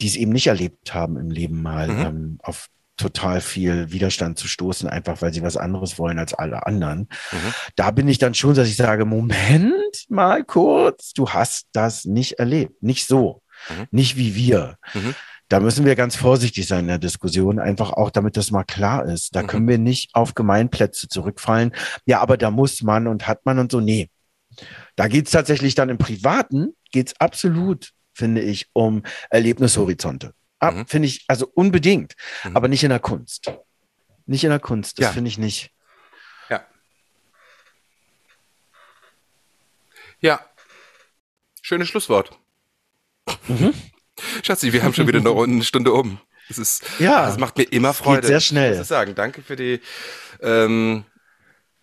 die 0.00 0.06
es 0.06 0.14
eben 0.16 0.30
nicht 0.32 0.46
erlebt 0.46 0.94
haben 0.94 1.16
im 1.16 1.30
Leben 1.30 1.60
mal 1.60 1.88
Mhm. 1.88 2.00
ähm, 2.06 2.38
auf 2.42 2.68
total 2.98 3.40
viel 3.40 3.90
Widerstand 3.92 4.38
zu 4.38 4.46
stoßen, 4.48 4.88
einfach 4.88 5.22
weil 5.22 5.32
sie 5.32 5.42
was 5.42 5.56
anderes 5.56 5.98
wollen 5.98 6.18
als 6.18 6.34
alle 6.34 6.66
anderen. 6.66 7.08
Mhm. 7.32 7.54
Da 7.76 7.90
bin 7.90 8.08
ich 8.08 8.18
dann 8.18 8.34
schon, 8.34 8.54
dass 8.54 8.68
ich 8.68 8.76
sage, 8.76 9.04
Moment 9.06 10.04
mal 10.08 10.44
kurz, 10.44 11.12
du 11.14 11.30
hast 11.30 11.68
das 11.72 12.04
nicht 12.04 12.32
erlebt, 12.38 12.82
nicht 12.82 13.06
so, 13.06 13.42
Mhm. 13.70 13.86
nicht 13.90 14.16
wie 14.16 14.34
wir. 14.34 14.76
Mhm. 14.94 15.14
Da 15.48 15.60
müssen 15.60 15.86
wir 15.86 15.96
ganz 15.96 16.14
vorsichtig 16.14 16.66
sein 16.66 16.80
in 16.80 16.88
der 16.88 16.98
Diskussion, 16.98 17.58
einfach 17.58 17.92
auch, 17.92 18.10
damit 18.10 18.36
das 18.36 18.50
mal 18.50 18.64
klar 18.64 19.06
ist. 19.06 19.34
Da 19.34 19.42
Mhm. 19.42 19.46
können 19.46 19.68
wir 19.68 19.78
nicht 19.78 20.10
auf 20.14 20.34
Gemeinplätze 20.34 21.08
zurückfallen. 21.08 21.72
Ja, 22.04 22.20
aber 22.20 22.36
da 22.36 22.50
muss 22.50 22.82
man 22.82 23.06
und 23.06 23.26
hat 23.26 23.46
man 23.46 23.58
und 23.58 23.72
so. 23.72 23.80
Nee. 23.80 24.10
Da 24.96 25.08
geht's 25.08 25.30
tatsächlich 25.30 25.74
dann 25.74 25.88
im 25.88 25.98
Privaten, 25.98 26.74
geht's 26.92 27.14
absolut, 27.18 27.92
finde 28.12 28.42
ich, 28.42 28.66
um 28.74 29.02
Erlebnishorizonte. 29.30 30.32
Ab, 30.60 30.74
Mhm. 30.74 30.86
Finde 30.86 31.08
ich, 31.08 31.24
also 31.28 31.48
unbedingt, 31.54 32.14
Mhm. 32.44 32.56
aber 32.56 32.68
nicht 32.68 32.82
in 32.82 32.90
der 32.90 32.98
Kunst. 33.00 33.52
Nicht 34.26 34.44
in 34.44 34.50
der 34.50 34.58
Kunst, 34.60 34.98
das 34.98 35.04
Ja. 35.06 35.12
finde 35.12 35.28
ich 35.28 35.38
nicht. 35.38 35.70
Ja. 36.50 36.66
Ja. 40.20 40.40
Schönes 41.62 41.88
Schlusswort. 41.88 42.36
Mhm. 43.46 43.72
Schatzi, 44.42 44.72
wir 44.72 44.82
haben 44.82 44.94
schon 44.94 45.06
wieder 45.06 45.18
eine, 45.20 45.30
eine 45.30 45.62
Stunde 45.64 45.92
um. 45.92 46.20
Das 46.48 46.58
ist, 46.58 46.82
Ja, 46.98 47.26
das 47.26 47.38
macht 47.38 47.56
mir 47.58 47.64
immer 47.64 47.92
Freude. 47.92 48.26
sehr 48.26 48.40
schnell. 48.40 48.72
Muss 48.72 48.82
ich 48.82 48.86
sagen. 48.88 49.14
Danke 49.14 49.42
für 49.42 49.54
die, 49.54 49.80
ähm, 50.40 51.04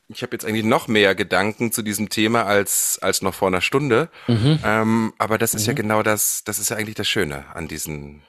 ich 0.08 0.22
habe 0.24 0.34
jetzt 0.36 0.44
eigentlich 0.46 0.66
noch 0.66 0.88
mehr 0.88 1.14
Gedanken 1.16 1.72
zu 1.72 1.82
diesem 1.82 2.10
Thema 2.10 2.46
als, 2.46 3.00
als 3.02 3.22
noch 3.22 3.34
vor 3.36 3.48
einer 3.48 3.62
Stunde. 3.62 4.10
Mhm. 4.28 4.60
Ähm, 4.64 5.14
aber 5.18 5.38
das 5.38 5.54
ist 5.54 5.66
ja 5.68 5.74
genau 5.74 6.04
das, 6.04 6.44
das 6.44 6.58
ist 6.60 6.70
ja 6.70 6.78
eigentlich 6.78 6.96
das 6.96 7.08
Schöne 7.08 7.46
an 7.56 7.68
diesen 7.68 8.24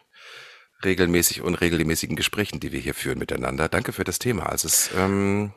regelmäßig 0.85 1.43
unregelmäßigen 1.43 2.17
Gesprächen, 2.17 2.61
die 2.61 2.73
wir 2.73 2.81
hier 2.81 2.95
führen 2.95 3.19
miteinander. 3.19 3.69
Danke 3.69 3.93
für 3.93 4.05
das 4.05 4.19
Thema. 4.19 4.47
Also 4.47 4.69
es 4.69 4.91
ähm, 4.97 5.53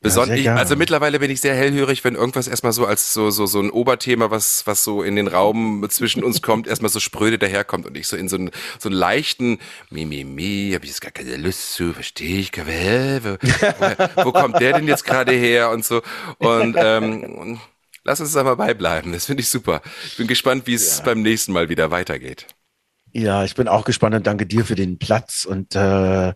besonders, 0.00 0.40
gerne. 0.40 0.58
also 0.58 0.76
mittlerweile 0.76 1.18
bin 1.18 1.30
ich 1.30 1.40
sehr 1.40 1.54
hellhörig, 1.54 2.04
wenn 2.04 2.14
irgendwas 2.14 2.48
erstmal 2.48 2.72
so 2.72 2.86
als 2.86 3.12
so 3.12 3.30
so 3.30 3.46
so 3.46 3.60
ein 3.60 3.70
Oberthema, 3.70 4.30
was 4.30 4.66
was 4.66 4.84
so 4.84 5.02
in 5.02 5.16
den 5.16 5.28
Raum 5.28 5.86
zwischen 5.90 6.22
uns 6.22 6.42
kommt, 6.42 6.66
erstmal 6.66 6.90
so 6.90 7.00
spröde 7.00 7.38
daherkommt 7.38 7.86
und 7.86 7.96
ich 7.96 8.06
so 8.06 8.16
in 8.16 8.28
so 8.28 8.36
einen 8.36 8.50
so 8.78 8.88
einen 8.88 8.96
leichten 8.96 9.58
mi 9.90 10.04
mi 10.04 10.24
mi, 10.24 10.72
habe 10.74 10.84
ich 10.84 10.90
jetzt 10.90 11.00
gar 11.00 11.12
keine 11.12 11.36
Lust 11.36 11.74
zu, 11.74 11.92
verstehe 11.92 12.38
ich, 12.38 12.52
wo, 12.56 12.64
wo, 12.64 14.24
wo 14.24 14.32
kommt 14.32 14.60
der 14.60 14.74
denn 14.74 14.88
jetzt 14.88 15.04
gerade 15.04 15.32
her 15.32 15.70
und 15.70 15.84
so 15.84 16.02
und 16.38 16.76
ähm, 16.78 17.60
lass 18.04 18.20
uns 18.20 18.32
da 18.32 18.44
mal 18.44 18.56
beibleiben. 18.56 19.12
Das 19.12 19.26
finde 19.26 19.42
ich 19.42 19.48
super. 19.48 19.82
Ich 20.06 20.16
bin 20.16 20.26
gespannt, 20.26 20.66
wie 20.66 20.74
es 20.74 21.02
beim 21.02 21.22
nächsten 21.22 21.52
Mal 21.52 21.68
wieder 21.68 21.90
weitergeht. 21.90 22.46
Ja, 23.12 23.44
ich 23.44 23.54
bin 23.54 23.68
auch 23.68 23.84
gespannt 23.84 24.14
und 24.14 24.26
danke 24.26 24.46
dir 24.46 24.64
für 24.64 24.74
den 24.74 24.98
Platz 24.98 25.44
und 25.44 25.74
äh, 25.76 26.34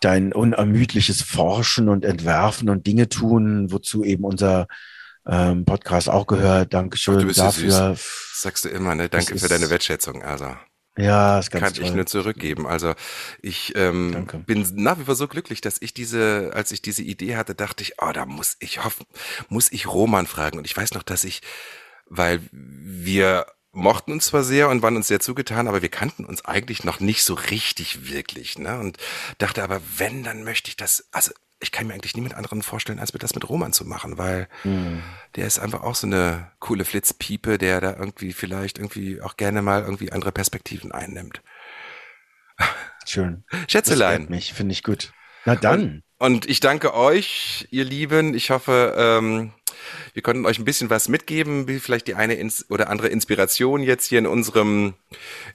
dein 0.00 0.32
unermüdliches 0.32 1.22
Forschen 1.22 1.88
und 1.88 2.04
Entwerfen 2.04 2.70
und 2.70 2.86
Dinge 2.86 3.08
tun, 3.08 3.70
wozu 3.70 4.02
eben 4.04 4.24
unser 4.24 4.66
ähm, 5.26 5.64
Podcast 5.66 6.08
auch 6.08 6.26
gehört. 6.26 6.72
Dankeschön 6.72 7.18
Du 7.18 7.26
bist 7.26 7.38
dafür. 7.38 7.90
Das 7.90 8.40
sagst 8.40 8.64
du 8.64 8.70
immer, 8.70 8.94
ne? 8.94 9.08
Danke 9.08 9.38
für 9.38 9.48
deine 9.48 9.68
Wertschätzung. 9.68 10.22
Also 10.22 10.56
Ja, 10.96 11.38
ist 11.38 11.50
ganz 11.50 11.64
kann 11.64 11.74
toll. 11.74 11.84
ich 11.84 11.92
nur 11.92 12.06
zurückgeben. 12.06 12.66
Also 12.66 12.94
ich 13.42 13.74
ähm, 13.76 14.12
Danke. 14.12 14.38
bin 14.38 14.66
nach 14.76 14.98
wie 14.98 15.04
vor 15.04 15.14
so 15.14 15.28
glücklich, 15.28 15.60
dass 15.60 15.76
ich 15.80 15.92
diese, 15.92 16.52
als 16.54 16.72
ich 16.72 16.80
diese 16.80 17.02
Idee 17.02 17.36
hatte, 17.36 17.54
dachte 17.54 17.82
ich, 17.82 17.94
oh, 18.00 18.10
da 18.12 18.24
muss 18.24 18.56
ich 18.60 18.82
hoffen, 18.82 19.04
muss 19.50 19.70
ich 19.70 19.86
Roman 19.86 20.26
fragen. 20.26 20.56
Und 20.56 20.64
ich 20.64 20.74
weiß 20.76 20.94
noch, 20.94 21.02
dass 21.02 21.24
ich, 21.24 21.42
weil 22.06 22.40
wir 22.52 23.44
mochten 23.72 24.12
uns 24.12 24.26
zwar 24.26 24.42
sehr 24.42 24.68
und 24.68 24.82
waren 24.82 24.96
uns 24.96 25.08
sehr 25.08 25.20
zugetan, 25.20 25.68
aber 25.68 25.82
wir 25.82 25.88
kannten 25.88 26.24
uns 26.24 26.44
eigentlich 26.44 26.84
noch 26.84 27.00
nicht 27.00 27.22
so 27.22 27.34
richtig 27.34 28.10
wirklich, 28.10 28.58
ne? 28.58 28.78
Und 28.78 28.98
dachte 29.38 29.62
aber, 29.62 29.80
wenn, 29.96 30.24
dann 30.24 30.44
möchte 30.44 30.68
ich 30.68 30.76
das, 30.76 31.08
also 31.12 31.32
ich 31.60 31.70
kann 31.72 31.86
mir 31.86 31.94
eigentlich 31.94 32.16
niemand 32.16 32.34
anderen 32.34 32.62
vorstellen, 32.62 32.98
als 32.98 33.12
mir 33.12 33.18
das 33.18 33.34
mit 33.34 33.48
Roman 33.48 33.72
zu 33.72 33.84
machen, 33.84 34.18
weil 34.18 34.48
Hm. 34.62 35.02
der 35.36 35.46
ist 35.46 35.58
einfach 35.58 35.82
auch 35.82 35.94
so 35.94 36.06
eine 36.06 36.50
coole 36.58 36.84
Flitzpiepe, 36.84 37.58
der 37.58 37.80
da 37.80 37.94
irgendwie 37.96 38.32
vielleicht 38.32 38.78
irgendwie 38.78 39.20
auch 39.20 39.36
gerne 39.36 39.62
mal 39.62 39.82
irgendwie 39.82 40.10
andere 40.10 40.32
Perspektiven 40.32 40.90
einnimmt. 40.90 41.42
Schön. 43.06 43.44
Das 43.50 43.60
Schätzelein. 43.68 44.22
ehrt 44.22 44.30
mich, 44.30 44.52
finde 44.52 44.72
ich 44.72 44.82
gut. 44.82 45.12
Na 45.44 45.56
dann. 45.56 46.02
Und 46.18 46.46
ich 46.48 46.60
danke 46.60 46.94
euch, 46.94 47.66
ihr 47.70 47.84
Lieben. 47.84 48.34
Ich 48.34 48.50
hoffe, 48.50 48.94
ähm, 48.96 49.52
wir 50.14 50.22
konnten 50.22 50.46
euch 50.46 50.58
ein 50.58 50.64
bisschen 50.64 50.90
was 50.90 51.08
mitgeben, 51.08 51.68
wie 51.68 51.78
vielleicht 51.80 52.06
die 52.06 52.14
eine 52.14 52.34
ins 52.34 52.66
oder 52.70 52.88
andere 52.90 53.08
Inspiration 53.08 53.82
jetzt 53.82 54.06
hier 54.06 54.18
in 54.18 54.26
unserem 54.26 54.94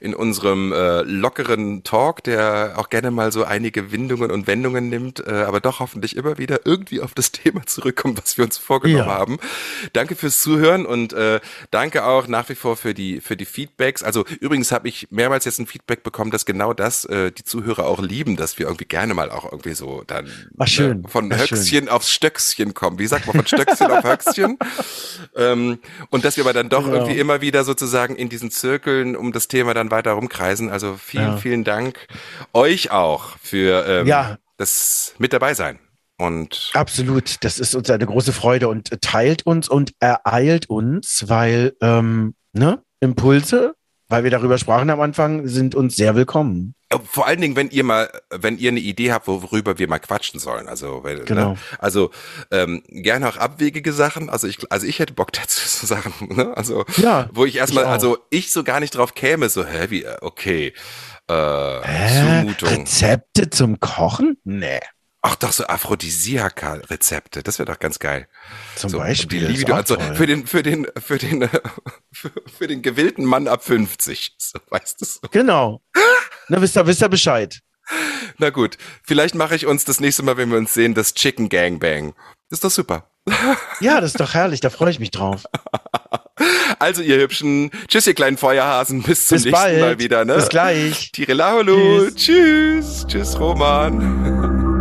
in 0.00 0.14
unserem 0.14 0.72
äh, 0.72 1.02
lockeren 1.02 1.82
Talk, 1.84 2.22
der 2.24 2.74
auch 2.76 2.90
gerne 2.90 3.10
mal 3.10 3.32
so 3.32 3.44
einige 3.44 3.90
Windungen 3.92 4.30
und 4.30 4.46
Wendungen 4.46 4.88
nimmt, 4.88 5.26
äh, 5.26 5.30
aber 5.46 5.60
doch 5.60 5.80
hoffentlich 5.80 6.16
immer 6.16 6.38
wieder 6.38 6.60
irgendwie 6.66 7.00
auf 7.00 7.14
das 7.14 7.32
Thema 7.32 7.64
zurückkommt, 7.66 8.18
was 8.22 8.36
wir 8.36 8.44
uns 8.44 8.58
vorgenommen 8.58 8.98
Ja. 9.06 9.06
haben. 9.06 9.38
Danke 9.92 10.14
fürs 10.16 10.40
Zuhören 10.40 10.86
und 10.86 11.12
äh, 11.12 11.40
danke 11.70 12.04
auch 12.04 12.26
nach 12.28 12.48
wie 12.48 12.54
vor 12.54 12.76
für 12.76 12.94
die 12.94 13.20
für 13.20 13.36
die 13.36 13.44
Feedbacks. 13.46 14.02
Also 14.02 14.24
übrigens 14.40 14.72
habe 14.72 14.88
ich 14.88 15.08
mehrmals 15.10 15.44
jetzt 15.44 15.58
ein 15.58 15.66
Feedback 15.66 16.02
bekommen, 16.02 16.30
dass 16.30 16.44
genau 16.46 16.72
das 16.72 17.04
äh, 17.06 17.30
die 17.32 17.44
Zuhörer 17.44 17.86
auch 17.86 18.00
lieben, 18.02 18.36
dass 18.36 18.58
wir 18.58 18.66
irgendwie 18.66 18.84
gerne 18.84 19.14
mal 19.14 19.30
auch 19.30 19.50
irgendwie 19.50 19.74
so 19.74 20.02
dann 20.06 20.30
Ach, 20.58 20.66
schön. 20.68 21.02
ne, 21.02 21.08
von 21.08 21.32
Ach, 21.32 21.46
schön. 21.46 21.58
Höchstchen 21.58 21.88
aufs 21.88 22.10
Stöckchen 22.10 22.74
kommen. 22.74 22.98
Wie 22.98 23.06
sagt 23.06 23.26
man 23.26 23.36
von 23.36 23.46
Stöckchen 23.46 23.90
auf 23.90 24.04
Höchstchen? 24.24 24.58
ähm, 25.36 25.78
und 26.10 26.24
dass 26.24 26.36
wir 26.36 26.44
aber 26.44 26.52
dann 26.52 26.68
doch 26.68 26.84
Genau. 26.84 26.96
irgendwie 26.96 27.18
immer 27.18 27.40
wieder 27.40 27.64
sozusagen 27.64 28.16
in 28.16 28.28
diesen 28.28 28.50
Zirkeln 28.50 29.16
um 29.16 29.32
das 29.32 29.48
Thema 29.48 29.74
dann 29.74 29.90
weiter 29.90 30.12
rumkreisen. 30.12 30.70
Also 30.70 30.96
vielen, 31.02 31.32
Ja. 31.32 31.36
vielen 31.36 31.64
Dank 31.64 32.06
euch 32.52 32.90
auch 32.90 33.36
für 33.42 33.86
ähm, 33.86 34.06
Ja. 34.06 34.38
das 34.56 35.14
mit 35.18 35.32
dabei 35.32 35.54
sein. 35.54 35.78
Und 36.18 36.70
Absolut. 36.72 37.36
Das 37.44 37.58
ist 37.58 37.74
uns 37.74 37.90
eine 37.90 38.06
große 38.06 38.32
Freude 38.32 38.68
und 38.68 38.90
teilt 39.02 39.44
uns 39.44 39.68
und 39.68 39.92
ereilt 40.00 40.70
uns, 40.70 41.24
weil 41.28 41.74
ähm, 41.82 42.34
ne, 42.54 42.82
Impulse, 43.00 43.74
weil 44.08 44.24
wir 44.24 44.30
darüber 44.30 44.58
sprachen 44.58 44.90
am 44.90 45.00
Anfang, 45.00 45.46
sind 45.48 45.74
uns 45.74 45.96
sehr 45.96 46.14
willkommen. 46.14 46.74
vor 47.10 47.26
allen 47.26 47.40
Dingen, 47.40 47.56
wenn 47.56 47.70
ihr 47.70 47.82
mal, 47.82 48.08
wenn 48.30 48.58
ihr 48.58 48.70
eine 48.70 48.78
Idee 48.80 49.12
habt, 49.12 49.26
worüber 49.26 49.78
wir 49.78 49.88
mal 49.88 49.98
quatschen 49.98 50.38
sollen. 50.38 50.68
Also, 50.68 51.02
weil, 51.02 51.24
Genau. 51.24 51.50
ne? 51.50 51.58
also 51.78 52.10
ähm, 52.52 52.82
gerne 52.86 53.28
auch 53.28 53.36
abwegige 53.36 53.92
Sachen. 53.92 54.30
Also 54.30 54.46
ich, 54.46 54.58
also 54.70 54.86
ich 54.86 54.98
hätte 55.00 55.12
Bock 55.14 55.32
dazu 55.32 55.66
zu 55.66 55.86
sagen. 55.86 56.12
Ne? 56.34 56.56
Also 56.56 56.84
Ja, 56.98 57.28
wo 57.32 57.44
ich 57.44 57.56
erstmal, 57.56 57.84
also 57.86 58.18
ich 58.30 58.52
so 58.52 58.62
gar 58.62 58.80
nicht 58.80 58.94
drauf 58.96 59.14
käme, 59.14 59.48
so 59.48 59.64
hä, 59.66 59.86
wie, 59.90 60.04
äh, 60.04 60.16
okay, 60.20 60.72
äh, 61.28 61.80
Hä? 61.82 62.40
Zumutung. 62.42 62.68
Rezepte 62.68 63.50
zum 63.50 63.80
Kochen? 63.80 64.38
Nee. 64.44 64.78
Ach 65.28 65.34
doch, 65.34 65.50
so 65.50 65.66
Aphrodisiaka-Rezepte, 65.66 67.42
das 67.42 67.58
wäre 67.58 67.66
doch 67.66 67.80
ganz 67.80 67.98
geil. 67.98 68.28
Zum 68.76 68.90
so, 68.90 68.98
Beispiel. 68.98 69.40
Die 69.40 69.46
Libido, 69.54 69.74
also 69.74 69.96
toll. 69.96 70.14
für 70.14 70.26
den, 70.28 70.46
für 70.46 70.62
den, 70.62 70.86
für 71.04 71.18
den, 71.18 71.42
äh, 71.42 71.48
für, 72.12 72.30
für 72.56 72.68
den 72.68 72.80
gewillten 72.80 73.24
Mann 73.24 73.48
ab 73.48 73.64
50. 73.64 74.36
So, 74.38 74.60
weißt 74.70 75.00
du 75.00 75.04
so. 75.04 75.18
Genau. 75.32 75.82
Na, 76.46 76.62
wisst 76.62 76.76
ihr, 76.76 76.86
wisst 76.86 77.02
ihr 77.02 77.08
Bescheid. 77.08 77.58
Na 78.38 78.50
gut, 78.50 78.78
vielleicht 79.02 79.34
mache 79.34 79.56
ich 79.56 79.66
uns 79.66 79.84
das 79.84 79.98
nächste 79.98 80.22
Mal, 80.22 80.36
wenn 80.36 80.48
wir 80.48 80.58
uns 80.58 80.72
sehen, 80.74 80.94
das 80.94 81.12
Chicken 81.14 81.48
Gangbang. 81.48 82.14
Ist 82.50 82.62
doch 82.62 82.70
super. 82.70 83.10
Ja, 83.80 84.00
das 84.00 84.12
ist 84.12 84.20
doch 84.20 84.32
herrlich, 84.32 84.60
da 84.60 84.70
freue 84.70 84.90
ich 84.90 85.00
mich 85.00 85.10
drauf. 85.10 85.42
Also 86.78 87.02
ihr 87.02 87.18
Hübschen, 87.18 87.70
tschüss 87.88 88.06
ihr 88.06 88.14
kleinen 88.14 88.36
Feuerhasen, 88.36 89.02
bis 89.02 89.26
zum 89.26 89.36
Bis 89.36 89.46
nächsten 89.46 89.60
bald. 89.60 89.80
Mal 89.80 89.98
wieder, 89.98 90.24
ne? 90.24 90.36
Bis 90.36 90.48
gleich. 90.48 91.10
Tirelaulu, 91.12 92.10
tschüss, 92.12 93.04
tschüss 93.08 93.38
Roman. 93.38 94.72